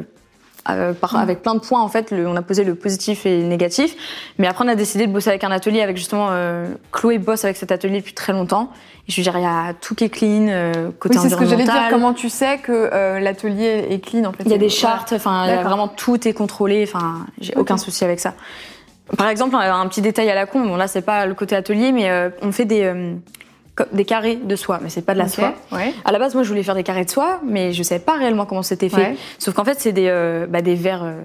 euh, 0.70 0.92
par- 0.92 1.16
avec 1.16 1.42
plein 1.42 1.54
de 1.54 1.60
points 1.60 1.80
en 1.82 1.88
fait, 1.88 2.10
le- 2.10 2.26
on 2.28 2.36
a 2.36 2.42
posé 2.42 2.64
le 2.64 2.74
positif 2.74 3.26
et 3.26 3.40
le 3.40 3.46
négatif, 3.46 3.94
mais 4.38 4.46
après 4.46 4.64
on 4.64 4.68
a 4.68 4.74
décidé 4.74 5.06
de 5.06 5.12
bosser 5.12 5.30
avec 5.30 5.44
un 5.44 5.50
atelier 5.50 5.80
avec 5.82 5.96
justement 5.96 6.28
euh, 6.30 6.66
Chloé 6.92 7.18
bosse 7.18 7.44
avec 7.44 7.56
cet 7.56 7.72
atelier 7.72 7.98
depuis 8.00 8.14
très 8.14 8.32
longtemps. 8.32 8.70
Et 9.08 9.12
je 9.12 9.16
veux 9.16 9.22
dire, 9.22 9.38
il 9.38 9.42
y 9.42 9.46
a 9.46 9.72
tout 9.80 9.94
qui 9.94 10.04
est 10.04 10.08
clean, 10.10 10.48
euh, 10.48 10.90
côté 10.98 11.16
Oui, 11.16 11.22
c'est 11.22 11.30
ce 11.30 11.36
que 11.36 11.46
j'allais 11.46 11.64
dire. 11.64 11.88
Comment 11.90 12.12
tu 12.12 12.28
sais 12.28 12.58
que 12.58 12.90
euh, 12.92 13.18
l'atelier 13.20 13.86
est 13.90 14.04
clean 14.04 14.24
en 14.26 14.32
fait 14.32 14.42
Il 14.44 14.50
y 14.50 14.54
a 14.54 14.58
des 14.58 14.68
chartes, 14.68 15.12
enfin, 15.14 15.62
vraiment 15.62 15.88
tout 15.88 16.28
est 16.28 16.34
contrôlé, 16.34 16.84
enfin, 16.86 17.26
j'ai 17.40 17.54
aucun 17.56 17.78
souci 17.78 18.04
avec 18.04 18.20
ça. 18.20 18.34
Par 19.16 19.28
exemple, 19.28 19.56
un 19.56 19.86
petit 19.88 20.02
détail 20.02 20.28
à 20.28 20.34
la 20.34 20.44
con, 20.44 20.60
bon 20.66 20.76
là 20.76 20.86
c'est 20.86 21.00
pas 21.00 21.24
le 21.24 21.32
côté 21.32 21.56
atelier, 21.56 21.92
mais 21.92 22.10
euh, 22.10 22.28
on 22.42 22.52
fait 22.52 22.66
des, 22.66 22.82
euh, 22.82 23.14
des 23.92 24.04
carrés 24.04 24.36
de 24.36 24.56
soie, 24.56 24.78
mais 24.82 24.88
c'est 24.90 25.02
pas 25.02 25.14
de 25.14 25.18
la 25.18 25.28
soie. 25.28 25.54
Ouais. 25.72 25.92
À 26.04 26.12
la 26.12 26.18
base, 26.18 26.34
moi 26.34 26.42
je 26.42 26.48
voulais 26.48 26.62
faire 26.62 26.74
des 26.74 26.82
carrés 26.84 27.04
de 27.04 27.10
soie, 27.10 27.40
mais 27.44 27.72
je 27.72 27.82
savais 27.82 28.00
pas 28.00 28.14
réellement 28.14 28.46
comment 28.46 28.62
c'était 28.62 28.88
fait. 28.88 28.96
Ouais. 28.96 29.16
Sauf 29.38 29.54
qu'en 29.54 29.64
fait, 29.64 29.78
c'est 29.80 29.92
des, 29.92 30.08
euh, 30.08 30.46
bah, 30.48 30.62
des 30.62 30.74
verres 30.74 31.04
euh, 31.04 31.20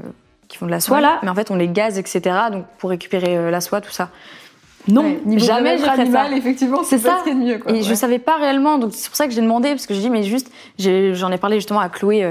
qui 0.47 0.57
font 0.57 0.65
de 0.65 0.71
la 0.71 0.79
soie 0.79 0.97
Ouais. 0.97 1.01
là, 1.03 1.19
mais 1.23 1.29
en 1.29 1.35
fait 1.35 1.49
on 1.51 1.55
les 1.55 1.67
gaze, 1.69 1.97
etc. 1.97 2.21
Donc 2.51 2.65
pour 2.77 2.89
récupérer 2.89 3.37
euh, 3.37 3.49
la 3.51 3.61
soie, 3.61 3.81
tout 3.81 3.91
ça. 3.91 4.09
Non, 4.89 5.15
jamais 5.37 5.37
je 5.37 5.45
bien-être 5.45 5.79
ferais 5.83 5.95
ça. 5.95 6.01
animal, 6.01 6.33
effectivement, 6.33 6.83
C'est 6.83 6.97
ça. 6.97 7.21
ce 7.25 7.29
de 7.29 7.35
mieux. 7.35 7.57
Quoi. 7.57 7.71
Et 7.71 7.83
je 7.83 7.93
savais 7.93 8.19
pas 8.19 8.35
réellement, 8.35 8.77
donc 8.77 8.91
c'est 8.93 9.07
pour 9.07 9.15
ça 9.15 9.27
que 9.27 9.33
j'ai 9.33 9.39
demandé, 9.39 9.69
parce 9.69 9.85
que 9.87 9.93
j'ai 9.93 10.01
dit, 10.01 10.09
mais 10.09 10.23
juste, 10.23 10.51
j'ai- 10.77 11.13
j'en 11.15 11.31
ai 11.31 11.37
parlé 11.37 11.55
justement 11.55 11.79
à 11.79 11.87
Chloé, 11.87 12.27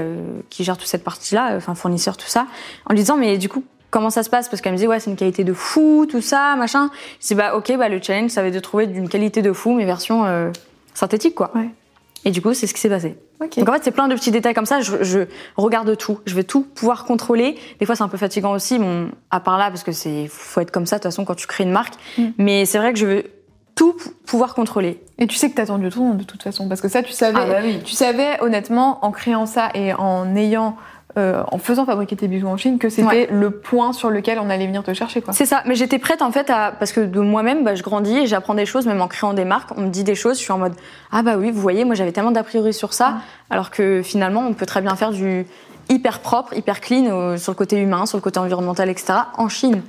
qui 0.51 0.63
gère 0.63 0.77
toute 0.77 0.85
cette 0.87 1.03
partie-là, 1.03 1.53
euh, 1.53 1.57
enfin 1.57 1.73
fournisseur, 1.73 2.15
tout 2.15 2.27
ça, 2.27 2.45
en 2.87 2.93
lui 2.93 2.99
disant, 2.99 3.17
mais 3.17 3.39
du 3.39 3.49
coup, 3.49 3.63
comment 3.93 4.09
ça 4.09 4.23
se 4.23 4.29
passe 4.29 4.49
Parce 4.49 4.61
qu'elle 4.61 4.73
me 4.73 4.77
disait, 4.77 4.87
ouais, 4.87 4.99
c'est 4.99 5.09
une 5.09 5.15
qualité 5.15 5.43
de 5.45 5.53
fou, 5.53 6.05
tout 6.09 6.19
ça, 6.21 6.55
machin. 6.57 6.89
Je 7.21 7.27
dis, 7.27 7.35
bah 7.35 7.55
ok, 7.55 7.77
bah 7.77 7.87
le 7.87 8.01
challenge, 8.01 8.31
ça 8.31 8.41
va 8.41 8.47
être 8.49 8.53
de 8.53 8.59
trouver 8.59 8.87
d'une 8.87 9.07
qualité 9.07 9.41
de 9.41 9.53
fou, 9.53 9.73
mais 9.73 9.85
version 9.85 10.25
euh, 10.25 10.51
synthétique, 10.93 11.35
quoi. 11.35 11.51
Ouais. 11.55 11.69
Et 12.25 12.31
du 12.31 12.41
coup, 12.41 12.53
c'est 12.53 12.67
ce 12.67 12.73
qui 12.73 12.79
s'est 12.81 12.89
passé. 12.89 13.17
Ok. 13.41 13.59
Donc 13.59 13.69
en 13.69 13.73
fait, 13.73 13.83
c'est 13.83 13.91
plein 13.91 14.07
de 14.07 14.15
petits 14.15 14.31
détails 14.31 14.53
comme 14.53 14.65
ça. 14.65 14.79
Je, 14.81 15.03
je 15.03 15.19
regarde 15.57 15.95
tout. 15.97 16.19
Je 16.25 16.33
veux 16.35 16.43
tout 16.45 16.61
pouvoir 16.63 17.03
contrôler. 17.05 17.57
Des 17.79 17.85
fois, 17.85 17.95
c'est 17.95 18.03
un 18.03 18.07
peu 18.07 18.17
fatigant 18.17 18.51
aussi, 18.53 18.79
bon, 18.79 19.09
à 19.29 19.39
part 19.41 19.57
là, 19.57 19.69
parce 19.69 19.83
que 19.83 19.91
c'est 19.91 20.27
faut 20.29 20.61
être 20.61 20.71
comme 20.71 20.85
ça 20.85 20.95
de 20.97 21.01
toute 21.01 21.11
façon 21.11 21.25
quand 21.25 21.35
tu 21.35 21.47
crées 21.47 21.65
une 21.65 21.71
marque. 21.71 21.93
Mm. 22.17 22.23
Mais 22.37 22.65
c'est 22.65 22.77
vrai 22.77 22.93
que 22.93 22.99
je 22.99 23.05
veux 23.05 23.23
tout 23.75 23.91
pou- 23.93 24.11
pouvoir 24.25 24.53
contrôler. 24.55 25.01
Et 25.17 25.27
tu 25.27 25.35
sais 25.35 25.49
que 25.49 25.55
t'attends 25.55 25.79
du 25.79 25.89
tout 25.89 26.13
de 26.13 26.23
toute 26.23 26.41
façon, 26.43 26.69
parce 26.69 26.79
que 26.79 26.87
ça, 26.87 27.03
tu 27.03 27.11
savais, 27.11 27.37
Ah 27.41 27.45
bah 27.45 27.59
oui. 27.63 27.81
tu 27.83 27.93
savais 27.93 28.37
honnêtement 28.41 29.03
en 29.03 29.11
créant 29.11 29.45
ça 29.45 29.69
et 29.73 29.93
en 29.93 30.33
ayant, 30.37 30.77
euh, 31.17 31.43
en 31.51 31.57
faisant 31.59 31.85
fabriquer 31.85 32.15
tes 32.15 32.27
bijoux 32.27 32.47
en 32.47 32.57
Chine, 32.57 32.79
que 32.79 32.89
c'était 32.89 33.07
Ouais. 33.07 33.29
le 33.31 33.51
point 33.51 33.93
sur 33.93 34.09
lequel 34.09 34.39
on 34.39 34.49
allait 34.49 34.65
venir 34.65 34.83
te 34.83 34.93
chercher, 34.93 35.21
quoi. 35.21 35.33
C'est 35.33 35.45
ça. 35.45 35.61
Mais 35.65 35.75
j'étais 35.75 35.99
prête 35.99 36.21
en 36.21 36.31
fait 36.31 36.49
à 36.49 36.71
parce 36.77 36.91
que 36.91 37.01
de 37.01 37.19
moi-même, 37.19 37.63
bah, 37.63 37.75
je 37.75 37.83
grandis 37.83 38.17
et 38.17 38.27
j'apprends 38.27 38.55
des 38.55 38.65
choses, 38.65 38.85
même 38.87 39.01
en 39.01 39.07
créant 39.07 39.33
des 39.33 39.45
marques. 39.45 39.69
On 39.77 39.81
me 39.81 39.89
dit 39.89 40.03
des 40.03 40.15
choses, 40.15 40.37
je 40.37 40.43
suis 40.43 40.51
en 40.51 40.57
mode 40.57 40.73
ah 41.11 41.21
bah 41.21 41.35
oui, 41.37 41.51
vous 41.51 41.61
voyez, 41.61 41.85
moi 41.85 41.93
j'avais 41.95 42.11
tellement 42.11 42.31
d'a 42.31 42.43
priori 42.43 42.73
sur 42.73 42.93
ça, 42.93 43.17
alors 43.49 43.69
que 43.69 44.01
finalement, 44.03 44.41
on 44.47 44.53
peut 44.53 44.65
très 44.65 44.81
bien 44.81 44.95
faire 44.95 45.11
du 45.11 45.45
hyper 45.89 46.19
propre, 46.19 46.53
hyper 46.55 46.81
clean 46.81 47.05
euh, 47.07 47.37
sur 47.37 47.51
le 47.51 47.57
côté 47.57 47.77
humain, 47.77 48.05
sur 48.05 48.17
le 48.17 48.21
côté 48.23 48.39
environnemental, 48.39 48.89
etc. 48.89 49.13
en 49.37 49.49
Chine. 49.49 49.81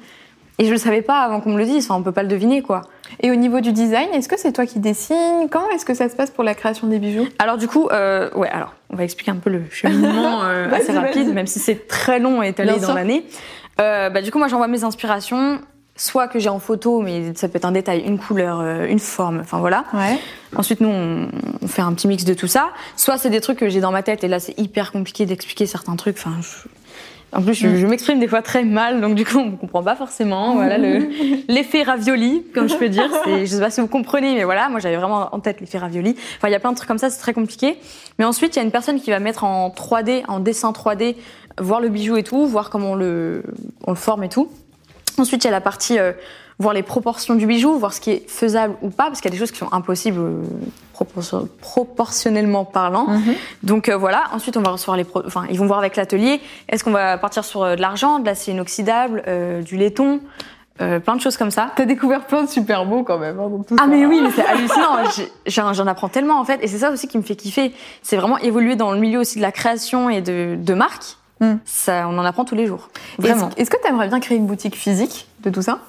Et 0.59 0.67
je 0.67 0.71
le 0.71 0.77
savais 0.79 1.03
pas 1.03 1.21
avant 1.21 1.41
qu'on 1.41 1.51
me 1.53 1.59
le 1.59 1.65
dise. 1.65 1.85
Enfin, 1.85 1.99
on 1.99 2.03
peut 2.03 2.13
pas 2.13 2.23
le 2.23 2.29
deviner 2.29 2.63
quoi. 2.63 2.83
Et 3.23 3.31
au 3.31 3.35
niveau 3.35 3.61
du 3.61 3.73
design, 3.73 4.09
est-ce 4.13 4.29
que 4.29 4.39
c'est 4.39 4.53
toi 4.53 4.67
qui 4.67 4.79
dessines? 4.81 5.49
Comment 5.51 5.71
est-ce 5.71 5.85
que 5.85 5.95
ça 5.95 6.09
se 6.09 6.17
passe 6.17 6.31
pour 6.31 6.45
la 6.45 6.55
création 6.55 6.87
des 6.87 6.99
bijoux? 6.99 7.27
Alors 7.39 7.57
du 7.59 7.69
coup, 7.69 7.89
euh, 7.93 8.31
ouais, 8.35 8.49
alors 8.49 8.75
on 8.91 8.97
va 8.97 9.05
expliquer 9.05 9.31
un 9.31 9.37
peu 9.37 9.51
le 9.51 9.63
cheminement 9.71 10.43
euh, 10.45 10.71
assez 10.73 10.93
rapide, 10.93 11.33
même 11.33 11.47
si 11.47 11.59
c'est 11.59 11.87
très 11.89 12.19
long 12.19 12.43
et 12.43 12.49
étalé 12.49 12.79
dans 12.81 12.95
l'année. 12.95 13.25
Euh, 13.81 14.11
bah, 14.11 14.23
du 14.23 14.31
coup, 14.31 14.39
moi 14.39 14.49
j'envoie 14.49 14.69
mes 14.69 14.85
inspirations, 14.85 15.61
soit 15.97 16.29
que 16.29 16.39
j'ai 16.39 16.49
en 16.49 16.59
photo, 16.59 17.01
mais 17.01 17.35
ça 17.35 17.49
peut 17.49 17.57
être 17.57 17.65
un 17.65 17.73
détail, 17.73 18.01
une 18.01 18.19
couleur, 18.19 18.61
euh, 18.61 18.87
une 18.87 18.99
forme, 18.99 19.41
enfin 19.41 19.59
voilà. 19.59 19.85
Ouais. 19.93 20.19
Ensuite, 20.57 20.81
nous, 20.81 20.89
on, 20.89 21.29
on 21.63 21.69
fait 21.69 21.83
un 21.83 21.93
petit 21.93 22.07
mix 22.09 22.25
de 22.25 22.35
tout 22.35 22.47
ça. 22.49 22.71
Soit 22.97 23.19
c'est 23.19 23.31
des 23.31 23.41
trucs 23.41 23.59
que 23.59 23.69
j'ai 23.69 23.81
dans 23.81 23.93
ma 23.93 24.03
tête, 24.03 24.23
et 24.25 24.29
là 24.29 24.39
c'est 24.41 24.59
hyper 24.59 24.93
compliqué 24.93 25.25
d'expliquer 25.27 25.67
certains 25.67 25.97
trucs. 25.97 26.17
Enfin, 26.19 26.35
je- 26.41 26.69
en 27.35 27.43
plus, 27.43 27.55
je, 27.55 27.77
je 27.77 27.87
m'exprime 27.87 28.19
des 28.21 28.29
fois 28.29 28.43
très 28.43 28.65
mal, 28.65 29.01
donc 29.01 29.15
du 29.15 29.25
coup, 29.25 29.39
on 29.39 29.47
ne 29.47 29.57
comprend 29.57 29.83
pas 29.83 29.97
forcément. 29.97 30.55
Voilà 30.55 30.79
le- 30.79 31.09
l'effet 31.49 31.83
ravioli, 31.83 32.45
comme 32.55 32.69
je 32.69 32.77
peux 32.77 32.89
dire. 32.89 33.11
Je 33.27 33.45
sais 33.47 33.61
pas 33.61 33.71
si 33.71 33.81
vous 33.81 33.87
comprenez, 33.89 34.35
mais 34.35 34.45
voilà, 34.45 34.69
moi 34.69 34.81
j'avais 34.81 34.97
vraiment 34.97 35.29
en 35.35 35.41
tête 35.41 35.61
l'effet 35.61 35.79
ravioli. 35.79 36.17
Enfin, 36.37 36.49
il 36.49 36.53
y 36.53 36.55
a 36.55 36.61
plein 36.61 36.71
de 36.73 36.77
trucs 36.77 36.89
comme 36.89 36.99
ça, 36.99 37.11
c'est 37.11 37.19
très 37.21 37.35
compliqué. 37.35 37.77
Mais 38.19 38.25
ensuite, 38.25 38.55
il 38.55 38.59
y 38.59 38.63
a 38.63 38.65
une 38.65 38.71
personne 38.71 39.01
qui 39.01 39.11
va 39.11 39.19
mettre 39.19 39.45
en 39.45 39.69
3D, 39.71 40.23
en 40.29 40.39
dessin 40.41 40.71
3D, 40.73 41.17
voir 41.61 41.81
le 41.81 41.89
bijou 41.89 42.17
et 42.17 42.23
tout, 42.23 42.47
voir 42.47 42.71
comment 42.71 42.93
on 42.93 42.95
le, 42.97 43.43
on 43.87 43.91
le 43.91 43.97
forme 43.97 44.25
et 44.25 44.29
tout. 44.29 44.49
Ensuite, 45.19 45.45
il 45.45 45.47
y 45.47 45.49
a 45.49 45.53
la 45.53 45.61
partie 45.61 45.99
euh, 45.99 46.13
voir 46.59 46.73
les 46.75 46.83
proportions 46.83 47.35
du 47.35 47.47
bijou, 47.47 47.79
voir 47.79 47.93
ce 47.93 48.01
qui 48.01 48.11
est 48.11 48.31
faisable 48.31 48.75
ou 48.83 48.91
pas, 48.91 49.05
parce 49.07 49.21
qu'il 49.21 49.29
y 49.31 49.33
a 49.33 49.37
des 49.37 49.39
choses 49.41 49.51
qui 49.53 49.59
sont 49.59 49.73
impossibles 49.73 50.19
euh, 50.21 50.43
proportion- 50.93 51.49
proportionnellement 51.61 52.65
parlant. 52.65 53.07
Donc 53.63 53.89
euh, 53.89 53.97
voilà. 53.97 54.25
Ensuite, 54.33 54.57
on 54.57 54.63
va 54.63 54.71
recevoir 54.71 54.97
les, 54.97 55.07
enfin, 55.27 55.45
ils 55.51 55.59
vont 55.59 55.67
voir 55.67 55.79
avec 55.79 55.97
l'atelier. 55.97 56.41
Est-ce 56.69 56.85
qu'on 56.85 56.91
va 56.93 57.19
partir 57.19 57.45
sur 57.45 57.63
euh, 57.63 57.77
de 57.77 57.81
l'argent, 57.81 58.19
de 58.19 58.27
l'acier 58.27 58.53
inoxydable, 58.55 59.23
euh, 59.29 59.63
du 59.63 59.77
laiton, 59.77 60.21
euh, 60.81 60.99
plein 60.99 61.15
de 61.15 61.21
choses 61.21 61.37
comme 61.37 61.53
ça. 61.53 61.71
T'as 61.77 61.85
découvert 61.85 62.27
plein 62.27 62.43
de 62.43 62.49
super 62.49 62.85
beaux 62.87 63.05
quand 63.05 63.19
même. 63.19 63.39
hein, 63.39 63.49
tout 63.69 63.77
Ah 63.79 63.83
ça. 63.83 63.87
mais 63.87 64.05
oui, 64.07 64.21
mais 64.23 64.31
c'est 64.33 64.45
hallucinant. 64.45 64.97
J'en 65.47 65.73
j'en 65.73 65.87
apprends 65.87 66.09
tellement 66.09 66.41
en 66.41 66.45
fait, 66.45 66.59
et 66.63 66.67
c'est 66.69 66.79
ça 66.79 66.91
aussi 66.91 67.07
qui 67.07 67.17
me 67.19 67.23
fait 67.23 67.37
kiffer. 67.37 67.73
C'est 68.03 68.17
vraiment 68.17 68.39
évoluer 68.39 68.75
dans 68.75 68.91
le 68.93 68.99
milieu 68.99 69.21
aussi 69.21 69.37
de 69.37 69.43
la 69.43 69.53
création 69.53 70.11
et 70.11 70.21
de, 70.21 70.57
de 70.59 70.75
marque. 70.75 71.17
Mm. 71.41 71.55
Ça, 71.65 72.07
on 72.09 72.17
en 72.19 72.25
apprend 72.25 72.45
tous 72.45 72.55
les 72.55 72.67
jours. 72.67 72.89
Est-ce 73.19 73.27
Vraiment. 73.29 73.51
est-ce 73.57 73.71
que 73.71 73.77
t'aimerais 73.83 74.09
bien 74.09 74.21
créer 74.21 74.39
une 74.39 74.47
boutique 74.47 74.77
physique 74.77 75.27
de 75.41 75.51
tout 75.51 75.63
ça? 75.63 75.81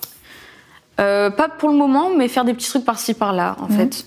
Euh, 0.99 1.29
pas 1.29 1.49
pour 1.49 1.69
le 1.69 1.75
moment, 1.75 2.09
mais 2.15 2.27
faire 2.27 2.45
des 2.45 2.53
petits 2.53 2.69
trucs 2.69 2.85
par-ci 2.85 3.13
par-là, 3.13 3.57
en 3.59 3.67
Mhm. 3.67 3.77
fait. 3.77 4.05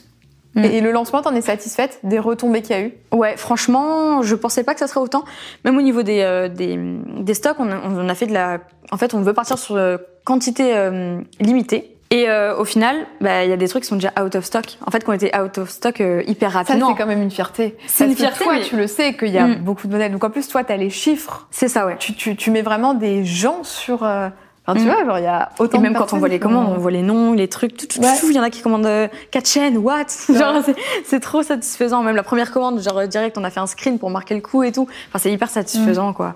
Mm. 0.54 0.64
et, 0.64 0.76
et 0.78 0.80
le 0.80 0.90
lancement, 0.90 1.20
t'en 1.22 1.34
es 1.34 1.42
satisfaite 1.42 2.00
des 2.02 2.18
retombées 2.18 2.62
qu'il 2.62 2.74
y 2.76 2.78
a 2.78 2.82
eu? 2.82 2.94
Ouais, 3.12 3.36
franchement, 3.36 4.22
je 4.22 4.34
pensais 4.34 4.64
pas 4.64 4.72
que 4.72 4.80
ça 4.80 4.86
serait 4.86 5.00
autant. 5.00 5.24
Même 5.64 5.76
au 5.76 5.82
niveau 5.82 6.02
des, 6.02 6.22
euh, 6.22 6.48
des, 6.48 6.78
des 7.20 7.34
stocks, 7.34 7.56
on 7.60 7.70
a, 7.70 7.76
on 7.84 8.08
a 8.08 8.14
fait 8.14 8.26
de 8.26 8.32
la. 8.32 8.58
En 8.90 8.96
fait, 8.96 9.12
on 9.12 9.20
veut 9.20 9.34
partir 9.34 9.58
sur 9.58 9.76
euh, 9.76 9.98
quantité 10.24 10.74
euh, 10.74 11.20
limitée. 11.40 11.94
Et 12.10 12.28
euh, 12.30 12.56
au 12.56 12.64
final, 12.64 12.96
bah, 13.20 13.44
il 13.44 13.50
y 13.50 13.52
a 13.52 13.56
des 13.58 13.68
trucs 13.68 13.82
qui 13.82 13.88
sont 13.88 13.96
déjà 13.96 14.12
out 14.22 14.34
of 14.34 14.44
stock. 14.44 14.78
En 14.86 14.90
fait, 14.90 15.04
qui 15.04 15.10
ont 15.10 15.12
été 15.12 15.30
out 15.38 15.58
of 15.58 15.68
stock 15.68 16.00
euh, 16.00 16.22
hyper 16.26 16.52
Ça, 16.52 16.58
rapidement. 16.60 16.88
c'est 16.88 16.96
quand 17.02 17.06
même 17.06 17.20
une 17.22 17.30
fierté. 17.30 17.76
C'est 17.86 18.06
une 18.06 18.16
fierté, 18.16 18.44
Toi, 18.44 18.54
mais- 18.54 18.62
tu 18.62 18.76
le 18.76 18.86
sais 18.86 19.14
qu'il 19.14 19.28
y 19.28 19.36
a 19.38 19.46
Mm. 19.46 19.56
beaucoup 19.56 19.86
de 19.86 19.92
modèles. 19.92 20.12
Donc 20.12 20.24
en 20.24 20.30
plus, 20.30 20.48
toi, 20.48 20.64
t'as 20.64 20.76
les 20.76 20.88
chiffres. 20.88 21.46
C'est 21.50 21.68
ça, 21.68 21.84
ouais. 21.84 21.96
Tu, 21.98 22.14
tu, 22.14 22.34
tu 22.34 22.50
mets 22.50 22.62
vraiment 22.62 22.94
des 22.94 23.24
gens 23.24 23.62
sur. 23.62 24.04
euh, 24.04 24.28
Enfin, 24.70 24.80
tu 24.80 24.86
Mm. 24.86 24.90
vois, 24.92 25.04
genre, 25.06 25.18
il 25.18 25.24
y 25.24 25.26
a 25.26 25.48
autant 25.58 25.78
Et 25.78 25.80
de 25.80 25.82
même 25.84 25.94
quand 25.94 26.12
on 26.12 26.18
voit 26.18 26.28
les 26.28 26.38
commandes, 26.38 26.68
ont- 26.68 26.74
on 26.74 26.78
voit 26.78 26.90
les 26.90 27.00
noms, 27.00 27.32
les 27.32 27.48
trucs, 27.48 27.74
tout, 27.74 27.86
tout, 27.86 28.00
Ouais. 28.00 28.18
tout. 28.20 28.26
Il 28.28 28.36
y 28.36 28.38
en 28.38 28.42
a 28.42 28.50
qui 28.50 28.60
commandent 28.60 28.84
euh, 28.84 29.08
quatre 29.30 29.48
chaînes, 29.48 29.78
what? 29.78 30.04
Genre, 30.28 30.62
c'est- 31.06 31.20
trop 31.20 31.42
satisfaisant. 31.42 32.02
Même 32.02 32.16
la 32.16 32.22
première 32.22 32.52
commande, 32.52 32.78
genre 32.82 33.06
direct, 33.08 33.38
on 33.38 33.44
a 33.44 33.50
fait 33.50 33.60
un 33.60 33.66
screen 33.66 33.98
pour 33.98 34.10
marquer 34.10 34.34
le 34.34 34.42
coup 34.42 34.62
et 34.62 34.70
tout. 34.72 34.86
Enfin, 35.08 35.18
c'est 35.18 35.32
hyper 35.32 35.48
satisfaisant, 35.48 36.12
quoi. 36.12 36.34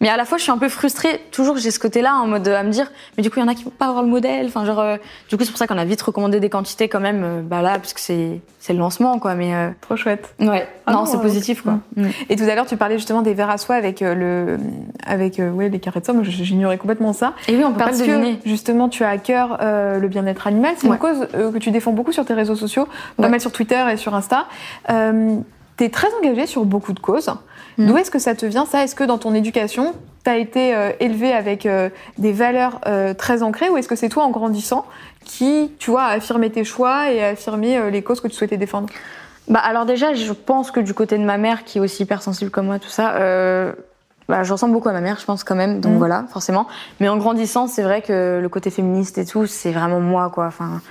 Mais 0.00 0.08
à 0.08 0.16
la 0.16 0.24
fois, 0.24 0.38
je 0.38 0.44
suis 0.44 0.52
un 0.52 0.58
peu 0.58 0.68
frustrée. 0.68 1.20
Toujours, 1.32 1.56
j'ai 1.56 1.72
ce 1.72 1.80
côté-là 1.80 2.14
en 2.14 2.28
mode 2.28 2.46
euh, 2.46 2.56
à 2.56 2.62
me 2.62 2.70
dire, 2.70 2.88
mais 3.16 3.22
du 3.24 3.30
coup, 3.30 3.40
il 3.40 3.42
y 3.42 3.44
en 3.44 3.48
a 3.48 3.54
qui 3.56 3.64
vont 3.64 3.70
pas 3.70 3.86
avoir 3.86 4.02
le 4.04 4.08
modèle. 4.08 4.46
Enfin, 4.46 4.64
genre, 4.64 4.78
euh, 4.78 4.96
du 5.28 5.36
coup, 5.36 5.42
c'est 5.42 5.50
pour 5.50 5.58
ça 5.58 5.66
qu'on 5.66 5.76
a 5.76 5.84
vite 5.84 6.00
recommandé 6.00 6.38
des 6.38 6.48
quantités 6.48 6.88
quand 6.88 7.00
même, 7.00 7.22
euh, 7.24 7.40
bah 7.42 7.62
là, 7.62 7.78
parce 7.80 7.92
que 7.94 8.00
c'est 8.00 8.40
c'est 8.60 8.72
le 8.74 8.78
lancement, 8.80 9.18
quoi. 9.18 9.34
Mais 9.34 9.54
euh, 9.54 9.70
Trop 9.80 9.96
chouette. 9.96 10.34
ouais, 10.40 10.68
Ah 10.86 10.92
non, 10.92 10.98
non, 11.00 11.06
c'est 11.06 11.16
euh, 11.16 11.20
positif, 11.20 11.62
quoi. 11.62 11.78
Mm. 11.96 12.06
Et 12.28 12.36
tout 12.36 12.44
à 12.44 12.54
l'heure, 12.54 12.66
tu 12.66 12.76
parlais 12.76 12.96
justement 12.96 13.22
des 13.22 13.34
verres 13.34 13.50
à 13.50 13.58
soie 13.58 13.74
avec 13.76 14.00
le, 14.00 14.58
avec 15.04 15.40
euh, 15.40 15.50
ouais, 15.50 15.68
les 15.68 15.80
carrés 15.80 15.98
de 16.00 16.04
soie. 16.04 16.14
Moi, 16.14 16.22
j'ignorais 16.24 16.78
complètement 16.78 17.12
ça. 17.12 17.32
Et 17.48 17.56
oui, 17.56 17.64
on 17.64 17.72
peut 17.72 17.78
Parce 17.78 17.98
pas 17.98 18.06
le 18.06 18.12
deviner. 18.12 18.38
que 18.38 18.48
justement, 18.48 18.88
tu 18.88 19.02
as 19.02 19.08
à 19.08 19.18
cœur 19.18 19.58
euh, 19.62 19.98
le 19.98 20.06
bien-être 20.08 20.46
animal. 20.46 20.74
C'est 20.76 20.86
Ouais. 20.86 20.92
une 20.94 20.98
cause 21.00 21.26
que 21.32 21.58
tu 21.58 21.70
défends 21.72 21.92
beaucoup 21.92 22.12
sur 22.12 22.24
tes 22.24 22.34
réseaux 22.34 22.54
sociaux, 22.56 22.86
pas 23.16 23.24
Ouais. 23.24 23.28
mal 23.30 23.40
sur 23.40 23.50
Twitter 23.52 23.82
et 23.92 23.96
sur 23.96 24.14
Insta. 24.14 24.46
Euh, 24.90 25.38
tu 25.76 25.84
es 25.84 25.88
très 25.88 26.08
engagée 26.20 26.46
sur 26.46 26.64
beaucoup 26.64 26.92
de 26.92 27.00
causes. 27.00 27.30
Mm. 27.78 27.86
D'où 27.86 27.96
est-ce 27.96 28.10
que 28.10 28.18
ça 28.18 28.34
te 28.34 28.44
vient 28.44 28.66
ça? 28.66 28.82
Est-ce 28.84 28.94
que 28.94 29.04
dans 29.04 29.18
ton 29.18 29.34
éducation, 29.34 29.94
tu 30.24 30.30
as 30.30 30.36
été 30.36 30.74
euh, 30.74 30.90
élevée 31.00 31.32
avec 31.32 31.64
euh, 31.64 31.88
des 32.18 32.32
valeurs 32.32 32.80
euh, 32.86 33.14
très 33.14 33.42
ancrées 33.42 33.70
ou 33.70 33.76
est-ce 33.76 33.88
que 33.88 33.96
c'est 33.96 34.08
toi 34.08 34.24
en 34.24 34.30
grandissant 34.30 34.84
qui, 35.24 35.70
tu 35.78 35.90
vois, 35.90 36.02
a 36.04 36.10
affirmé 36.14 36.50
tes 36.50 36.64
choix 36.64 37.10
et 37.12 37.22
a 37.24 37.28
affirmé 37.28 37.78
euh, 37.78 37.90
les 37.90 38.02
causes 38.02 38.20
que 38.20 38.28
tu 38.28 38.34
souhaitais 38.34 38.56
défendre? 38.56 38.88
Bah 39.48 39.60
alors 39.60 39.86
déjà, 39.86 40.12
je 40.12 40.32
pense 40.32 40.70
que 40.70 40.80
du 40.80 40.92
côté 40.92 41.16
de 41.16 41.24
ma 41.24 41.38
mère, 41.38 41.64
qui 41.64 41.78
est 41.78 41.80
aussi 41.80 42.02
hyper 42.02 42.20
sensible 42.20 42.50
comme 42.50 42.66
moi, 42.66 42.78
tout 42.78 42.90
ça, 42.90 43.14
bah, 44.28 44.42
je 44.42 44.52
ressemble 44.52 44.74
beaucoup 44.74 44.90
à 44.90 44.92
ma 44.92 45.00
mère, 45.00 45.16
je 45.18 45.24
pense 45.24 45.42
quand 45.42 45.54
même. 45.54 45.80
Donc 45.80 45.92
Mhm. 45.92 45.98
voilà, 45.98 46.26
forcément. 46.30 46.66
Mais 47.00 47.08
en 47.08 47.16
grandissant, 47.16 47.66
c'est 47.66 47.82
vrai 47.82 48.02
que 48.02 48.40
le 48.42 48.48
côté 48.50 48.68
féministe 48.68 49.16
et 49.16 49.24
tout, 49.24 49.46
c'est 49.46 49.72
vraiment 49.72 50.00
moi, 50.00 50.28
quoi. 50.28 50.44
Enfin, 50.48 50.82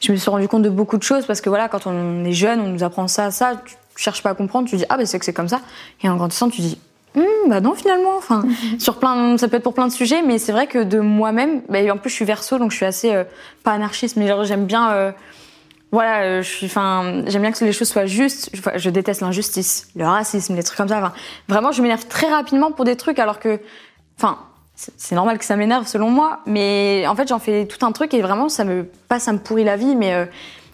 je 0.00 0.10
me 0.10 0.16
suis 0.16 0.28
rendu 0.28 0.48
compte 0.48 0.62
de 0.62 0.70
beaucoup 0.70 0.96
de 0.96 1.04
choses 1.04 1.24
parce 1.24 1.40
que 1.40 1.48
voilà, 1.48 1.68
quand 1.68 1.86
on 1.86 2.24
est 2.24 2.32
jeune, 2.32 2.58
on 2.60 2.66
nous 2.68 2.82
apprend 2.82 3.06
ça, 3.06 3.30
ça. 3.30 3.52
Tu 3.64 3.76
cherches 3.96 4.22
pas 4.22 4.30
à 4.30 4.34
comprendre, 4.34 4.68
tu 4.68 4.76
dis 4.76 4.84
ah 4.88 4.96
bah 4.96 5.06
c'est 5.06 5.18
que 5.18 5.24
c'est 5.24 5.32
comme 5.32 5.48
ça. 5.48 5.60
Et 6.02 6.08
en 6.08 6.16
grandissant, 6.16 6.48
tu 6.48 6.60
dis 6.60 6.78
Hum, 7.16 7.24
bah 7.48 7.60
non 7.60 7.74
finalement. 7.74 8.16
Enfin, 8.16 8.44
sur 8.78 8.98
plein, 8.98 9.36
ça 9.36 9.48
peut 9.48 9.56
être 9.56 9.62
pour 9.64 9.74
plein 9.74 9.88
de 9.88 9.92
sujets, 9.92 10.22
mais 10.22 10.38
c'est 10.38 10.52
vrai 10.52 10.66
que 10.66 10.78
de 10.82 11.00
moi-même, 11.00 11.62
bah, 11.68 11.78
en 11.92 11.96
plus 11.96 12.10
je 12.10 12.14
suis 12.14 12.24
verso, 12.24 12.58
donc 12.58 12.70
je 12.70 12.76
suis 12.76 12.86
assez 12.86 13.12
euh, 13.12 13.24
pas 13.64 13.72
anarchiste, 13.72 14.16
mais 14.16 14.28
genre 14.28 14.44
j'aime 14.44 14.64
bien. 14.66 14.90
euh, 14.92 15.12
voilà, 15.92 16.22
euh, 16.22 16.42
je 16.42 16.48
suis, 16.48 16.66
enfin, 16.66 17.24
j'aime 17.26 17.42
bien 17.42 17.50
que 17.50 17.64
les 17.64 17.72
choses 17.72 17.88
soient 17.88 18.06
justes. 18.06 18.50
Je, 18.52 18.60
je 18.76 18.90
déteste 18.90 19.22
l'injustice, 19.22 19.88
le 19.96 20.06
racisme, 20.06 20.54
les 20.54 20.62
trucs 20.62 20.76
comme 20.76 20.86
ça. 20.88 20.98
Enfin, 20.98 21.12
vraiment, 21.48 21.72
je 21.72 21.82
m'énerve 21.82 22.06
très 22.06 22.28
rapidement 22.28 22.70
pour 22.70 22.84
des 22.84 22.94
trucs, 22.96 23.18
alors 23.18 23.40
que, 23.40 23.58
enfin, 24.16 24.38
c'est 24.76 24.92
c'est 24.96 25.14
normal 25.16 25.36
que 25.38 25.44
ça 25.44 25.56
m'énerve 25.56 25.88
selon 25.88 26.08
moi, 26.10 26.40
mais 26.46 27.04
en 27.08 27.16
fait, 27.16 27.26
j'en 27.26 27.40
fais 27.40 27.66
tout 27.66 27.84
un 27.84 27.90
truc 27.90 28.14
et 28.14 28.22
vraiment, 28.22 28.48
ça 28.48 28.62
me, 28.64 28.84
pas, 29.08 29.18
ça 29.18 29.32
me 29.32 29.38
pourrit 29.38 29.64
la 29.64 29.76
vie, 29.76 29.96
mais 29.96 30.14
euh, 30.14 30.26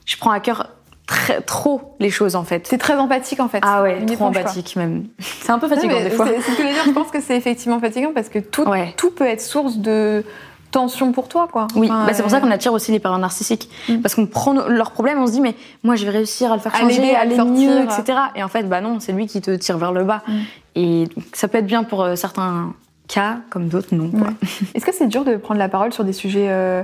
je 0.05 0.19
prends 0.19 0.33
à 0.33 0.39
cœur 0.41 0.69
très, 1.07 1.41
trop 1.41 1.95
les 2.01 2.11
choses 2.11 2.35
en 2.37 2.45
fait. 2.45 2.67
C'est 2.67 2.79
très 2.79 2.97
empathique 2.97 3.41
en 3.41 3.49
fait. 3.49 3.61
Ah 3.63 3.83
ouais, 3.83 4.05
trop 4.07 4.17
quoi. 4.17 4.27
empathique 4.29 4.77
même. 4.77 5.05
C'est 5.21 5.51
un 5.51 5.59
peu 5.59 5.69
fatigant 5.69 6.01
des 6.01 6.11
fois. 6.11 6.27
C'est 6.27 6.41
c'est 6.41 6.53
ce 6.53 6.57
que 6.57 6.63
je 6.63 6.69
veux 6.69 6.75
dire. 6.75 6.83
Je 6.87 6.91
pense 6.91 7.11
que 7.11 7.21
c'est 7.21 7.37
effectivement 7.37 7.79
fatigant 7.81 8.13
parce 8.15 8.29
que 8.29 8.39
tout, 8.41 8.65
Ouais. 8.65 8.93
tout 8.97 9.11
peut 9.11 9.27
être 9.27 9.41
source 9.41 9.77
de 9.79 10.25
tension 10.73 11.13
pour 11.13 11.29
toi, 11.29 11.49
quoi. 11.51 11.69
Oui, 11.77 11.89
bah, 11.89 12.09
c'est 12.13 12.23
pour 12.23 12.31
ça 12.31 12.39
euh, 12.39 12.41
qu'on 12.41 12.51
attire 12.51 12.73
aussi 12.73 12.91
les 12.93 12.99
parents 12.99 13.19
narcissiques. 13.19 13.71
Mm. 13.89 14.01
Parce 14.01 14.15
qu'on 14.15 14.27
prend 14.27 14.53
leurs 14.53 14.91
problèmes, 14.91 15.19
on 15.23 15.27
se 15.27 15.33
dit, 15.33 15.41
mais 15.41 15.55
moi, 15.85 15.95
je 15.95 16.05
vais 16.05 16.11
réussir 16.11 16.53
à 16.53 16.57
le 16.57 16.61
faire 16.61 16.75
changer, 16.77 17.15
à 17.15 17.21
à 17.21 17.25
le 17.25 17.31
aller 17.31 17.37
sortir. 17.37 17.71
mieux, 17.71 17.81
etc. 17.83 18.19
Et 18.35 18.43
en 18.43 18.49
fait, 18.49 18.65
bah 18.65 18.81
non, 18.81 18.99
c'est 19.01 19.13
lui 19.13 19.27
qui 19.27 19.41
te 19.41 19.53
tire 19.53 19.79
vers 19.79 19.93
le 19.93 20.05
bas. 20.05 20.23
Mm. 20.27 20.33
Et 20.75 21.05
ça 21.33 21.49
peut 21.49 21.59
être 21.59 21.67
bien 21.67 21.85
pour 21.85 22.03
euh, 22.03 22.17
certains 22.17 22.75
cas, 23.09 23.39
comme 23.49 23.69
d'autres, 23.69 23.95
non. 23.95 24.11
Ouais. 24.13 24.31
Est-ce 24.75 24.85
que 24.85 24.93
c'est 24.93 25.07
dur 25.07 25.25
de 25.25 25.37
prendre 25.37 25.61
la 25.61 25.69
parole 25.69 25.93
sur 25.93 26.05
des 26.05 26.13
sujets 26.13 26.49
euh, 26.51 26.83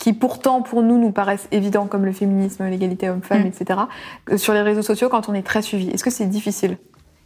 qui 0.00 0.12
pourtant 0.14 0.62
pour 0.62 0.82
nous 0.82 0.98
nous 0.98 1.12
paraissent 1.12 1.46
évidents 1.52 1.86
comme 1.86 2.04
le 2.04 2.12
féminisme, 2.12 2.64
l'égalité 2.64 3.08
homme-femme, 3.10 3.42
Mm. 3.44 3.46
etc. 3.46 3.80
euh, 4.30 4.36
sur 4.38 4.52
les 4.54 4.62
réseaux 4.62 4.82
sociaux 4.82 5.08
quand 5.08 5.28
on 5.28 5.34
est 5.34 5.42
très 5.42 5.62
suivi 5.62 5.90
Est-ce 5.90 6.02
que 6.02 6.10
c'est 6.10 6.26
difficile? 6.26 6.78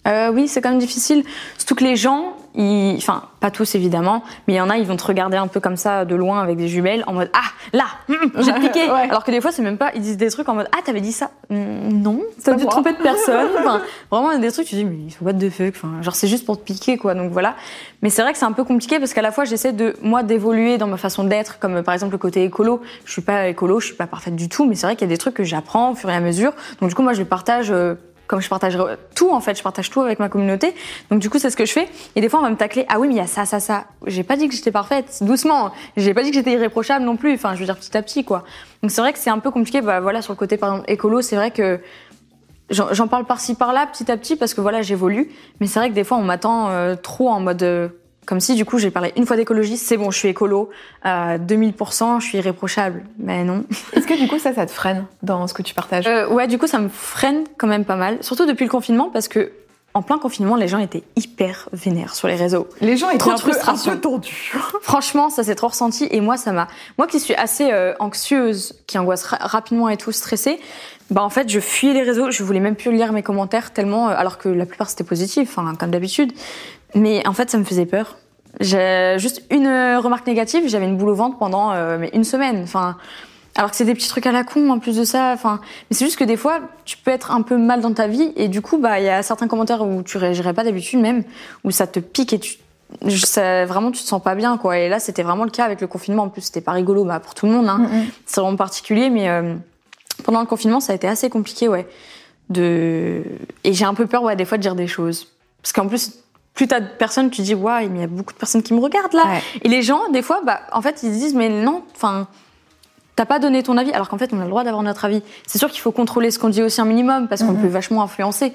Euh, 0.07 0.31
oui, 0.33 0.49
c'est 0.49 0.61
quand 0.61 0.71
même 0.71 0.79
difficile. 0.79 1.25
Surtout 1.57 1.75
que 1.77 1.85
les 1.85 1.97
gens, 1.97 2.35
ils... 2.55 2.95
enfin, 2.99 3.23
pas 3.40 3.51
tous 3.51 3.75
évidemment, 3.75 4.23
mais 4.47 4.55
il 4.55 4.57
y 4.57 4.61
en 4.61 4.69
a, 4.69 4.77
ils 4.77 4.87
vont 4.87 4.97
te 4.97 5.05
regarder 5.05 5.37
un 5.38 5.47
peu 5.47 5.61
comme 5.61 5.77
ça 5.77 6.05
de 6.05 6.14
loin 6.14 6.43
avec 6.43 6.57
des 6.59 6.69
jumelles 6.69 7.05
en 7.07 7.14
mode 7.14 7.31
Ah, 7.33 7.40
là, 7.73 7.85
hum, 8.11 8.31
j'ai 8.38 8.53
piqué. 8.61 8.90
Ouais. 8.90 9.09
Alors 9.09 9.25
que 9.25 9.31
des 9.31 9.40
fois, 9.40 9.51
c'est 9.51 9.62
même 9.62 9.79
pas, 9.79 9.93
ils 9.95 10.03
disent 10.03 10.19
des 10.19 10.29
trucs 10.31 10.49
en 10.49 10.55
mode 10.55 10.69
Ah, 10.77 10.81
t'avais 10.85 11.01
dit 11.01 11.12
ça 11.12 11.31
Hum, 11.51 11.88
Non, 12.03 12.21
t'as 12.43 12.55
dû 12.55 12.64
te 12.64 12.71
tromper 12.71 12.93
de 12.93 12.99
personne. 12.99 13.49
Enfin, 13.59 13.81
vraiment, 14.11 14.31
il 14.33 14.35
y 14.35 14.38
a 14.38 14.40
des 14.40 14.53
trucs, 14.53 14.67
tu 14.67 14.75
dis 14.75 14.85
Mais 14.85 14.97
ils 15.07 15.11
sont 15.11 15.25
what 15.25 15.33
the 15.35 15.49
fuck 15.49 15.75
enfin, 15.75 16.03
Genre, 16.03 16.14
c'est 16.14 16.29
juste 16.29 16.45
pour 16.45 16.59
te 16.59 16.64
piquer, 16.64 16.99
quoi. 16.99 17.14
Donc 17.14 17.33
voilà. 17.33 17.55
Mais 18.03 18.11
c'est 18.11 18.21
vrai 18.21 18.33
que 18.33 18.38
c'est 18.38 18.45
un 18.45 18.53
peu 18.53 18.64
compliqué 18.64 18.99
parce 18.99 19.14
qu'à 19.14 19.23
la 19.23 19.33
fois, 19.33 19.45
j'essaie 19.45 19.73
de, 19.73 19.97
moi, 20.03 20.23
d'évoluer 20.23 20.77
dans 20.77 20.87
ma 20.87 20.99
façon 20.99 21.25
d'être, 21.25 21.59
comme 21.59 21.83
par 21.83 21.95
exemple 21.95 22.12
le 22.12 22.19
côté 22.19 22.45
écolo. 22.45 22.83
Je 23.07 23.12
suis 23.12 23.23
pas 23.23 23.49
écolo, 23.49 23.81
je 23.81 23.87
suis 23.87 23.95
pas 23.97 24.07
parfaite 24.07 24.37
du 24.37 24.51
tout, 24.51 24.67
mais 24.67 24.75
c'est 24.75 24.87
vrai 24.87 24.97
qu'il 24.97 25.09
y 25.09 25.11
a 25.11 25.14
des 25.14 25.19
trucs 25.19 25.35
que 25.35 25.45
j'apprends 25.45 25.93
au 25.93 25.95
fur 25.95 26.11
et 26.11 26.14
à 26.14 26.21
mesure. 26.21 26.53
Donc 26.81 26.90
du 26.90 26.95
coup, 26.95 27.03
moi, 27.03 27.14
je 27.14 27.21
le 27.21 27.25
partage. 27.27 27.71
euh, 27.71 27.95
comme 28.26 28.40
je 28.40 28.48
partage 28.48 28.78
tout 29.14 29.30
en 29.30 29.40
fait, 29.40 29.56
je 29.56 29.62
partage 29.62 29.90
tout 29.90 30.00
avec 30.00 30.18
ma 30.18 30.28
communauté. 30.28 30.74
Donc 31.10 31.20
du 31.20 31.30
coup, 31.30 31.38
c'est 31.38 31.50
ce 31.50 31.56
que 31.56 31.66
je 31.66 31.72
fais. 31.72 31.88
Et 32.16 32.20
des 32.20 32.28
fois, 32.28 32.40
on 32.40 32.42
va 32.42 32.50
me 32.50 32.56
tacler. 32.56 32.87
Ah 32.88 32.98
oui, 32.98 33.08
mais 33.08 33.14
il 33.14 33.18
y 33.18 33.20
a 33.20 33.26
ça, 33.26 33.44
ça, 33.44 33.60
ça. 33.60 33.84
J'ai 34.06 34.22
pas 34.22 34.37
dit 34.37 34.48
que 34.48 34.54
j'étais 34.54 34.72
parfaite. 34.72 35.18
Doucement. 35.22 35.72
J'ai 35.96 36.14
pas 36.14 36.22
dit 36.22 36.30
que 36.30 36.37
j'étais 36.37 36.52
irréprochable 36.52 37.04
non 37.04 37.16
plus. 37.16 37.34
Enfin, 37.34 37.54
je 37.54 37.60
veux 37.60 37.66
dire 37.66 37.76
petit 37.76 37.96
à 37.96 38.02
petit, 38.02 38.24
quoi. 38.24 38.44
Donc 38.82 38.90
c'est 38.90 39.00
vrai 39.00 39.12
que 39.12 39.18
c'est 39.18 39.30
un 39.30 39.38
peu 39.38 39.50
compliqué. 39.50 39.80
Bah 39.80 40.00
voilà, 40.00 40.22
sur 40.22 40.32
le 40.32 40.38
côté 40.38 40.56
par 40.56 40.72
exemple 40.72 40.90
écolo, 40.90 41.22
c'est 41.22 41.37
vrai 41.37 41.50
que 41.50 41.80
j'en 42.70 43.08
parle 43.08 43.24
par-ci 43.26 43.54
par-là, 43.54 43.87
petit 43.87 44.10
à 44.10 44.16
petit, 44.16 44.37
parce 44.37 44.54
que 44.54 44.60
voilà, 44.60 44.82
j'évolue. 44.82 45.30
Mais 45.60 45.66
c'est 45.66 45.78
vrai 45.78 45.90
que 45.90 45.94
des 45.94 46.04
fois, 46.04 46.16
on 46.16 46.22
m'attend 46.24 46.70
euh, 46.70 46.94
trop 46.94 47.28
en 47.28 47.40
mode. 47.40 47.62
euh, 47.62 47.88
comme 48.26 48.40
si 48.40 48.54
du 48.54 48.64
coup 48.64 48.78
j'ai 48.78 48.90
parlé 48.90 49.12
une 49.16 49.26
fois 49.26 49.37
d'écologie, 49.37 49.76
c'est 49.76 49.96
bon, 49.96 50.10
je 50.10 50.18
suis 50.18 50.28
écolo, 50.28 50.70
à 51.02 51.38
2000%, 51.38 52.20
je 52.20 52.26
suis 52.26 52.38
irréprochable. 52.38 53.04
Mais 53.18 53.44
non. 53.44 53.64
Est-ce 53.92 54.06
que 54.06 54.18
du 54.18 54.28
coup 54.28 54.38
ça, 54.38 54.54
ça 54.54 54.66
te 54.66 54.70
freine 54.72 55.06
dans 55.22 55.46
ce 55.46 55.54
que 55.54 55.62
tu 55.62 55.75
partages? 55.75 56.06
Euh, 56.06 56.29
ouais, 56.29 56.46
du 56.46 56.58
coup, 56.58 56.66
ça 56.66 56.79
me 56.79 56.88
freine 56.88 57.44
quand 57.58 57.66
même 57.66 57.85
pas 57.85 57.96
mal. 57.96 58.18
Surtout 58.22 58.46
depuis 58.46 58.64
le 58.64 58.70
confinement, 58.70 59.10
parce 59.12 59.29
que 59.29 59.52
en 59.96 60.02
plein 60.02 60.18
confinement, 60.18 60.56
les 60.56 60.66
gens 60.66 60.79
étaient 60.79 61.04
hyper 61.14 61.68
vénères 61.72 62.16
sur 62.16 62.27
les 62.27 62.35
réseaux. 62.35 62.66
Les 62.81 62.96
gens 62.96 63.10
étaient 63.10 63.18
Trop 63.18 63.31
un 63.31 63.38
peu, 63.38 63.52
un 63.64 63.77
peu 63.77 64.00
tendus. 64.00 64.52
Franchement, 64.83 65.31
ça 65.31 65.44
s'est 65.44 65.54
trop 65.54 65.68
ressenti 65.68 66.08
et 66.10 66.20
moi, 66.20 66.37
ça 66.37 66.50
m'a. 66.50 66.66
Moi 66.98 67.06
qui 67.06 67.20
suis 67.20 67.35
assez 67.37 67.70
euh, 67.70 67.94
anxieuse, 68.00 68.75
qui 68.88 68.98
angoisse 68.98 69.22
ra- 69.22 69.38
rapidement 69.40 69.88
et 69.88 69.96
tout, 69.96 70.10
stressée, 70.10 70.58
bah 71.10 71.22
en 71.22 71.31
fait, 71.31 71.48
je 71.48 71.60
fuyais 71.60 71.92
les 71.92 72.02
réseaux. 72.02 72.33
Je 72.33 72.42
voulais 72.42 72.58
même 72.58 72.75
plus 72.75 72.90
lire 72.90 73.12
mes 73.12 73.22
commentaires 73.22 73.72
tellement, 73.72 74.08
euh, 74.08 74.14
alors 74.16 74.38
que 74.38 74.48
la 74.48 74.66
plupart 74.66 74.90
c'était 74.90 75.04
positif, 75.04 75.48
enfin 75.56 75.75
comme 75.79 75.92
d'habitude. 75.92 76.33
Mais 76.95 77.27
en 77.27 77.33
fait, 77.33 77.51
ça 77.51 77.59
me 77.59 77.65
faisait 77.65 77.87
peur. 77.87 78.17
J'ai 78.61 79.17
juste 79.19 79.42
une 79.51 79.67
euh, 79.67 79.99
remarque 79.99 80.27
négative, 80.27 80.65
j'avais 80.69 80.87
une 80.87 80.97
boule 80.97 81.11
au 81.11 81.15
ventre 81.15 81.38
pendant 81.38 81.73
euh, 81.73 81.99
mais 81.99 82.11
une 82.15 82.25
semaine. 82.25 82.63
Enfin, 82.63 82.97
alors 83.57 83.71
que 83.71 83.77
c'est 83.77 83.85
des 83.85 83.95
petits 83.95 84.09
trucs 84.09 84.27
à 84.27 84.33
la 84.33 84.45
con 84.45 84.71
en 84.71 84.79
plus 84.79 84.97
de 84.97 85.05
ça. 85.05 85.33
Enfin, 85.33 85.61
mais 85.90 85.97
c'est 85.97 86.05
juste 86.05 86.19
que 86.19 86.25
des 86.25 86.37
fois, 86.37 86.61
tu 86.85 86.97
peux 86.97 87.11
être 87.11 87.33
un 87.33 87.42
peu 87.42 87.57
mal 87.57 87.81
dans 87.81 87.92
ta 87.92 88.07
vie 88.07 88.33
et 88.37 88.49
du 88.49 88.61
coup, 88.63 88.79
bah 88.79 89.01
il 89.01 89.07
y 89.07 89.09
a 89.09 89.23
certains 89.23 89.49
commentaires 89.49 89.83
où 89.83 90.03
tu 90.03 90.19
réagirais 90.19 90.55
pas 90.55 90.63
d'habitude 90.63 91.01
même, 91.01 91.25
où 91.65 91.71
ça 91.71 91.87
te 91.87 91.99
pique 91.99 92.33
et 92.33 92.38
tu 92.38 92.59
ça, 93.09 93.65
vraiment 93.65 93.90
tu 93.90 94.03
te 94.03 94.07
sens 94.07 94.23
pas 94.23 94.37
bien 94.37 94.57
quoi. 94.57 94.79
Et 94.79 94.88
là, 94.88 95.01
c'était 95.01 95.25
vraiment 95.25 95.45
le 95.45 95.51
cas 95.51 95.65
avec 95.65 95.81
le 95.81 95.88
confinement. 95.88 96.25
En 96.25 96.29
plus, 96.29 96.42
c'était 96.42 96.61
pas 96.61 96.73
rigolo 96.73 97.05
bah, 97.05 97.19
pour 97.19 97.35
tout 97.35 97.47
le 97.47 97.53
monde. 97.53 97.69
Hein. 97.69 97.88
C'est 98.25 98.40
vraiment 98.40 98.57
particulier, 98.57 99.11
mais 99.11 99.29
euh, 99.29 99.55
pendant 100.23 100.40
le 100.40 100.47
confinement, 100.47 100.79
ça 100.79 100.92
a 100.92 100.97
été 100.97 101.09
assez 101.09 101.29
compliqué, 101.29 101.69
ouais. 101.69 101.88
De 102.51 103.25
et 103.65 103.73
j'ai 103.73 103.85
un 103.85 103.95
peu 103.95 104.07
peur, 104.07 104.23
ouais, 104.23 104.37
des 104.37 104.45
fois 104.45 104.59
de 104.59 104.63
dire 104.63 104.77
des 104.77 104.87
choses, 104.87 105.27
parce 105.61 105.73
qu'en 105.73 105.88
plus. 105.88 106.13
Plus 106.55 106.69
t'as 106.69 106.81
de 106.81 106.87
personnes, 106.87 107.31
tu 107.31 107.42
dis, 107.42 107.55
mais 107.55 107.87
il 107.87 108.00
y 108.00 108.05
a 108.05 108.07
beaucoup 108.07 108.33
de 108.33 108.38
personnes 108.38 108.63
qui 108.63 108.75
me 108.75 108.81
regardent 108.81 109.15
là. 109.15 109.25
Ouais. 109.25 109.42
Et 109.63 109.69
les 109.69 109.83
gens, 109.83 110.09
des 110.11 110.23
fois, 110.23 110.40
bah, 110.44 110.61
en 110.73 110.81
fait, 110.83 111.02
ils 111.02 111.13
se 111.13 111.19
disent, 111.19 111.35
mais 111.35 111.48
non, 111.48 111.83
enfin, 111.94 112.29
t'as 113.17 113.25
pas 113.25 113.40
donné 113.40 113.63
ton 113.63 113.77
avis, 113.77 113.92
alors 113.92 114.09
qu'en 114.09 114.19
fait, 114.19 114.33
on 114.33 114.38
a 114.40 114.44
le 114.44 114.50
droit 114.50 114.63
d'avoir 114.63 114.83
notre 114.83 115.05
avis. 115.05 115.23
C'est 115.46 115.59
sûr 115.59 115.69
qu'il 115.71 115.81
faut 115.81 115.92
contrôler 115.92 116.31
ce 116.31 116.38
qu'on 116.38 116.48
dit 116.48 116.63
aussi 116.63 116.81
un 116.81 116.85
minimum, 116.85 117.27
parce 117.29 117.42
qu'on 117.42 117.55
peut 117.55 117.67
vachement 117.67 118.02
influencer 118.02 118.52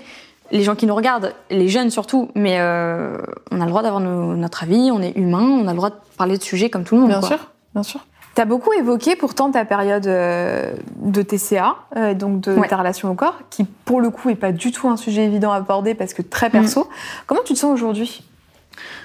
les 0.51 0.63
gens 0.63 0.75
qui 0.75 0.85
nous 0.85 0.95
regardent, 0.95 1.33
les 1.49 1.67
jeunes 1.67 1.91
surtout, 1.91 2.29
mais 2.35 2.59
euh, 2.59 3.17
on 3.51 3.61
a 3.61 3.65
le 3.65 3.69
droit 3.69 3.83
d'avoir 3.83 4.01
notre 4.01 4.63
avis, 4.63 4.89
on 4.91 5.01
est 5.01 5.15
humain, 5.15 5.43
on 5.43 5.67
a 5.67 5.71
le 5.71 5.77
droit 5.77 5.89
de 5.89 5.95
parler 6.17 6.37
de 6.37 6.43
sujets 6.43 6.69
comme 6.69 6.83
tout 6.83 6.95
le 6.95 7.01
monde. 7.01 7.09
Bien 7.09 7.19
quoi. 7.19 7.29
sûr, 7.29 7.39
bien 7.73 7.83
sûr. 7.83 7.99
T'as 8.39 8.45
beaucoup 8.45 8.71
évoqué 8.71 9.17
pourtant 9.17 9.51
ta 9.51 9.65
période 9.65 10.07
euh, 10.07 10.71
de 10.95 11.21
TCA, 11.21 11.75
euh, 11.97 12.13
donc 12.13 12.39
de 12.39 12.53
Ouais. 12.55 12.69
ta 12.69 12.77
relation 12.77 13.11
au 13.11 13.13
corps, 13.13 13.39
qui 13.49 13.65
pour 13.65 13.99
le 13.99 14.11
coup 14.11 14.29
est 14.29 14.35
pas 14.35 14.53
du 14.53 14.71
tout 14.71 14.87
un 14.87 14.95
sujet 14.95 15.25
évident 15.25 15.51
à 15.51 15.57
aborder 15.57 15.93
parce 15.93 16.13
que 16.13 16.21
très 16.21 16.49
perso. 16.49 16.87
Comment 17.27 17.41
tu 17.43 17.53
te 17.53 17.59
sens 17.59 17.73
aujourd'hui? 17.73 18.23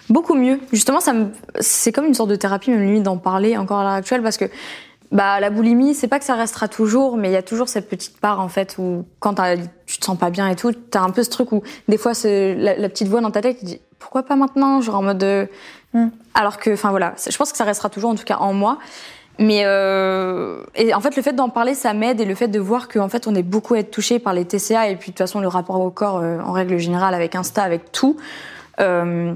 Beaucoup 0.09 0.35
mieux. 0.35 0.61
Justement, 0.73 1.01
ça 1.01 1.13
me... 1.13 1.27
c'est 1.59 1.91
comme 1.91 2.05
une 2.05 2.15
sorte 2.15 2.31
de 2.31 2.37
thérapie, 2.37 2.71
même 2.71 2.85
limite 2.85 3.03
d'en 3.03 3.17
parler 3.17 3.57
encore 3.57 3.81
à 3.81 3.83
l'heure 3.83 3.93
actuelle, 3.95 4.23
parce 4.23 4.37
que 4.37 4.45
bah, 5.11 5.41
la 5.41 5.51
boulimie, 5.51 5.95
c'est 5.97 6.07
pas 6.07 6.21
que 6.21 6.25
ça 6.25 6.35
restera 6.35 6.69
toujours, 6.69 7.17
mais 7.17 7.29
il 7.29 7.33
y 7.33 7.37
a 7.37 7.43
toujours 7.43 7.69
cette 7.69 7.89
petite 7.89 8.21
part, 8.21 8.39
en 8.39 8.49
fait, 8.49 8.77
où 8.79 9.05
quand 9.19 9.35
tu 9.87 9.99
te 9.99 10.05
sens 10.05 10.17
pas 10.17 10.31
bien 10.31 10.47
et 10.47 10.55
tout, 10.55 10.71
t'as 10.73 11.01
un 11.01 11.11
peu 11.11 11.25
ce 11.25 11.31
truc 11.31 11.51
où, 11.51 11.65
des 11.89 11.99
fois, 11.99 12.15
c'est 12.15 12.55
la, 12.55 12.77
la 12.77 12.89
petite 12.89 13.09
voix 13.09 13.21
dans 13.21 13.33
ta 13.33 13.41
tête 13.43 13.59
qui 13.59 13.65
dit 13.65 13.81
pourquoi 13.99 14.23
pas 14.23 14.37
maintenant? 14.37 14.81
Genre 14.81 14.95
en 14.95 15.03
mode. 15.03 15.25
euh, 15.25 15.47
Mm. 15.95 16.09
Alors 16.35 16.59
que, 16.59 16.73
enfin 16.73 16.91
voilà, 16.91 17.15
je 17.31 17.37
pense 17.37 17.53
que 17.53 17.57
ça 17.57 17.63
restera 17.63 17.89
toujours, 17.89 18.11
en 18.11 18.17
tout 18.17 18.25
cas 18.25 18.39
en 18.39 18.53
moi. 18.53 18.79
Mais 19.39 19.63
euh, 19.65 20.63
et 20.77 20.95
en 20.95 21.01
fait, 21.01 21.17
le 21.17 21.23
fait 21.23 21.33
d'en 21.33 21.49
parler, 21.49 21.75
ça 21.75 21.93
m'aide 21.93 22.21
et 22.21 22.25
le 22.25 22.35
fait 22.35 22.49
de 22.49 22.61
voir 22.61 22.89
qu'en 22.89 23.09
fait, 23.09 23.27
on 23.27 23.35
est 23.35 23.43
beaucoup 23.43 23.75
à 23.75 23.81
être 23.81 23.91
touché 23.91 24.19
par 24.19 24.33
les 24.33 24.45
TCA 24.45 24.89
et 24.89 24.97
puis 24.97 25.11
de 25.11 25.13
toute 25.13 25.19
façon 25.19 25.41
le 25.41 25.49
rapport 25.49 25.81
au 25.81 25.91
corps 25.91 26.19
euh, 26.19 26.39
en 26.41 26.53
règle 26.53 26.79
générale 26.79 27.15
avec 27.15 27.35
Insta, 27.35 27.63
avec 27.63 27.91
tout. 27.91 28.17
Euh, 28.81 29.33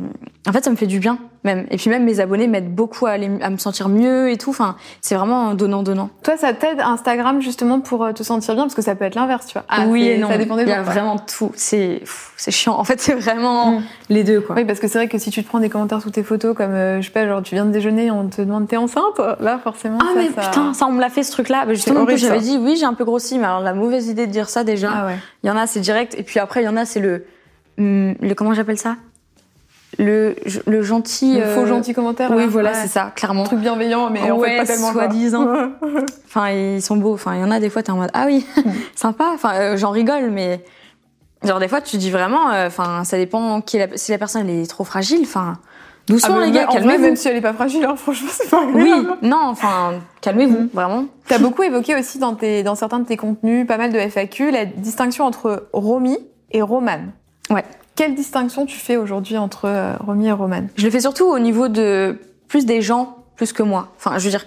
en 0.49 0.53
fait, 0.53 0.65
ça 0.65 0.71
me 0.71 0.77
fait 0.77 0.87
du 0.87 0.99
bien 0.99 1.19
même. 1.45 1.67
Et 1.71 1.77
puis 1.77 1.89
même 1.89 2.05
mes 2.05 2.19
abonnés 2.19 2.49
m'aident 2.49 2.75
beaucoup 2.75 3.07
à, 3.07 3.11
aller, 3.13 3.31
à 3.41 3.49
me 3.51 3.57
sentir 3.59 3.89
mieux 3.89 4.29
et 4.31 4.37
tout. 4.37 4.51
Enfin, 4.51 4.75
c'est 5.01 5.15
vraiment 5.15 5.55
donnant 5.55 5.85
donnant. 5.85 6.11
Toi, 6.25 6.37
ça 6.37 6.53
t'aide 6.53 6.81
Instagram 6.81 7.41
justement 7.41 7.79
pour 7.79 8.05
euh, 8.05 8.13
te 8.13 8.25
sentir 8.25 8.55
bien? 8.55 8.65
Parce 8.65 8.75
que 8.75 8.83
ça 8.83 8.97
peut 8.97 9.05
être 9.05 9.15
l'inverse, 9.15 9.47
tu 9.47 9.53
vois. 9.53 9.63
Ah 9.69 9.85
oui 9.87 10.09
et 10.09 10.19
non. 10.19 10.29
Ça 10.29 10.37
dépend 10.37 10.57
des 10.57 10.63
Il 10.65 10.69
y 10.69 10.73
a 10.73 10.83
quoi. 10.83 10.93
vraiment 10.93 11.17
tout. 11.17 11.53
C'est 11.55 12.03
c'est 12.37 12.51
chiant. 12.51 12.75
En 12.75 12.83
fait, 12.85 13.01
c'est 13.01 13.15
vraiment 13.15 13.73
Mm. 13.79 13.83
les 14.11 14.25
deux 14.25 14.41
quoi. 14.41 14.57
Oui, 14.57 14.65
parce 14.65 14.81
que 14.81 14.89
c'est 14.89 14.99
vrai 14.99 15.09
que 15.09 15.19
si 15.19 15.31
tu 15.31 15.43
te 15.45 15.49
prends 15.49 15.61
des 15.61 15.69
commentaires 15.69 16.03
sous 16.03 16.11
tes 16.11 16.25
photos, 16.25 16.57
comme 16.57 16.73
euh, 16.73 17.01
je 17.01 17.07
sais 17.07 17.13
pas, 17.13 17.27
genre 17.27 17.43
tu 17.43 17.55
viens 17.55 17.65
de 17.67 17.71
déjeuner, 17.71 18.11
on 18.11 18.27
te 18.29 18.43
demande 18.43 18.67
t'es 18.67 18.77
enceinte, 18.77 19.21
là 19.41 19.59
forcément. 19.63 19.99
Ah 20.03 20.07
ça, 20.15 20.21
mais 20.21 20.31
ça- 20.31 20.49
putain, 20.49 20.75
ça 20.75 20.87
on 20.87 20.93
me 20.93 21.01
l'a 21.01 21.09
fait 21.11 21.23
ce 21.23 21.31
truc-là. 21.33 21.65
Bah, 21.67 21.75
justement, 21.75 22.05
j'avais 22.17 22.41
dit 22.41 22.59
oui, 22.61 22.77
j'ai 22.77 22.85
un 22.87 22.95
peu 22.95 23.05
grossi, 23.05 23.39
mais 23.39 23.45
alors 23.47 23.61
la 23.61 23.75
mauvaise 23.75 24.09
idée 24.09 24.27
de 24.27 24.33
dire 24.33 24.49
ça 24.49 24.65
déjà. 24.65 24.91
Ah 24.93 25.07
ouais. 25.07 25.17
Il 25.45 25.47
y 25.47 25.51
en 25.51 25.57
a, 25.57 25.67
c'est 25.69 25.81
direct. 25.81 26.17
Et 26.19 26.25
puis 26.25 26.41
après, 26.41 26.63
il 26.63 26.65
y 26.65 26.69
en 26.69 26.77
a, 26.77 26.85
c'est 26.85 27.01
le, 27.01 27.25
hum, 27.79 28.15
le 28.21 28.35
comment 28.35 28.53
j'appelle 28.55 28.79
ça? 28.79 28.97
Le, 29.99 30.37
le 30.67 30.83
gentil. 30.83 31.35
Le 31.37 31.43
euh, 31.43 31.55
faux 31.55 31.67
gentil 31.67 31.93
commentaire. 31.95 32.31
Oui, 32.31 32.43
là. 32.43 32.47
voilà, 32.49 32.71
Ouais. 32.71 32.77
c'est 32.81 32.89
ça, 32.89 33.13
clairement. 33.15 33.43
Un 33.43 33.47
truc 33.47 33.59
bienveillant, 33.61 34.11
mais 34.11 34.31
en 34.31 34.39
Ouais, 34.39 34.51
fait 34.51 34.57
pas 34.59 34.65
tellement. 34.67 34.93
soi-disant. 34.93 35.49
Enfin, 36.27 36.51
ils 36.51 36.83
sont 36.83 36.97
beaux. 36.97 37.15
Enfin, 37.15 37.35
il 37.37 37.41
y 37.41 37.45
en 37.45 37.51
a 37.51 37.59
des 37.61 37.71
fois, 37.71 37.83
t'es 37.83 37.91
en 37.91 37.97
mode 37.97 38.11
ah 38.15 38.25
oui, 38.27 38.47
sympa. 38.95 39.31
Enfin, 39.35 39.55
euh, 39.55 39.77
j'en 39.77 39.91
rigole, 39.91 40.31
mais 40.31 40.63
genre 41.45 41.59
des 41.59 41.69
fois, 41.69 41.81
tu 41.81 41.97
dis 41.97 42.11
vraiment. 42.11 42.51
euh, 42.53 42.67
Enfin, 42.67 43.03
ça 43.05 43.17
dépend 43.17 43.61
qui 43.61 43.77
est 43.79 43.87
la- 43.87 43.97
si 43.97 44.11
la 44.13 44.19
personne 44.19 44.49
elle 44.49 44.61
est 44.61 44.67
trop 44.71 44.85
fragile. 44.85 45.21
Enfin, 45.23 45.55
doucement 46.07 46.37
Ah, 46.41 46.45
les 46.47 46.53
gars, 46.53 46.67
calmez-vous. 46.71 47.03
même 47.03 47.17
si 47.17 47.29
elle 47.29 47.37
est 47.37 47.41
pas 47.41 47.53
fragile, 47.55 47.85
hein, 47.85 47.97
franchement, 47.97 48.29
c'est 48.31 48.49
pas 48.51 48.63
Oui, 48.75 48.93
agréable. 48.93 49.17
non, 49.23 49.41
enfin, 49.47 49.95
calmez-vous, 50.21 50.69
vraiment. 50.73 51.07
T'as 51.27 51.39
beaucoup 51.39 51.63
évoqué 51.63 51.97
aussi 51.97 52.19
dans, 52.19 52.35
tes, 52.35 52.63
dans 52.63 52.75
certains 52.75 52.99
de 53.01 53.05
tes 53.07 53.17
contenus, 53.17 53.67
pas 53.67 53.79
mal 53.79 53.91
de 53.93 53.99
FAQ, 53.99 54.51
la 54.51 54.65
distinction 54.67 55.25
entre 55.25 55.69
Romy 55.73 56.17
et 56.51 56.63
Roman. 56.63 57.01
Ouais. 57.51 57.65
Quelle 57.99 58.15
distinction 58.15 58.65
tu 58.65 58.79
fais 58.79 58.97
aujourd'hui 58.97 59.37
entre 59.39 59.65
euh, 59.65 59.97
Romy 59.99 60.29
et 60.29 60.33
Roman? 60.33 60.69
Je 60.77 60.85
le 60.85 60.91
fais 60.93 61.01
surtout 61.01 61.25
au 61.25 61.41
niveau 61.41 61.67
de 61.67 62.17
plus 62.47 62.65
des 62.65 62.81
gens 62.81 63.17
plus 63.35 63.53
que 63.53 63.65
moi. 63.65 63.89
Enfin, 63.97 64.19
je 64.19 64.25
veux 64.25 64.31
dire, 64.31 64.47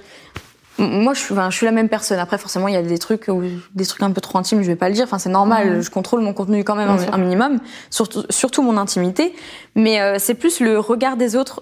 moi, 0.78 1.14
je 1.14 1.20
suis, 1.20 1.34
enfin, 1.34 1.50
je 1.50 1.58
suis 1.58 1.66
la 1.66 1.74
même 1.74 1.90
personne. 1.90 2.18
Après, 2.18 2.38
forcément, 2.38 2.70
il 2.70 2.76
y 2.76 2.78
a 2.78 2.82
des 2.82 2.98
trucs, 2.98 3.28
où- 3.28 3.44
des 3.76 3.86
trucs 3.86 4.04
un 4.04 4.12
peu 4.12 4.22
trop 4.22 4.38
intimes, 4.38 4.62
je 4.62 4.68
vais 4.68 4.78
pas 4.78 4.88
le 4.88 4.96
dire. 4.96 5.04
Enfin, 5.04 5.20
c'est 5.20 5.28
normal. 5.28 5.82
Je 5.82 5.90
contrôle 5.90 6.22
mon 6.22 6.32
contenu 6.32 6.64
quand 6.64 6.76
même 6.76 6.88
un, 7.12 7.18
minimum, 7.18 7.60
surtout, 7.90 8.24
surtout 8.30 8.62
mon 8.62 8.78
intimité. 8.78 9.34
Mais 9.76 10.00
euh, 10.00 10.16
c'est 10.18 10.36
plus 10.36 10.62
le 10.62 10.80
regard 10.80 11.18
des 11.18 11.36
autres 11.36 11.62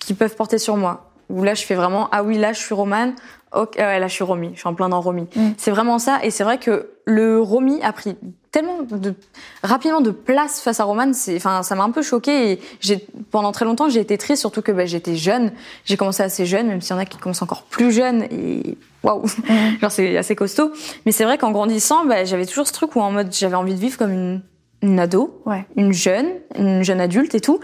qui 0.00 0.12
peuvent 0.12 0.36
porter 0.36 0.58
sur 0.58 0.76
moi. 0.76 1.10
Où 1.30 1.42
là, 1.42 1.54
je 1.54 1.64
fais 1.64 1.74
vraiment, 1.74 2.10
ah 2.12 2.22
oui, 2.22 2.36
là, 2.36 2.52
je 2.52 2.58
suis 2.60 2.74
romane. 2.74 3.14
Ok, 3.54 3.76
ouais, 3.78 3.98
là, 3.98 4.08
je 4.08 4.12
suis 4.12 4.24
Romy. 4.24 4.50
Je 4.52 4.58
suis 4.58 4.68
en 4.68 4.74
plein 4.74 4.90
dans 4.90 5.00
Romy. 5.00 5.26
Mhm. 5.34 5.54
C'est 5.56 5.70
vraiment 5.70 5.98
ça. 5.98 6.18
Et 6.22 6.30
c'est 6.30 6.44
vrai 6.44 6.58
que 6.58 6.90
le 7.06 7.40
Romy 7.40 7.80
a 7.82 7.94
pris 7.94 8.14
tellement 8.50 8.82
de, 8.82 9.14
rapidement 9.62 10.00
de 10.00 10.10
place 10.10 10.60
face 10.60 10.80
à 10.80 10.84
Roman. 10.84 11.10
Enfin, 11.36 11.62
ça 11.62 11.74
m'a 11.74 11.84
un 11.84 11.90
peu 11.90 12.02
choqué. 12.02 12.52
Et 12.52 12.60
j'ai, 12.80 13.06
pendant 13.30 13.52
très 13.52 13.64
longtemps, 13.64 13.88
j'ai 13.88 14.00
été 14.00 14.16
triste, 14.18 14.40
surtout 14.40 14.62
que 14.62 14.72
bah, 14.72 14.86
j'étais 14.86 15.16
jeune. 15.16 15.52
J'ai 15.84 15.96
commencé 15.96 16.22
assez 16.22 16.46
jeune, 16.46 16.66
même 16.68 16.80
s'il 16.80 16.92
y 16.94 16.98
en 16.98 17.00
a 17.00 17.04
qui 17.04 17.18
commencent 17.18 17.42
encore 17.42 17.62
plus 17.64 17.92
jeunes. 17.92 18.22
Et 18.30 18.76
waouh, 19.02 19.26
genre 19.80 19.90
c'est 19.92 20.16
assez 20.16 20.34
costaud. 20.34 20.72
Mais 21.06 21.12
c'est 21.12 21.24
vrai 21.24 21.38
qu'en 21.38 21.50
grandissant, 21.50 22.04
bah, 22.06 22.24
j'avais 22.24 22.46
toujours 22.46 22.66
ce 22.66 22.72
truc 22.72 22.96
où 22.96 23.00
en 23.00 23.10
mode 23.10 23.32
j'avais 23.32 23.54
envie 23.56 23.74
de 23.74 23.80
vivre 23.80 23.98
comme 23.98 24.12
une, 24.12 24.42
une 24.82 24.98
ado, 24.98 25.40
Ouais. 25.46 25.66
une 25.76 25.92
jeune, 25.92 26.26
une 26.56 26.82
jeune 26.82 27.00
adulte 27.00 27.34
et 27.34 27.40
tout. 27.40 27.60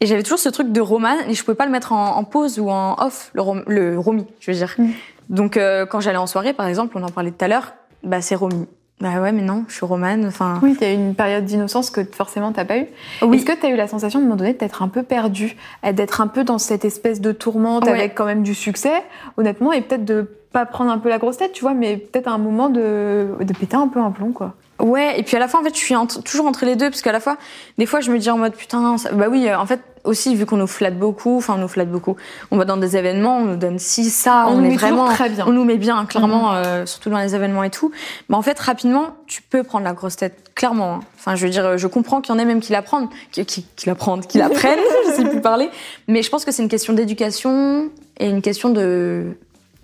Et 0.00 0.06
j'avais 0.06 0.22
toujours 0.22 0.38
ce 0.40 0.48
truc 0.48 0.72
de 0.72 0.80
roman 0.80 1.14
et 1.28 1.34
je 1.34 1.42
pouvais 1.44 1.54
pas 1.54 1.64
le 1.66 1.70
mettre 1.72 1.92
en, 1.92 2.16
en 2.16 2.24
pause 2.24 2.58
ou 2.58 2.68
en 2.68 2.94
off, 2.98 3.30
le, 3.34 3.42
rom- 3.42 3.64
le 3.66 3.98
romy, 3.98 4.26
je 4.40 4.50
veux 4.50 4.56
dire. 4.56 4.74
Mm. 4.76 4.90
Donc 5.30 5.56
euh, 5.56 5.86
quand 5.86 6.00
j'allais 6.00 6.18
en 6.18 6.26
soirée, 6.26 6.52
par 6.52 6.66
exemple, 6.66 6.98
on 6.98 7.02
en 7.02 7.08
parlait 7.08 7.30
tout 7.30 7.42
à 7.44 7.48
l'heure, 7.48 7.72
bah 8.02 8.20
c'est 8.20 8.34
romy. 8.34 8.66
Bah 9.00 9.20
ouais, 9.20 9.32
mais 9.32 9.42
non, 9.42 9.64
je 9.68 9.74
suis 9.74 9.84
romane. 9.84 10.24
Enfin, 10.26 10.60
Oui, 10.62 10.76
t'as 10.78 10.90
eu 10.90 10.94
une 10.94 11.14
période 11.14 11.44
d'innocence 11.44 11.90
que 11.90 12.04
forcément 12.04 12.52
t'as 12.52 12.64
pas 12.64 12.78
eu. 12.78 12.86
Oui. 13.22 13.36
Est-ce 13.36 13.44
que 13.44 13.52
t'as 13.52 13.68
eu 13.68 13.76
la 13.76 13.88
sensation, 13.88 14.18
à 14.20 14.22
un 14.22 14.24
moment 14.24 14.36
donné, 14.36 14.54
d'être 14.54 14.82
un 14.82 14.88
peu 14.88 15.02
perdu, 15.02 15.56
d'être 15.92 16.20
un 16.20 16.26
peu 16.28 16.44
dans 16.44 16.58
cette 16.58 16.84
espèce 16.84 17.20
de 17.20 17.32
tourmente 17.32 17.84
Ouais. 17.84 17.90
avec 17.90 18.14
quand 18.14 18.24
même 18.24 18.42
du 18.44 18.54
succès, 18.54 19.02
honnêtement, 19.36 19.72
et 19.72 19.80
peut-être 19.80 20.04
de 20.04 20.30
pas 20.52 20.64
prendre 20.64 20.92
un 20.92 20.98
peu 20.98 21.08
la 21.08 21.18
grosse 21.18 21.36
tête, 21.38 21.52
tu 21.52 21.62
vois, 21.62 21.74
mais 21.74 21.96
peut-être 21.96 22.28
un 22.28 22.38
moment 22.38 22.68
de, 22.68 23.26
de 23.40 23.52
péter 23.52 23.74
un 23.76 23.88
peu 23.88 23.98
un 24.00 24.12
plomb, 24.12 24.30
quoi. 24.30 24.54
Ouais, 24.80 25.18
et 25.18 25.22
puis 25.24 25.36
à 25.36 25.40
la 25.40 25.48
fois, 25.48 25.60
en 25.60 25.64
fait, 25.64 25.74
je 25.74 25.80
suis 25.80 25.96
entre- 25.96 26.22
toujours 26.22 26.46
entre 26.46 26.64
les 26.64 26.76
deux, 26.76 26.88
parce 26.90 27.02
qu'à 27.02 27.12
la 27.12 27.20
fois, 27.20 27.36
des 27.78 27.86
fois, 27.86 28.00
je 28.00 28.12
me 28.12 28.18
dis 28.18 28.30
en 28.30 28.38
mode 28.38 28.54
putain, 28.54 28.96
ça- 28.98 29.10
bah 29.12 29.26
oui, 29.28 29.48
euh, 29.48 29.58
en 29.58 29.66
fait, 29.66 29.80
aussi, 30.04 30.36
vu 30.36 30.46
qu'on 30.46 30.56
nous 30.58 30.66
flatte 30.66 30.98
beaucoup, 30.98 31.38
enfin, 31.38 31.54
on 31.54 31.58
nous 31.58 31.68
flatte 31.68 31.90
beaucoup, 31.90 32.16
on 32.50 32.56
va 32.56 32.64
dans 32.64 32.76
des 32.76 32.96
événements, 32.96 33.38
on 33.38 33.44
nous 33.44 33.56
donne 33.56 33.78
ci, 33.78 34.10
ça, 34.10 34.46
on, 34.48 34.56
nous 34.56 34.66
est 34.66 34.68
met 34.70 34.76
vraiment. 34.76 35.06
très 35.06 35.30
bien. 35.30 35.46
On 35.48 35.52
nous 35.52 35.64
met 35.64 35.78
bien, 35.78 36.04
clairement, 36.04 36.54
euh, 36.54 36.86
surtout 36.86 37.10
dans 37.10 37.18
les 37.18 37.34
événements 37.34 37.64
et 37.64 37.70
tout. 37.70 37.90
Mais 38.28 38.36
en 38.36 38.42
fait, 38.42 38.58
rapidement, 38.58 39.14
tu 39.26 39.42
peux 39.42 39.62
prendre 39.62 39.84
la 39.84 39.92
grosse 39.94 40.16
tête, 40.16 40.50
clairement. 40.54 40.94
hein. 40.94 41.00
Enfin, 41.18 41.36
je 41.36 41.44
veux 41.44 41.50
dire, 41.50 41.78
je 41.78 41.86
comprends 41.86 42.20
qu'il 42.20 42.34
y 42.34 42.36
en 42.36 42.40
ait 42.40 42.44
même 42.44 42.60
qui 42.60 42.72
la 42.72 42.82
prennent, 42.82 43.08
qui, 43.32 43.44
qui, 43.46 43.66
qui 43.76 43.86
la 43.86 43.94
prennent, 43.94 44.20
qui 44.26 44.38
la 44.38 44.48
prennent, 44.50 44.78
je 45.08 45.12
sais 45.12 45.24
plus 45.28 45.40
parler. 45.40 45.70
Mais 46.06 46.22
je 46.22 46.30
pense 46.30 46.44
que 46.44 46.52
c'est 46.52 46.62
une 46.62 46.68
question 46.68 46.92
d'éducation 46.92 47.90
et 48.18 48.28
une 48.28 48.42
question 48.42 48.68
de 48.70 49.36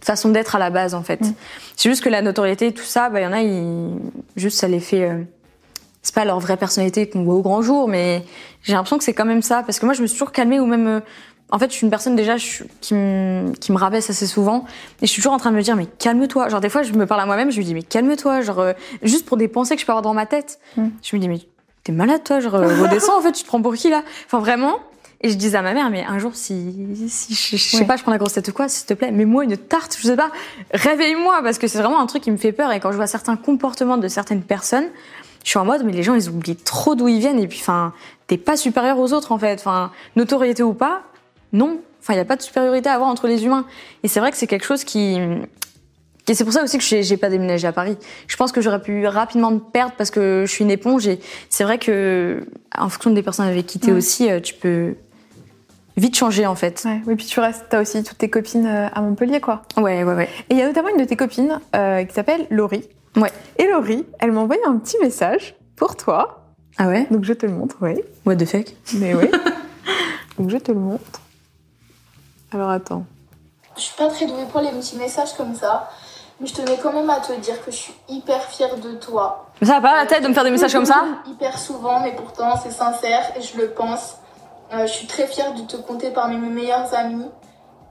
façon 0.02 0.28
d'être 0.30 0.54
à 0.54 0.58
la 0.58 0.70
base, 0.70 0.94
en 0.94 1.02
fait. 1.02 1.20
Mm. 1.20 1.34
C'est 1.76 1.88
juste 1.88 2.02
que 2.02 2.08
la 2.08 2.22
notoriété, 2.22 2.72
tout 2.72 2.84
ça, 2.84 3.08
bah, 3.08 3.20
il 3.20 3.24
y 3.24 3.26
en 3.26 3.32
a, 3.32 3.40
ils, 3.40 3.98
juste, 4.36 4.58
ça 4.58 4.68
les 4.68 4.80
fait, 4.80 5.08
euh, 5.08 5.22
c'est 6.02 6.14
pas 6.14 6.24
leur 6.24 6.40
vraie 6.40 6.56
personnalité 6.56 7.08
qu'on 7.08 7.22
voit 7.24 7.34
au 7.34 7.42
grand 7.42 7.62
jour, 7.62 7.88
mais 7.88 8.24
j'ai 8.62 8.72
l'impression 8.72 8.98
que 8.98 9.04
c'est 9.04 9.12
quand 9.12 9.24
même 9.26 9.42
ça. 9.42 9.62
Parce 9.62 9.78
que 9.78 9.86
moi, 9.86 9.94
je 9.94 10.02
me 10.02 10.06
suis 10.06 10.14
toujours 10.16 10.32
calmée 10.32 10.58
ou 10.60 10.66
même, 10.66 10.86
euh, 10.86 11.00
en 11.50 11.58
fait, 11.58 11.70
je 11.70 11.74
suis 11.76 11.84
une 11.84 11.90
personne 11.90 12.16
déjà 12.16 12.36
je 12.36 12.64
qui 12.80 12.94
me, 12.94 13.52
qui 13.60 13.72
me 13.72 13.76
rabaisse 13.76 14.08
assez 14.08 14.26
souvent. 14.26 14.64
Et 15.02 15.06
je 15.06 15.10
suis 15.10 15.20
toujours 15.20 15.34
en 15.34 15.38
train 15.38 15.50
de 15.50 15.56
me 15.56 15.62
dire, 15.62 15.76
mais 15.76 15.86
calme-toi. 15.86 16.48
Genre, 16.48 16.60
des 16.60 16.68
fois, 16.70 16.82
je 16.82 16.92
me 16.92 17.06
parle 17.06 17.20
à 17.20 17.26
moi-même, 17.26 17.50
je 17.50 17.58
me 17.58 17.64
dis, 17.64 17.74
mais 17.74 17.82
calme-toi. 17.82 18.40
Genre, 18.40 18.60
euh, 18.60 18.72
juste 19.02 19.26
pour 19.26 19.36
des 19.36 19.48
pensées 19.48 19.74
que 19.74 19.80
je 19.80 19.86
peux 19.86 19.92
avoir 19.92 20.02
dans 20.02 20.14
ma 20.14 20.26
tête. 20.26 20.58
Mm. 20.76 20.88
Je 21.02 21.16
me 21.16 21.20
dis, 21.20 21.28
mais 21.28 21.40
t'es 21.84 21.92
malade, 21.92 22.22
toi. 22.24 22.40
Genre, 22.40 22.54
euh, 22.54 22.82
redescends, 22.82 23.18
en 23.18 23.22
fait, 23.22 23.32
tu 23.32 23.42
te 23.42 23.48
prends 23.48 23.60
pour 23.60 23.74
qui, 23.74 23.90
là? 23.90 24.02
Enfin, 24.26 24.38
vraiment. 24.38 24.78
Et 25.22 25.28
je 25.28 25.34
disais 25.34 25.58
à 25.58 25.62
ma 25.62 25.74
mère, 25.74 25.90
mais 25.90 26.02
un 26.02 26.18
jour, 26.18 26.34
si, 26.34 26.74
si 27.08 27.34
je, 27.34 27.56
je 27.58 27.62
sais 27.62 27.76
Ouais. 27.80 27.84
pas, 27.84 27.96
je 27.96 28.02
prends 28.02 28.10
la 28.10 28.16
grosse 28.16 28.32
tête 28.32 28.48
ou 28.48 28.52
quoi, 28.54 28.70
s'il 28.70 28.86
te 28.86 28.94
plaît, 28.94 29.10
mets-moi 29.10 29.44
une 29.44 29.58
tarte, 29.58 29.94
je 30.00 30.06
sais 30.06 30.16
pas, 30.16 30.30
réveille-moi, 30.72 31.40
parce 31.42 31.58
que 31.58 31.66
c'est 31.66 31.76
vraiment 31.78 32.00
un 32.00 32.06
truc 32.06 32.22
qui 32.22 32.30
me 32.30 32.38
fait 32.38 32.52
peur. 32.52 32.72
Et 32.72 32.80
quand 32.80 32.90
je 32.90 32.96
vois 32.96 33.06
certains 33.06 33.36
comportements 33.36 33.98
de 33.98 34.08
certaines 34.08 34.40
personnes, 34.40 34.86
je 35.44 35.50
suis 35.50 35.58
en 35.58 35.64
mode, 35.64 35.84
mais 35.84 35.92
les 35.92 36.02
gens, 36.02 36.14
ils 36.14 36.28
oublient 36.28 36.56
trop 36.56 36.94
d'où 36.94 37.08
ils 37.08 37.18
viennent. 37.18 37.38
Et 37.38 37.48
puis, 37.48 37.58
enfin, 37.60 37.92
t'es 38.26 38.36
pas 38.36 38.56
supérieur 38.56 38.98
aux 38.98 39.12
autres, 39.12 39.32
en 39.32 39.38
fait. 39.38 39.54
Enfin, 39.54 39.90
notoriété 40.16 40.62
ou 40.62 40.74
pas, 40.74 41.02
non. 41.52 41.80
Enfin, 42.00 42.14
il 42.14 42.16
n'y 42.16 42.22
a 42.22 42.24
pas 42.24 42.36
de 42.36 42.42
supériorité 42.42 42.88
à 42.88 42.94
avoir 42.94 43.08
entre 43.08 43.26
les 43.26 43.44
humains. 43.44 43.66
Et 44.02 44.08
c'est 44.08 44.20
vrai 44.20 44.30
que 44.30 44.36
c'est 44.36 44.46
quelque 44.46 44.64
chose 44.64 44.84
qui. 44.84 45.18
Et 46.28 46.34
c'est 46.34 46.44
pour 46.44 46.52
ça 46.52 46.62
aussi 46.62 46.78
que 46.78 46.84
j'ai 46.84 47.16
pas 47.16 47.28
déménagé 47.28 47.66
à 47.66 47.72
Paris. 47.72 47.96
Je 48.28 48.36
pense 48.36 48.52
que 48.52 48.60
j'aurais 48.60 48.80
pu 48.80 49.06
rapidement 49.06 49.50
me 49.50 49.58
perdre 49.58 49.94
parce 49.98 50.10
que 50.10 50.44
je 50.46 50.50
suis 50.52 50.62
une 50.62 50.70
éponge. 50.70 51.08
Et 51.08 51.18
c'est 51.48 51.64
vrai 51.64 51.78
que, 51.78 52.46
en 52.78 52.88
fonction 52.88 53.10
des 53.10 53.22
personnes 53.22 53.48
avec 53.48 53.66
qui 53.66 53.80
t'es 53.80 53.90
aussi, 53.90 54.30
euh, 54.30 54.38
tu 54.38 54.54
peux 54.54 54.94
vite 55.96 56.16
changer 56.16 56.46
en 56.46 56.54
fait. 56.54 56.82
Ouais, 56.84 57.00
oui, 57.06 57.16
puis 57.16 57.26
tu 57.26 57.40
restes, 57.40 57.66
t'as 57.68 57.82
aussi 57.82 58.02
toutes 58.04 58.18
tes 58.18 58.30
copines 58.30 58.66
euh, 58.66 58.88
à 58.92 59.00
Montpellier, 59.00 59.40
quoi. 59.40 59.62
Ouais, 59.76 60.04
ouais, 60.04 60.14
ouais. 60.14 60.28
Et 60.48 60.54
il 60.54 60.58
y 60.58 60.62
a 60.62 60.66
notamment 60.66 60.88
une 60.88 60.98
de 60.98 61.04
tes 61.04 61.16
copines 61.16 61.58
euh, 61.74 62.04
qui 62.04 62.14
s'appelle 62.14 62.46
Laurie. 62.50 62.84
Ouais. 63.16 63.32
Et 63.58 63.66
Laurie, 63.68 64.06
elle 64.18 64.32
m'a 64.32 64.40
envoyé 64.40 64.62
un 64.64 64.76
petit 64.78 64.98
message 64.98 65.54
pour 65.76 65.96
toi. 65.96 66.44
Ah 66.78 66.88
ouais? 66.88 67.06
Donc 67.10 67.24
je 67.24 67.32
te 67.32 67.46
le 67.46 67.52
montre, 67.52 67.76
oui. 67.80 68.00
What 68.24 68.36
the 68.36 68.46
fuck? 68.46 68.66
Mais 68.94 69.14
oui. 69.14 69.30
Donc 70.38 70.50
je 70.50 70.56
te 70.56 70.72
le 70.72 70.78
montre. 70.78 71.20
Alors 72.52 72.70
attends. 72.70 73.04
Je 73.76 73.82
suis 73.82 73.96
pas 73.96 74.08
très 74.08 74.26
douée 74.26 74.44
pour 74.50 74.60
les 74.60 74.70
petits 74.70 74.96
messages 74.96 75.34
comme 75.34 75.54
ça, 75.54 75.90
mais 76.40 76.46
je 76.46 76.54
tenais 76.54 76.78
quand 76.82 76.92
même 76.92 77.08
à 77.10 77.20
te 77.20 77.32
dire 77.40 77.64
que 77.64 77.70
je 77.70 77.76
suis 77.76 77.94
hyper 78.08 78.42
fière 78.44 78.76
de 78.76 78.92
toi. 78.92 79.50
Mais 79.60 79.66
ça 79.66 79.74
va 79.74 79.80
pas 79.80 79.96
la 79.96 80.06
tête 80.06 80.22
de 80.22 80.28
me 80.28 80.34
faire 80.34 80.44
des 80.44 80.50
messages 80.50 80.72
comme 80.72 80.86
ça? 80.86 81.04
Hyper 81.26 81.58
souvent, 81.58 82.00
mais 82.00 82.14
pourtant 82.16 82.58
c'est 82.62 82.72
sincère 82.72 83.32
et 83.36 83.42
je 83.42 83.56
le 83.58 83.70
pense. 83.70 84.16
Euh, 84.72 84.86
je 84.86 84.92
suis 84.92 85.06
très 85.06 85.26
fière 85.26 85.54
de 85.54 85.62
te 85.62 85.76
compter 85.76 86.10
parmi 86.10 86.36
mes 86.36 86.48
meilleurs 86.48 86.94
amis, 86.94 87.26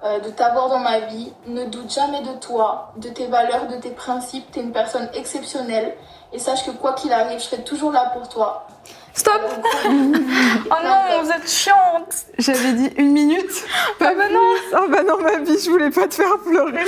euh, 0.03 0.19
de 0.19 0.29
t'avoir 0.29 0.69
dans 0.69 0.79
ma 0.79 0.99
vie. 1.01 1.31
Ne 1.47 1.65
doute 1.65 1.93
jamais 1.93 2.21
de 2.21 2.33
toi, 2.39 2.93
de 2.97 3.09
tes 3.09 3.27
valeurs, 3.27 3.67
de 3.67 3.75
tes 3.77 3.89
principes. 3.91 4.49
T'es 4.51 4.61
une 4.61 4.71
personne 4.71 5.09
exceptionnelle 5.13 5.95
et 6.31 6.39
sache 6.39 6.65
que 6.65 6.71
quoi 6.71 6.93
qu'il 6.93 7.11
arrive, 7.11 7.39
je 7.39 7.43
serai 7.45 7.63
toujours 7.63 7.91
là 7.91 8.11
pour 8.13 8.29
toi. 8.29 8.67
Stop 9.13 9.41
Oh 9.85 9.89
non, 10.83 11.21
vous 11.23 11.31
êtes 11.31 11.49
chiante 11.49 12.13
J'avais 12.37 12.73
dit 12.73 12.91
une 12.97 13.11
minute. 13.11 13.51
Ah 13.99 14.13
bah 14.15 14.29
non 14.31 14.53
Ah 14.73 14.85
bah 14.89 15.03
non, 15.03 15.19
ma 15.21 15.37
vie, 15.39 15.57
je 15.59 15.69
voulais 15.69 15.89
pas 15.89 16.07
te 16.07 16.15
faire 16.15 16.37
pleurer. 16.45 16.85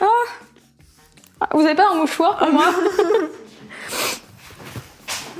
Ah, 0.00 1.46
Vous 1.52 1.62
avez 1.64 1.74
pas 1.74 1.88
un 1.90 1.94
mouchoir 1.96 2.36
pour 2.38 2.48
moi? 2.52 2.66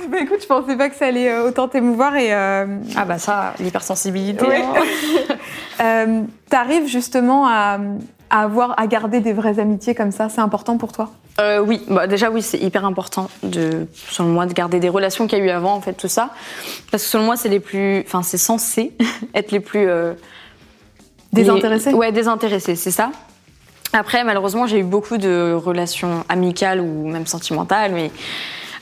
Bah 0.09 0.17
écoute, 0.21 0.39
je 0.41 0.47
pensais 0.47 0.75
pas 0.77 0.89
que 0.89 0.95
ça 0.95 1.07
allait 1.07 1.29
euh, 1.31 1.47
autant 1.47 1.67
t'émouvoir 1.67 2.15
et 2.15 2.33
euh, 2.33 2.65
Ah 2.95 3.05
bah 3.05 3.17
ça, 3.17 3.53
l'hypersensibilité. 3.59 4.45
Ouais. 4.45 4.61
hein. 4.63 5.35
euh, 5.81 6.21
t'arrives 6.49 6.87
justement 6.87 7.47
à, 7.47 7.79
à 8.29 8.41
avoir, 8.43 8.79
à 8.79 8.85
garder 8.87 9.19
des 9.19 9.33
vraies 9.33 9.59
amitiés 9.59 9.95
comme 9.95 10.11
ça. 10.11 10.29
C'est 10.29 10.41
important 10.41 10.77
pour 10.77 10.91
toi? 10.91 11.11
Euh, 11.41 11.59
oui, 11.59 11.81
bah 11.89 12.07
déjà 12.07 12.29
oui, 12.31 12.41
c'est 12.41 12.59
hyper 12.59 12.85
important 12.85 13.29
de, 13.43 13.87
selon 14.09 14.29
moi, 14.29 14.45
de 14.45 14.53
garder 14.53 14.79
des 14.79 14.87
relations 14.89 15.27
qu'il 15.27 15.39
y 15.39 15.41
a 15.41 15.45
eu 15.45 15.49
avant, 15.49 15.73
en 15.73 15.81
fait, 15.81 15.93
tout 15.93 16.07
ça, 16.07 16.29
parce 16.91 17.03
que 17.03 17.09
selon 17.09 17.25
moi, 17.25 17.35
c'est 17.35 17.49
les 17.49 17.59
plus, 17.59 17.99
enfin, 18.05 18.23
c'est 18.23 18.37
censé 18.37 18.93
être 19.33 19.51
les 19.51 19.59
plus 19.59 19.87
Désintéressés 21.33 21.89
les- 21.91 21.95
Ouais, 21.97 22.11
désintéressés, 22.13 22.75
c'est 22.75 22.91
ça. 22.91 23.11
Après, 23.91 24.23
malheureusement, 24.23 24.65
j'ai 24.67 24.79
eu 24.79 24.83
beaucoup 24.83 25.17
de 25.17 25.53
relations 25.53 26.23
amicales 26.29 26.79
ou 26.79 27.07
même 27.09 27.25
sentimentales, 27.27 27.91
mais 27.93 28.11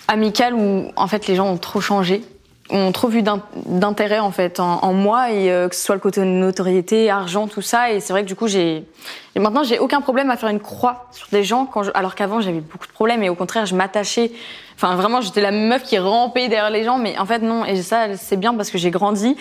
amicales 0.08 0.54
où 0.54 0.86
en 0.96 1.08
fait 1.08 1.28
les 1.28 1.36
gens 1.36 1.48
ont 1.48 1.58
trop 1.58 1.82
changé, 1.82 2.24
ont 2.70 2.92
trop 2.92 3.08
vu 3.08 3.22
d'in- 3.24 3.42
d'intérêt 3.66 4.20
en 4.20 4.32
fait 4.32 4.60
en, 4.60 4.80
en 4.84 4.94
moi 4.94 5.32
et 5.32 5.52
euh, 5.52 5.68
que 5.68 5.76
ce 5.76 5.84
soit 5.84 5.96
le 5.96 6.02
côté 6.02 6.22
notoriété, 6.22 7.10
argent, 7.10 7.48
tout 7.48 7.62
ça. 7.62 7.92
Et 7.92 8.00
c'est 8.00 8.14
vrai 8.14 8.24
que 8.24 8.28
du 8.28 8.36
coup 8.36 8.48
j'ai 8.48 8.84
et 9.36 9.40
maintenant 9.40 9.64
j'ai 9.64 9.80
aucun 9.80 10.02
problème 10.02 10.30
à 10.30 10.38
faire 10.38 10.50
une 10.50 10.60
croix 10.60 11.08
sur 11.12 11.28
des 11.32 11.44
gens 11.44 11.66
quand 11.66 11.84
je- 11.84 11.92
alors 11.94 12.16
qu'avant 12.16 12.42
j'avais 12.42 12.62
beaucoup 12.62 12.88
de 12.88 12.94
problèmes 12.94 13.24
et 13.24 13.30
au 13.30 13.36
contraire 13.36 13.66
je 13.66 13.76
m'attachais. 13.76 14.32
Enfin 14.76 14.96
vraiment 14.96 15.22
j'étais 15.22 15.42
la 15.42 15.52
meuf 15.52 15.84
qui 15.84 15.98
rampait 16.00 16.48
derrière 16.48 16.70
les 16.72 16.84
gens, 16.84 16.98
mais 16.98 17.18
en 17.20 17.26
fait 17.26 17.40
non. 17.40 17.66
Et 17.66 17.82
ça 17.82 18.16
c'est 18.16 18.38
bien 18.38 18.54
parce 18.54 18.70
que 18.72 18.78
j'ai 18.78 18.92
grandi. 18.92 19.36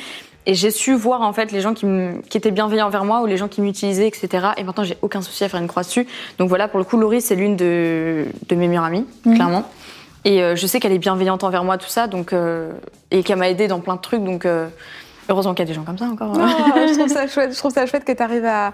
Et 0.44 0.54
j'ai 0.54 0.72
su 0.72 0.92
voir 0.96 1.22
en 1.22 1.32
fait 1.32 1.52
les 1.52 1.60
gens 1.60 1.72
qui, 1.72 1.86
étaient 2.34 2.50
bienveillants 2.50 2.88
envers 2.88 3.04
moi 3.04 3.20
ou 3.22 3.26
les 3.26 3.36
gens 3.36 3.46
qui 3.46 3.60
m'utilisaient, 3.60 4.08
etc. 4.08 4.48
Et 4.56 4.64
maintenant 4.64 4.82
j'ai 4.82 4.98
aucun 5.00 5.22
souci 5.22 5.44
à 5.44 5.48
faire 5.48 5.60
une 5.60 5.68
croix 5.68 5.84
dessus. 5.84 6.04
Donc 6.38 6.48
voilà, 6.48 6.66
pour 6.66 6.80
le 6.80 6.84
coup, 6.84 6.96
Laurie 6.96 7.20
c'est 7.20 7.36
l'une 7.36 7.54
de, 7.54 8.26
de 8.48 8.54
mes 8.56 8.66
meilleures 8.66 8.82
amies, 8.82 9.06
clairement. 9.36 9.62
Et 10.24 10.42
euh, 10.42 10.54
je 10.56 10.66
sais 10.66 10.78
qu'elle 10.78 10.92
est 10.92 10.98
bienveillante 10.98 11.42
envers 11.44 11.64
moi, 11.64 11.78
tout 11.78 11.88
ça, 11.88 12.06
donc 12.06 12.32
euh, 12.32 12.70
et 13.10 13.22
qu'elle 13.22 13.38
m'a 13.38 13.48
aidée 13.48 13.68
dans 13.68 13.80
plein 13.80 13.96
de 13.96 14.00
trucs. 14.00 14.22
Donc 14.22 14.46
euh, 14.46 14.68
heureusement 15.28 15.52
qu'il 15.52 15.64
y 15.64 15.68
a 15.68 15.70
des 15.70 15.74
gens 15.74 15.84
comme 15.84 15.98
ça 15.98 16.04
encore. 16.06 16.32
Oh, 16.34 16.40
je 16.40 16.94
trouve 16.96 17.08
ça 17.08 17.26
chouette. 17.26 17.52
Je 17.52 17.58
trouve 17.58 17.72
ça 17.72 17.86
chouette 17.86 18.04
que 18.04 18.12
tu 18.12 18.22
arrives 18.22 18.44
à, 18.44 18.72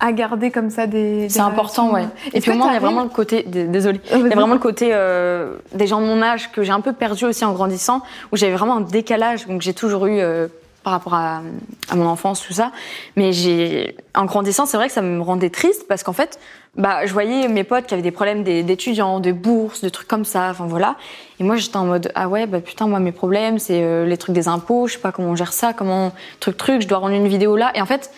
à 0.00 0.12
garder 0.12 0.50
comme 0.50 0.70
ça 0.70 0.86
des. 0.86 1.28
C'est 1.28 1.40
important, 1.40 1.92
ouais. 1.92 2.06
Et 2.32 2.40
puis 2.40 2.50
au 2.50 2.54
moins, 2.54 2.70
il 2.70 2.74
y 2.74 2.76
a 2.76 2.80
vraiment 2.80 3.04
le 3.04 3.08
côté. 3.08 3.44
Désolée. 3.44 4.00
Il 4.12 4.26
y 4.26 4.32
a 4.32 4.34
vraiment 4.34 4.54
le 4.54 4.58
côté 4.58 4.90
euh, 4.92 5.54
des 5.72 5.86
gens 5.86 6.00
de 6.00 6.06
mon 6.06 6.22
âge 6.22 6.50
que 6.50 6.62
j'ai 6.64 6.72
un 6.72 6.80
peu 6.80 6.92
perdu 6.92 7.24
aussi 7.24 7.44
en 7.44 7.52
grandissant, 7.52 8.02
où 8.32 8.36
j'avais 8.36 8.54
vraiment 8.54 8.78
un 8.78 8.80
décalage, 8.80 9.46
donc 9.46 9.62
j'ai 9.62 9.74
toujours 9.74 10.06
eu 10.06 10.18
euh, 10.18 10.48
par 10.82 10.94
rapport 10.94 11.14
à, 11.14 11.42
à 11.90 11.94
mon 11.94 12.06
enfance, 12.06 12.40
tout 12.44 12.54
ça. 12.54 12.72
Mais 13.14 13.32
j'ai, 13.32 13.96
en 14.14 14.24
grandissant, 14.24 14.66
c'est 14.66 14.78
vrai 14.78 14.88
que 14.88 14.94
ça 14.94 15.02
me 15.02 15.20
rendait 15.20 15.50
triste 15.50 15.86
parce 15.86 16.02
qu'en 16.02 16.14
fait, 16.14 16.40
bah, 16.76 17.04
je 17.04 17.12
voyais 17.12 17.48
mes 17.48 17.64
potes 17.64 17.86
qui 17.86 17.94
avaient 17.94 18.02
des 18.02 18.10
problèmes 18.10 18.44
d'étudiants, 18.44 19.20
de 19.20 19.32
bourses, 19.32 19.82
de 19.82 19.88
trucs 19.88 20.08
comme 20.08 20.24
ça, 20.24 20.50
enfin 20.50 20.66
voilà. 20.66 20.96
Et 21.38 21.44
moi, 21.44 21.56
j'étais 21.56 21.76
en 21.76 21.84
mode, 21.84 22.12
ah 22.14 22.28
ouais, 22.28 22.46
bah 22.46 22.60
putain, 22.60 22.86
moi, 22.86 23.00
mes 23.00 23.12
problèmes, 23.12 23.58
c'est 23.58 23.82
euh, 23.82 24.06
les 24.06 24.16
trucs 24.16 24.34
des 24.34 24.46
impôts, 24.46 24.86
je 24.86 24.94
sais 24.94 24.98
pas 24.98 25.12
comment 25.12 25.30
on 25.30 25.36
gère 25.36 25.52
ça, 25.52 25.72
comment, 25.72 26.12
truc, 26.38 26.56
truc, 26.56 26.82
je 26.82 26.88
dois 26.88 26.98
rendre 26.98 27.14
une 27.14 27.28
vidéo 27.28 27.56
là. 27.56 27.72
Et 27.74 27.82
en 27.82 27.86
fait, 27.86 28.12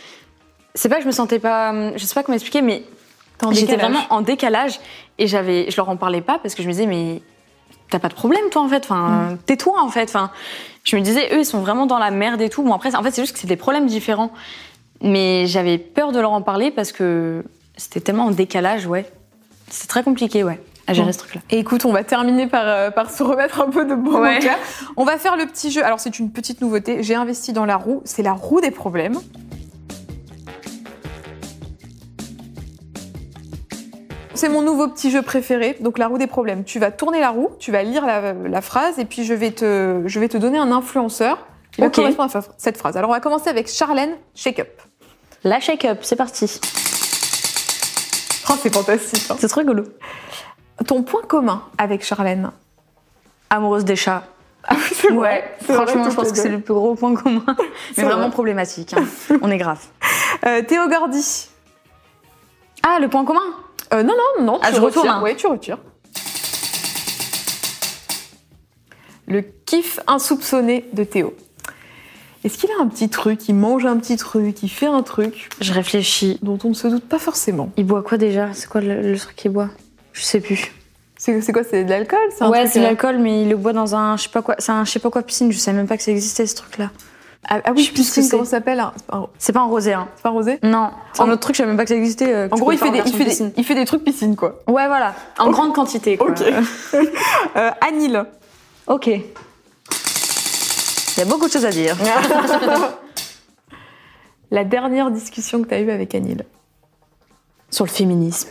c'est 0.75 0.89
pas 0.89 0.97
que 0.97 1.03
je 1.03 1.07
me 1.07 1.13
sentais 1.13 1.39
pas, 1.39 1.97
je 1.97 2.05
sais 2.05 2.15
pas 2.15 2.23
comment 2.23 2.37
expliquer, 2.37 2.63
mais 2.63 2.85
J'étais 3.51 3.77
vraiment 3.77 4.01
en 4.11 4.21
décalage 4.21 4.79
et 5.19 5.27
j'avais, 5.27 5.71
je 5.71 5.77
leur 5.77 5.89
en 5.89 5.97
parlais 5.97 6.21
pas 6.21 6.39
parce 6.39 6.55
que 6.55 6.63
je 6.63 6.69
me 6.69 6.73
disais 6.73 6.87
mais 6.87 7.23
t'as 7.91 7.99
pas 7.99 8.09
de 8.09 8.15
problème 8.15 8.45
toi 8.51 8.63
en 8.63 8.69
fait, 8.69 8.85
enfin 8.85 9.37
tais-toi 9.47 9.81
en 9.83 9.89
fait, 9.89 10.05
enfin 10.05 10.31
je 10.85 10.97
me 10.97 11.03
disais 11.03 11.29
eux 11.35 11.41
ils 11.41 11.45
sont 11.45 11.61
vraiment 11.61 11.87
dans 11.87 11.99
la 11.99 12.11
merde 12.11 12.41
et 12.41 12.49
tout. 12.49 12.63
Bon 12.63 12.73
après 12.73 12.95
en 12.95 13.03
fait 13.03 13.11
c'est 13.11 13.23
juste 13.23 13.35
que 13.35 13.41
c'est 13.41 13.49
des 13.49 13.57
problèmes 13.57 13.87
différents, 13.87 14.31
mais 15.01 15.47
j'avais 15.47 15.79
peur 15.79 16.13
de 16.13 16.21
leur 16.21 16.33
en 16.33 16.43
parler 16.43 16.71
parce 16.71 16.93
que 16.93 17.45
c'était 17.83 18.01
tellement 18.01 18.27
en 18.27 18.31
décalage 18.31 18.87
ouais, 18.87 19.11
c'est 19.71 19.89
très 19.89 20.03
compliqué 20.03 20.45
ouais 20.45 20.61
à 20.87 20.95
gérer 20.95 21.07
Bon. 21.07 21.13
ce 21.13 21.19
truc 21.19 21.35
là. 21.37 21.41
Et 21.51 21.59
écoute, 21.59 21.85
on 21.85 21.93
va 21.93 22.03
terminer 22.05 22.47
par, 22.49 22.65
euh, 22.67 22.91
par 22.91 23.11
se 23.11 23.23
remettre 23.23 23.61
un 23.61 23.71
peu 23.71 23.85
de 23.85 23.95
bon 23.95 24.21
Ouais. 24.21 24.41
On 24.97 25.05
va 25.05 25.17
faire 25.17 25.37
le 25.37 25.47
petit 25.47 25.71
jeu. 25.71 25.85
Alors, 25.85 26.01
c'est 26.01 26.19
une 26.19 26.33
petite 26.33 26.61
nouveauté. 26.61 27.05
J'ai 27.05 27.15
investi 27.15 27.53
dans 27.53 27.65
la 27.65 27.77
roue. 27.77 28.03
C'est 28.05 28.25
la 28.25 28.33
roue 28.33 28.61
des 28.61 28.73
problèmes. 28.73 29.17
C'est 34.35 34.49
mon 34.49 34.63
nouveau 34.63 34.89
petit 34.89 35.11
jeu 35.11 35.23
préféré, 35.23 35.77
donc 35.81 35.99
la 35.99 36.09
roue 36.09 36.19
des 36.19 36.27
problèmes. 36.27 36.65
Tu 36.65 36.79
vas 36.79 36.91
tourner 36.91 37.21
la 37.21 37.31
roue, 37.31 37.51
tu 37.61 37.71
vas 37.71 37.83
lire 37.83 38.05
la, 38.07 38.33
la 38.33 38.61
phrase 38.63 38.99
et 38.99 39.05
puis 39.05 39.25
je 39.25 39.35
vais 39.35 39.51
te, 39.53 40.03
je 40.07 40.19
vais 40.21 40.29
te 40.29 40.39
donner 40.39 40.59
un 40.59 40.73
influenceur 40.73 41.47
qui 41.71 41.81
va 41.83 41.91
correspondre 41.91 42.35
à 42.35 42.41
cette 42.57 42.77
phrase. 42.79 42.97
Alors 42.97 43.11
on 43.11 43.13
va 43.13 43.21
commencer 43.21 43.51
avec 43.51 43.69
Charlène 43.69 44.17
Shake 44.35 44.59
Up. 44.61 44.81
La 45.45 45.61
shake 45.61 45.85
up 45.85 45.99
c'est 46.03 46.17
parti, 46.17 46.61
Oh, 48.51 48.55
c'est 48.61 48.73
fantastique. 48.73 49.31
hein. 49.31 49.37
c'est 49.39 49.49
trop 49.49 49.61
rigolo. 49.61 49.85
Ton 50.87 51.03
point 51.03 51.23
commun 51.23 51.63
avec 51.79 52.05
Charlène 52.05 52.51
Amoureuse 53.51 53.85
des 53.85 53.97
chats. 53.97 54.25
C'est 54.95 55.11
Ouais, 55.13 55.45
vrai, 55.61 55.75
franchement 55.75 56.09
je 56.09 56.15
pense 56.15 56.31
que 56.31 56.39
c'est 56.39 56.49
le 56.49 56.61
plus 56.61 56.73
gros 56.75 56.95
point 56.95 57.15
commun, 57.15 57.43
mais 57.49 57.55
C'est 57.95 58.03
vraiment 58.05 58.23
vrai. 58.23 58.31
problématique. 58.31 58.95
hein. 58.95 59.05
On 59.43 59.51
est 59.51 59.59
grave. 59.59 59.81
Euh, 60.47 60.63
Théo 60.63 60.89
Gordy. 60.89 61.49
Ah 62.83 62.99
le 63.01 63.09
point 63.09 63.25
commun? 63.25 63.41
Euh, 63.93 64.03
non, 64.03 64.15
non, 64.39 64.45
non. 64.45 64.59
Ah, 64.63 64.71
tu 64.71 64.77
je 64.77 64.81
retourne, 64.81 65.07
retires. 65.07 65.19
hein. 65.19 65.23
Ouais, 65.23 65.37
tu 65.37 65.47
retires. 65.47 65.79
Le 69.29 69.43
kiff 69.43 70.01
insoupçonné 70.07 70.89
de 70.93 71.05
Théo. 71.05 71.35
Est-ce 72.45 72.59
qu'il 72.59 72.71
a 72.71 72.83
un 72.83 72.87
petit 72.89 73.09
truc, 73.09 73.49
il 73.49 73.55
mange 73.55 73.87
un 73.87 73.97
petit 73.97 74.17
truc, 74.17 74.63
il 74.63 74.69
fait 74.69 74.87
un 74.87 75.03
truc 75.03 75.49
Je 75.61 75.73
réfléchis. 75.73 76.39
dont 76.43 76.59
on 76.65 76.71
ne 76.71 76.75
se 76.75 76.89
doute 76.89 77.05
pas 77.05 77.19
forcément 77.19 77.71
Il 77.77 77.87
boit 77.87 78.03
quoi 78.03 78.19
déjà? 78.19 78.49
C'est 78.53 78.69
quoi 78.69 78.81
le, 78.81 79.01
le 79.01 79.19
truc 79.19 79.37
qu'il 79.37 79.51
boit? 79.53 79.69
Je 80.13 80.23
sais 80.23 80.41
plus. 80.41 80.73
C'est 81.17 81.53
quoi 81.53 81.63
C'est 81.63 81.85
de 81.85 81.91
l'alcool 81.91 82.19
Ouais, 82.41 82.67
c'est 82.67 82.81
de 82.81 82.85
euh, 82.85 82.89
l'alcool, 82.89 83.19
mais 83.19 83.43
il 83.43 83.49
le 83.49 83.57
boit 83.57 83.73
dans 83.73 83.95
un 83.95 84.17
je 84.17 84.25
sais 84.25 84.29
pas 84.29 84.43
quoi. 84.43 84.57
C'est 84.59 84.73
un 84.73 84.85
je 84.85 84.91
sais 84.91 84.99
pas 84.99 85.09
quoi 85.11 85.23
piscine. 85.23 85.53
Je 85.53 85.59
savais 85.59 85.77
même 85.77 85.87
pas 85.87 85.97
que 85.97 86.03
ça 86.03 86.11
existait 86.11 86.47
ce 86.47 86.57
truc-là. 86.57 86.91
Ah, 87.49 87.61
ah 87.65 87.71
Je 87.71 87.81
oui, 87.81 87.89
que 87.89 87.95
piscine, 87.95 88.29
comment 88.29 88.45
ça 88.45 88.51
s'appelle 88.53 88.81
un- 88.81 88.93
C'est 88.97 89.07
pas 89.07 89.17
un- 89.19 89.27
C'est 89.39 89.53
pas 89.53 89.61
un 89.61 89.65
rosé, 89.67 89.93
hein. 89.93 90.09
c'est 90.17 90.23
pas 90.23 90.29
un 90.31 90.33
rosé? 90.33 90.59
Non, 90.65 90.91
c'est 91.13 91.23
un 91.23 91.31
autre 91.31 91.41
truc. 91.41 91.55
Je 91.55 91.59
savais 91.59 91.69
même 91.69 91.77
pas 91.77 91.85
que 91.85 91.89
ça 91.91 91.97
existait. 91.97 92.33
euh, 92.35 92.49
que 92.49 92.55
En 92.55 92.59
gros, 92.59 92.73
il 92.73 92.79
fait, 92.79 92.91
des, 92.91 92.99
il, 93.07 93.13
fait 93.13 93.25
des, 93.25 93.53
il 93.57 93.65
fait 93.65 93.75
des 93.77 93.85
trucs 93.85 94.03
piscine, 94.05 94.35
quoi. 94.37 94.61
Ouais, 94.69 94.87
voilà. 94.89 95.15
En 95.39 95.51
grande 95.51 95.73
quantité. 95.75 96.17
Quoi. 96.17 96.31
Ok. 96.31 96.43
Euh, 97.57 97.71
Anil. 97.81 98.25
ok. 98.89 99.11
Y 101.23 101.25
a 101.25 101.29
beaucoup 101.29 101.47
de 101.47 101.53
choses 101.53 101.65
à 101.65 101.71
dire. 101.71 101.97
La 104.51 104.65
dernière 104.65 105.09
discussion 105.13 105.63
que 105.63 105.69
tu 105.69 105.75
as 105.75 105.79
eue 105.79 105.93
avec 105.93 106.17
Anil. 106.17 106.45
Sur 107.71 107.85
le 107.85 107.91
féminisme. 107.91 108.51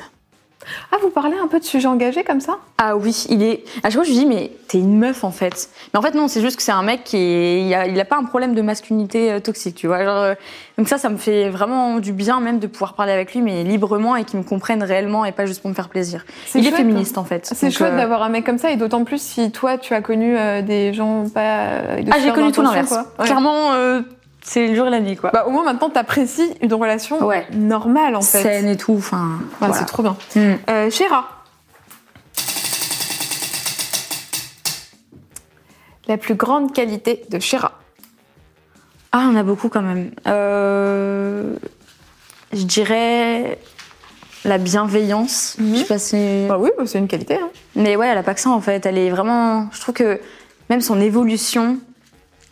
Ah, 0.92 0.98
vous 1.02 1.10
parlez 1.10 1.36
un 1.38 1.48
peu 1.48 1.60
de 1.60 1.64
sujets 1.66 1.88
engagés 1.88 2.24
comme 2.24 2.42
ça? 2.42 2.58
Ah 2.78 2.96
oui, 2.96 3.26
il 3.30 3.44
est. 3.44 3.64
À 3.84 3.90
chaque 3.90 3.94
fois, 3.94 4.04
je 4.04 4.10
lui 4.10 4.18
dis, 4.20 4.26
mais 4.26 4.52
t'es 4.68 4.78
une 4.80 4.98
meuf 4.98 5.24
en 5.24 5.32
fait. 5.32 5.70
Mais 5.94 6.00
en 6.00 6.02
fait, 6.02 6.14
non, 6.16 6.28
c'est 6.28 6.42
juste 6.42 6.58
que 6.58 6.64
c'est 6.64 6.72
un 6.72 6.84
mec 6.84 7.04
qui 7.04 7.18
est. 7.18 7.62
Il 7.66 7.74
a, 7.74 7.88
il 7.88 8.00
a 8.00 8.06
pas 8.06 8.18
un 8.18 8.24
problème 8.24 8.54
de 8.56 8.62
masculinité 8.62 9.32
euh, 9.32 9.40
toxique, 9.40 9.76
tu 9.76 9.88
vois. 9.88 10.04
Genre, 10.04 10.16
euh, 10.18 10.34
Donc 10.78 10.88
ça, 10.88 10.98
ça 10.98 11.10
me 11.10 11.18
fait 11.18 11.50
vraiment 11.50 12.00
du 12.00 12.14
bien 12.14 12.40
même 12.40 12.60
de 12.60 12.68
pouvoir 12.68 12.94
parler 12.94 13.12
avec 13.12 13.34
lui, 13.34 13.42
mais 13.42 13.64
librement 13.64 14.16
et 14.16 14.24
qu'il 14.24 14.40
me 14.40 14.44
comprenne 14.44 14.82
réellement 14.84 15.26
et 15.26 15.32
pas 15.32 15.46
juste 15.46 15.62
pour 15.62 15.70
me 15.70 15.76
faire 15.76 15.90
plaisir. 15.90 16.26
Il 16.56 16.66
est 16.68 16.72
féministe 16.72 17.18
en 17.18 17.24
fait. 17.24 17.46
C'est 17.54 17.72
chouette 17.72 17.94
euh, 17.94 17.98
d'avoir 17.98 18.24
un 18.24 18.30
mec 18.30 18.46
comme 18.46 18.58
ça 18.58 18.72
et 18.72 18.78
d'autant 18.78 19.04
plus 19.04 19.22
si 19.22 19.52
toi 19.52 19.78
tu 19.78 19.94
as 19.94 20.02
connu 20.02 20.38
euh, 20.38 20.62
des 20.62 20.94
gens 20.94 21.26
pas 21.30 21.98
de 22.02 22.10
Ah, 22.12 22.18
j'ai 22.24 22.32
connu 22.32 22.52
tout 22.52 22.62
l'inverse. 22.62 22.90
quoi. 22.90 23.06
Ouais. 23.20 23.26
Clairement, 23.26 23.74
euh, 23.74 24.02
c'est 24.44 24.68
le 24.68 24.76
jour 24.76 24.88
et 24.88 24.90
la 24.90 25.00
nuit, 25.00 25.16
quoi. 25.16 25.30
Bah, 25.32 25.46
au 25.48 25.52
moins 25.52 25.64
maintenant 25.64 25.90
t'apprécies 25.90 26.54
une 26.62 26.74
relation 26.74 27.24
Ouais. 27.26 27.46
normale 27.54 28.16
en 28.16 28.22
fait. 28.22 28.42
Saine 28.42 28.68
et 28.68 28.78
tout, 28.78 28.94
enfin. 28.98 29.38
Ouais, 29.40 29.46
voilà. 29.60 29.74
C'est 29.76 29.86
trop 29.86 30.04
bien. 30.04 30.18
Mm. 30.36 30.54
Euh, 30.70 30.90
Chéra. 30.90 31.30
La 36.08 36.18
plus 36.18 36.36
grande 36.36 36.74
qualité 36.74 37.24
de 37.30 37.40
Chéra. 37.40 37.74
Ah, 39.12 39.28
on 39.32 39.36
a 39.36 39.44
beaucoup 39.44 39.70
quand 39.70 39.82
même. 39.82 40.12
Euh, 40.28 41.56
je 42.54 42.64
dirais 42.64 43.60
la 44.46 44.58
bienveillance. 44.58 45.56
Mhm. 45.60 45.74
Je 45.76 45.80
sais 45.80 45.86
pas 45.86 46.00
si- 46.00 46.46
Bah 46.48 46.58
oui, 46.60 46.70
bah, 46.78 46.84
c'est 46.88 46.98
une 46.98 47.08
qualité. 47.08 47.36
Hein. 47.36 47.50
Mais 47.76 47.96
ouais, 47.96 48.08
elle 48.08 48.18
a 48.18 48.24
pas 48.24 48.34
que 48.34 48.40
ça 48.40 48.50
en 48.50 48.62
fait. 48.62 48.86
Elle 48.86 48.98
est 48.98 49.10
vraiment. 49.10 49.68
Je 49.72 49.80
trouve 49.82 49.94
que 49.94 50.20
même 50.70 50.82
son 50.82 51.00
évolution, 51.00 51.78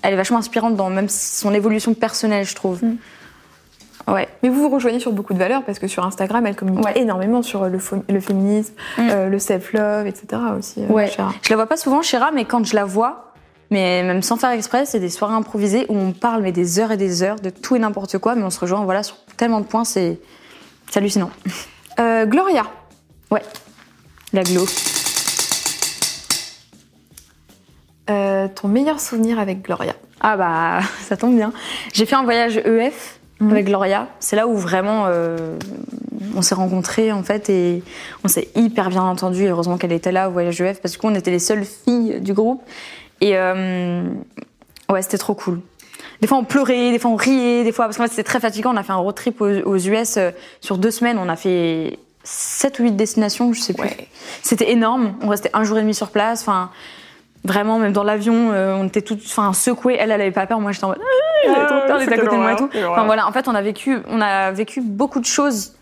elle 0.01 0.13
est 0.13 0.17
vachement 0.17 0.37
inspirante 0.37 0.75
dans 0.75 0.89
même 0.89 1.09
son 1.09 1.53
évolution 1.53 1.93
personnelle, 1.93 2.45
je 2.45 2.55
trouve. 2.55 2.83
Mm. 2.83 2.97
Ouais. 4.07 4.27
Mais 4.41 4.49
vous 4.49 4.61
vous 4.61 4.69
rejoignez 4.69 4.99
sur 4.99 5.11
beaucoup 5.11 5.33
de 5.33 5.39
valeurs 5.39 5.63
parce 5.63 5.77
que 5.77 5.87
sur 5.87 6.03
Instagram, 6.05 6.45
elle 6.47 6.55
communique 6.55 6.83
Ouais. 6.85 6.97
énormément 6.97 7.41
sur 7.43 7.65
le, 7.65 7.77
féminisme, 7.79 8.73
Mm. 8.97 9.09
euh, 9.11 9.29
le 9.29 9.37
self-love, 9.39 10.07
etc. 10.07 10.41
aussi. 10.57 10.81
euh, 10.83 10.87
Ouais. 10.87 11.07
Chéra. 11.09 11.31
Je 11.43 11.49
la 11.49 11.55
vois 11.57 11.67
pas 11.67 11.77
souvent, 11.77 12.01
Chéra, 12.01 12.31
mais 12.33 12.45
quand 12.45 12.65
je 12.65 12.75
la 12.75 12.85
vois, 12.85 13.33
mais 13.69 14.01
même 14.03 14.23
sans 14.23 14.37
faire 14.37 14.49
exprès, 14.51 14.85
c'est 14.87 14.99
des 14.99 15.09
soirées 15.09 15.35
improvisées 15.35 15.85
où 15.89 15.95
on 15.97 16.11
parle 16.11 16.41
mais 16.41 16.51
des 16.51 16.79
heures 16.79 16.91
et 16.91 16.97
des 16.97 17.21
heures 17.21 17.39
de 17.39 17.51
tout 17.51 17.75
et 17.75 17.79
n'importe 17.79 18.17
quoi, 18.17 18.33
mais 18.33 18.43
on 18.43 18.49
se 18.49 18.59
rejoint 18.59 18.83
voilà 18.83 19.03
sur 19.03 19.15
tellement 19.37 19.59
de 19.59 19.65
points, 19.65 19.83
c'est 19.85 20.19
c'est 20.89 20.97
hallucinant. 20.97 21.29
Euh, 21.99 22.25
Gloria. 22.25 22.63
Ouais. 23.29 23.43
La 24.33 24.41
glow. 24.43 24.65
Euh, 28.39 28.47
ton 28.53 28.67
meilleur 28.67 28.99
souvenir 28.99 29.39
avec 29.39 29.61
Gloria. 29.61 29.93
Ah 30.21 30.37
bah 30.37 30.79
ça 31.01 31.17
tombe 31.17 31.35
bien. 31.35 31.51
J'ai 31.93 32.05
fait 32.05 32.15
un 32.15 32.23
voyage 32.23 32.57
EF 32.57 33.15
Mhm. 33.41 33.51
avec 33.51 33.65
Gloria. 33.67 34.07
C'est 34.19 34.35
là 34.35 34.47
où 34.47 34.57
vraiment 34.57 35.05
euh, 35.07 35.57
on 36.35 36.41
s'est 36.41 36.55
rencontrés 36.55 37.13
en 37.13 37.23
fait 37.23 37.49
et 37.49 37.81
on 38.25 38.27
s'est 38.27 38.49
hyper 38.55 38.89
bien 38.89 39.03
entendu. 39.03 39.45
Heureusement 39.47 39.77
qu'elle 39.77 39.93
était 39.93 40.11
là 40.11 40.27
au 40.27 40.33
voyage 40.33 40.59
EF 40.59 40.81
parce 40.81 40.97
qu'on 40.97 41.15
était 41.15 41.31
les 41.31 41.39
seules 41.39 41.63
filles 41.63 42.19
du 42.19 42.33
groupe. 42.33 42.61
Et 43.21 43.37
euh, 43.37 44.03
ouais, 44.91 45.01
c'était 45.01 45.17
trop 45.17 45.35
cool. 45.35 45.61
Des 46.19 46.27
fois 46.27 46.37
on 46.37 46.43
pleurait, 46.43 46.91
des 46.91 46.99
fois 46.99 47.11
on 47.11 47.15
riait, 47.15 47.63
des 47.63 47.71
fois 47.71 47.85
parce 47.85 47.95
qu'en 47.95 48.03
fait 48.03 48.09
c'était 48.09 48.23
très 48.23 48.41
fatigant. 48.41 48.73
On 48.73 48.77
a 48.77 48.83
fait 48.83 48.91
un 48.91 48.97
road 48.97 49.15
trip 49.15 49.39
aux, 49.39 49.47
aux 49.47 49.77
US 49.77 50.19
sur 50.59 50.77
deux 50.77 50.91
semaines. 50.91 51.17
On 51.17 51.29
a 51.29 51.37
fait 51.37 51.97
7 52.25 52.79
ou 52.79 52.83
8 52.83 52.91
destinations, 52.97 53.53
je 53.53 53.61
sais 53.61 53.73
plus. 53.73 53.89
C'était 54.41 54.71
énorme. 54.71 55.13
On 55.23 55.29
restait 55.29 55.49
un 55.53 55.63
jour 55.63 55.77
et 55.77 55.81
demi 55.81 55.93
sur 55.95 56.09
place. 56.09 56.41
Enfin, 56.41 56.71
vraiment, 57.43 57.79
même 57.79 57.93
dans 57.93 58.03
l'avion, 58.03 58.51
euh, 58.51 58.75
on 58.75 58.85
était 58.87 59.01
toutes, 59.01 59.21
enfin, 59.25 59.53
secouées. 59.53 59.97
Elle, 59.99 60.11
elle 60.11 60.21
avait 60.21 60.31
pas 60.31 60.45
peur. 60.47 60.59
Moi, 60.59 60.71
j'étais 60.71 60.85
en 60.85 60.89
mode, 60.89 60.99
Ah, 61.01 61.47
j'avais 61.53 61.65
trop 61.65 61.87
peur, 61.87 61.97
elle 61.97 62.03
était 62.03 62.13
à 62.13 62.17
côté 62.17 62.35
de 62.35 62.41
moi 62.41 62.53
et 62.53 62.55
tout. 62.55 62.69
Enfin 62.89 63.05
voilà, 63.05 63.27
en 63.27 63.31
fait, 63.31 63.47
on 63.47 63.55
a 63.55 63.61
vécu, 63.61 63.99
on 64.07 64.21
a 64.21 64.51
vécu 64.51 64.81
beaucoup 64.81 65.19
de 65.19 65.25
choses 65.25 65.73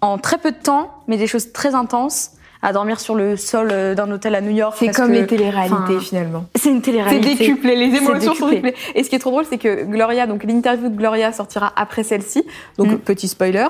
en 0.00 0.18
très 0.18 0.38
peu 0.38 0.50
de 0.52 0.56
temps, 0.56 0.94
mais 1.08 1.16
des 1.16 1.26
choses 1.26 1.52
très 1.52 1.74
intenses. 1.74 2.32
À 2.62 2.72
dormir 2.74 3.00
sur 3.00 3.14
le 3.14 3.36
sol 3.38 3.70
euh, 3.72 3.94
d'un 3.94 4.10
hôtel 4.10 4.34
à 4.34 4.42
New 4.42 4.50
York. 4.50 4.74
C'est 4.78 4.88
comme 4.94 5.08
que- 5.08 5.12
les 5.12 5.26
téléréalités 5.26 5.98
finalement. 6.00 6.44
C'est 6.54 6.68
une 6.68 6.76
C'est 6.76 6.90
télé-réalité. 6.90 7.34
décuplé, 7.36 7.74
les 7.74 7.96
émotions 7.96 8.34
sont 8.34 8.48
décuplé. 8.48 8.72
décuplées. 8.72 9.00
Et 9.00 9.02
ce 9.02 9.08
qui 9.08 9.16
est 9.16 9.18
trop 9.18 9.30
drôle, 9.30 9.44
c'est 9.48 9.56
que 9.56 9.84
Gloria, 9.84 10.26
donc 10.26 10.44
l'interview 10.44 10.90
de 10.90 10.96
Gloria 10.96 11.32
sortira 11.32 11.72
après 11.76 12.02
celle-ci. 12.02 12.44
Donc 12.76 12.88
Mm. 12.88 12.98
petit 12.98 13.28
spoiler. 13.28 13.66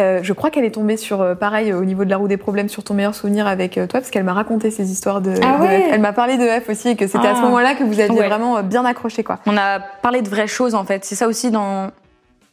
Euh, 0.00 0.20
je 0.22 0.32
crois 0.32 0.50
qu'elle 0.50 0.64
est 0.64 0.72
tombée 0.74 0.96
sur 0.96 1.20
euh, 1.20 1.34
pareil 1.36 1.72
au 1.72 1.84
niveau 1.84 2.04
de 2.04 2.10
la 2.10 2.16
roue 2.16 2.26
des 2.26 2.36
problèmes 2.36 2.68
sur 2.68 2.82
ton 2.82 2.94
meilleur 2.94 3.14
souvenir 3.14 3.46
avec 3.46 3.78
euh, 3.78 3.86
toi, 3.86 4.00
parce 4.00 4.10
qu'elle 4.10 4.24
m'a 4.24 4.32
raconté 4.32 4.70
ces 4.72 4.90
histoires 4.90 5.20
de. 5.20 5.34
Ah 5.42 5.58
de 5.58 5.62
ouais 5.62 5.80
F. 5.82 5.84
Elle 5.92 6.00
m'a 6.00 6.12
parlé 6.12 6.36
de 6.36 6.46
F 6.48 6.68
aussi 6.68 6.88
et 6.90 6.96
que 6.96 7.06
c'était 7.06 7.28
à 7.28 7.34
ce 7.34 7.40
Ah. 7.40 7.44
moment-là 7.44 7.74
que 7.74 7.84
vous 7.84 8.00
aviez 8.00 8.18
Ouais. 8.18 8.26
vraiment 8.28 8.60
bien 8.62 8.84
accroché 8.84 9.22
quoi. 9.22 9.38
On 9.46 9.56
a 9.56 9.78
parlé 9.78 10.20
de 10.22 10.28
vraies 10.28 10.48
choses 10.48 10.74
en 10.74 10.84
fait. 10.84 11.04
C'est 11.04 11.14
ça 11.14 11.28
aussi 11.28 11.50
dans. 11.52 11.90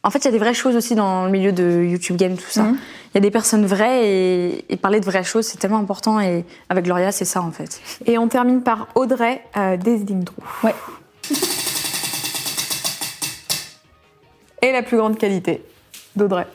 En 0.02 0.10
fait, 0.10 0.20
il 0.20 0.24
y 0.24 0.28
a 0.28 0.30
des 0.30 0.38
vraies 0.38 0.54
choses 0.54 0.76
aussi 0.76 0.94
dans 0.94 1.26
le 1.26 1.30
milieu 1.30 1.52
de 1.52 1.82
YouTube 1.84 2.16
Game, 2.16 2.34
tout 2.36 2.48
ça. 2.48 2.62
Il 2.62 2.68
Mhm. 2.70 2.78
y 3.14 3.18
a 3.18 3.20
des 3.20 3.30
personnes 3.30 3.66
vraies 3.66 4.06
et, 4.08 4.64
et 4.72 4.76
parler 4.78 4.98
de 4.98 5.04
vraies 5.04 5.24
choses, 5.24 5.44
c'est 5.46 5.58
tellement 5.58 5.76
important. 5.78 6.20
Et 6.20 6.44
avec 6.70 6.84
Gloria, 6.86 7.12
c'est 7.12 7.26
ça 7.26 7.42
en 7.42 7.50
fait. 7.50 7.80
Et 8.06 8.16
on 8.16 8.26
termine 8.28 8.62
par 8.62 8.88
Audrey 8.94 9.42
euh, 9.58 9.76
Desdingtrou. 9.76 10.42
Ouais. 10.64 10.74
Et 14.62 14.72
la 14.72 14.82
plus 14.82 14.98
grande 14.98 15.16
qualité 15.16 15.62
d'Audrey. 16.16 16.46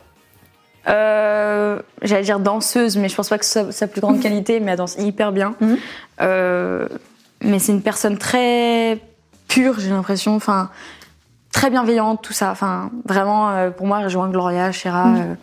Euh, 0.88 1.80
J'allais 2.04 2.22
dire 2.24 2.40
danseuse, 2.40 2.98
mais 2.98 3.10
je 3.10 3.16
pense 3.16 3.30
pas 3.30 3.40
que 3.40 3.46
ce 3.46 3.52
soit 3.64 3.72
sa 3.72 3.88
plus 3.88 4.02
grande 4.02 4.20
qualité, 4.22 4.60
mais 4.60 4.72
elle 4.72 4.78
danse 4.78 4.96
hyper 5.00 5.32
bien. 5.32 5.56
Mhm. 5.60 5.78
Euh, 6.22 6.88
mais 7.42 7.58
c'est 7.60 7.72
une 7.72 7.82
personne 7.82 8.18
très 8.20 9.00
pure, 9.48 9.80
j'ai 9.80 9.90
l'impression. 9.90 10.36
Enfin, 10.36 10.70
très 11.56 11.70
bienveillante, 11.70 12.22
tout 12.22 12.34
ça. 12.34 12.52
Enfin, 12.52 12.92
vraiment, 13.06 13.50
euh, 13.50 13.70
pour 13.72 13.88
moi, 13.88 14.00
rejoint 14.00 14.30
Gloria, 14.30 14.72
Shera. 14.72 15.06
Mhm. 15.06 15.18
euh, 15.18 15.34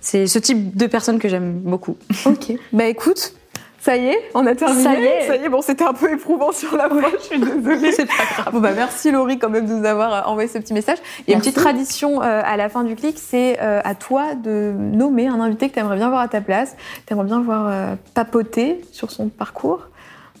c'est 0.00 0.26
ce 0.26 0.38
type 0.38 0.76
de 0.76 0.86
personne 0.86 1.18
que 1.18 1.28
j'aime 1.28 1.52
beaucoup. 1.58 1.96
Ok. 2.24 2.52
bah 2.72 2.86
écoute, 2.86 3.34
ça 3.78 3.96
y 3.96 4.06
est, 4.06 4.18
on 4.34 4.46
a 4.46 4.54
terminé. 4.54 4.82
Ça 4.82 4.94
y 4.94 5.04
est. 5.04 5.26
Ça 5.26 5.36
y 5.36 5.44
est. 5.44 5.48
Bon, 5.48 5.60
c'était 5.60 5.84
un 5.84 5.92
peu 5.92 6.10
éprouvant 6.10 6.52
sur 6.52 6.74
la 6.76 6.88
fin. 6.88 7.10
Je 7.18 7.24
suis 7.24 7.38
désolée. 7.38 7.92
C'est 7.96 8.06
pas 8.06 8.24
grave. 8.34 8.48
Bon 8.52 8.60
bah 8.60 8.70
merci 8.74 9.10
Laurie 9.10 9.38
quand 9.38 9.50
même 9.50 9.66
de 9.66 9.74
nous 9.74 9.84
avoir 9.84 10.14
euh, 10.14 10.20
envoyé 10.30 10.48
ce 10.48 10.58
petit 10.58 10.72
message. 10.72 10.98
Il 11.26 11.30
y 11.30 11.34
a 11.34 11.36
une 11.36 11.40
petite 11.40 11.56
tradition 11.56 12.22
euh, 12.22 12.42
à 12.44 12.56
la 12.56 12.68
fin 12.68 12.84
du 12.84 12.94
clic, 12.96 13.16
c'est 13.18 13.58
euh, 13.60 13.80
à 13.84 13.94
toi 13.94 14.34
de 14.34 14.72
nommer 14.76 15.26
un 15.26 15.40
invité 15.40 15.68
que 15.68 15.74
tu 15.74 15.80
aimerais 15.80 15.96
bien 15.96 16.08
voir 16.08 16.20
à 16.22 16.28
ta 16.28 16.40
place, 16.40 16.76
tu 17.06 17.12
aimerais 17.12 17.26
bien 17.26 17.40
voir 17.40 17.66
euh, 17.68 17.94
papoter 18.14 18.80
sur 18.92 19.10
son 19.10 19.28
parcours. 19.28 19.78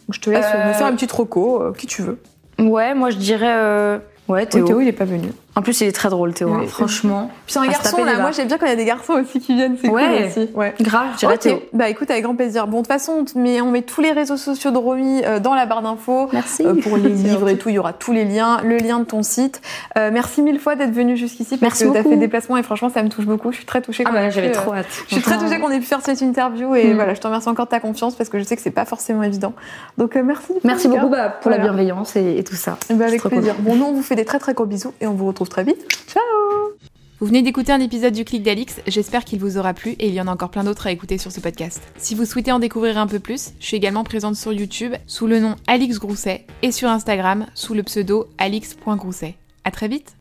Donc, 0.06 0.14
je 0.14 0.20
te 0.20 0.30
laisse 0.30 0.46
me 0.46 0.72
faire 0.72 0.88
une 0.88 0.94
petite 0.94 1.12
roco, 1.12 1.62
euh, 1.62 1.72
qui 1.72 1.86
tu 1.86 2.02
veux. 2.02 2.18
Ouais, 2.58 2.94
moi 2.94 3.10
je 3.10 3.16
dirais. 3.18 4.00
Ouais, 4.28 4.46
Théo. 4.46 4.66
Théo. 4.66 4.80
il 4.80 4.88
est 4.88 4.92
pas 4.92 5.04
venu. 5.04 5.28
En 5.58 5.62
plus, 5.62 5.80
il 5.80 5.88
est 5.88 5.92
très 5.92 6.08
drôle, 6.08 6.32
Théo. 6.34 6.54
Oui. 6.58 6.66
franchement. 6.68 7.30
Puis 7.44 7.54
c'est 7.54 7.58
un 7.58 7.64
se 7.64 7.70
garçon 7.70 8.04
là, 8.04 8.18
moi 8.18 8.30
j'aime 8.30 8.46
bien 8.46 8.58
quand 8.58 8.66
il 8.66 8.70
y 8.70 8.72
a 8.72 8.76
des 8.76 8.84
garçons 8.84 9.14
aussi 9.14 9.40
qui 9.40 9.54
viennent, 9.54 9.76
c'est 9.82 9.88
Ouais. 9.90 10.04
cool 10.06 10.26
aussi. 10.44 10.50
Ouais. 10.54 10.74
Grave, 10.80 11.06
je 11.14 11.18
dirais 11.18 11.34
Ok. 11.34 11.40
Théo. 11.40 11.62
Bah 11.72 11.88
écoute, 11.88 12.10
avec 12.10 12.22
grand 12.22 12.36
plaisir. 12.36 12.66
Bon, 12.66 12.78
de 12.78 12.82
toute 12.82 12.92
façon, 12.92 13.24
on, 13.34 13.38
met, 13.38 13.60
on 13.60 13.70
met 13.70 13.82
tous 13.82 14.00
les 14.00 14.12
réseaux 14.12 14.36
sociaux 14.36 14.70
de 14.70 14.78
Romy 14.78 15.22
euh, 15.24 15.40
dans 15.40 15.54
la 15.54 15.66
barre 15.66 15.82
d'infos. 15.82 16.28
Merci. 16.32 16.64
Euh, 16.64 16.74
pour 16.74 16.96
les 16.96 17.08
livres 17.08 17.48
et 17.48 17.58
tout, 17.58 17.68
il 17.70 17.74
y 17.74 17.78
aura 17.78 17.92
tous 17.92 18.12
les 18.12 18.24
liens, 18.24 18.60
le 18.62 18.76
lien 18.78 19.00
de 19.00 19.04
ton 19.04 19.22
site. 19.22 19.60
Euh, 19.96 20.10
merci 20.12 20.42
mille 20.42 20.60
fois 20.60 20.76
d'être 20.76 20.92
venu 20.92 21.16
jusqu'ici 21.16 21.56
parce 21.56 21.60
Merci 21.62 21.84
que 21.84 21.90
tu 21.90 21.96
as 21.96 22.02
beaucoup. 22.02 22.14
fait 22.14 22.20
déplacement 22.20 22.56
et 22.56 22.62
franchement, 22.62 22.88
ça 22.88 23.02
me 23.02 23.08
touche 23.08 23.26
beaucoup. 23.26 23.50
Je 23.50 23.56
suis 23.56 23.66
très 23.66 23.80
touchée. 23.80 24.04
Ah 24.06 24.10
qu'on 24.10 24.14
bah 24.14 24.30
j'avais 24.30 24.48
pu, 24.52 24.54
trop 24.58 24.74
hâte. 24.74 24.86
Je 25.08 25.14
suis 25.14 25.22
très 25.22 25.38
touchée 25.38 25.58
qu'on 25.60 25.70
ait 25.70 25.80
pu 25.80 25.86
faire 25.86 26.00
cette 26.02 26.20
interview 26.20 26.74
et 26.76 26.88
Mm. 26.92 26.94
voilà, 26.94 27.14
je 27.14 27.20
te 27.20 27.26
remercie 27.26 27.48
encore 27.48 27.66
de 27.66 27.70
ta 27.70 27.80
confiance 27.80 28.14
parce 28.14 28.30
que 28.30 28.38
je 28.38 28.44
sais 28.44 28.54
que 28.56 28.62
c'est 28.62 28.70
pas 28.70 28.84
forcément 28.84 29.22
évident. 29.24 29.52
Donc 29.96 30.14
merci. 30.14 30.52
Merci 30.64 30.86
beaucoup 30.88 31.08
bah, 31.08 31.28
pour 31.30 31.50
la 31.50 31.58
bienveillance 31.58 32.14
et, 32.16 32.36
et 32.38 32.44
tout 32.44 32.54
ça. 32.54 32.76
Eh 32.90 32.94
ben, 32.94 33.06
avec 33.08 33.22
plaisir. 33.22 33.54
Bon, 33.58 33.74
nous 33.74 33.84
on 33.86 33.92
vous 33.92 34.02
fait 34.02 34.14
des 34.14 34.24
très 34.24 34.38
très 34.38 34.54
gros 34.54 34.66
bisous 34.66 34.92
et 35.00 35.06
on 35.06 35.14
vous 35.14 35.26
très 35.48 35.64
vite. 35.64 35.86
Ciao 36.06 36.22
Vous 37.20 37.26
venez 37.26 37.42
d'écouter 37.42 37.72
un 37.72 37.80
épisode 37.80 38.12
du 38.12 38.24
Clic 38.24 38.42
d'Alix, 38.42 38.80
j'espère 38.86 39.24
qu'il 39.24 39.40
vous 39.40 39.58
aura 39.58 39.74
plu 39.74 39.92
et 39.92 40.08
il 40.08 40.14
y 40.14 40.20
en 40.20 40.26
a 40.26 40.32
encore 40.32 40.50
plein 40.50 40.64
d'autres 40.64 40.86
à 40.86 40.92
écouter 40.92 41.18
sur 41.18 41.32
ce 41.32 41.40
podcast. 41.40 41.82
Si 41.96 42.14
vous 42.14 42.24
souhaitez 42.24 42.52
en 42.52 42.58
découvrir 42.58 42.98
un 42.98 43.06
peu 43.06 43.18
plus, 43.18 43.52
je 43.60 43.66
suis 43.66 43.76
également 43.76 44.04
présente 44.04 44.36
sur 44.36 44.52
YouTube 44.52 44.94
sous 45.06 45.26
le 45.26 45.40
nom 45.40 45.56
Alix 45.66 45.98
Grousset 45.98 46.46
et 46.62 46.72
sur 46.72 46.88
Instagram 46.88 47.46
sous 47.54 47.74
le 47.74 47.82
pseudo 47.82 48.28
alix.grousset. 48.38 49.36
À 49.64 49.70
très 49.70 49.88
vite 49.88 50.17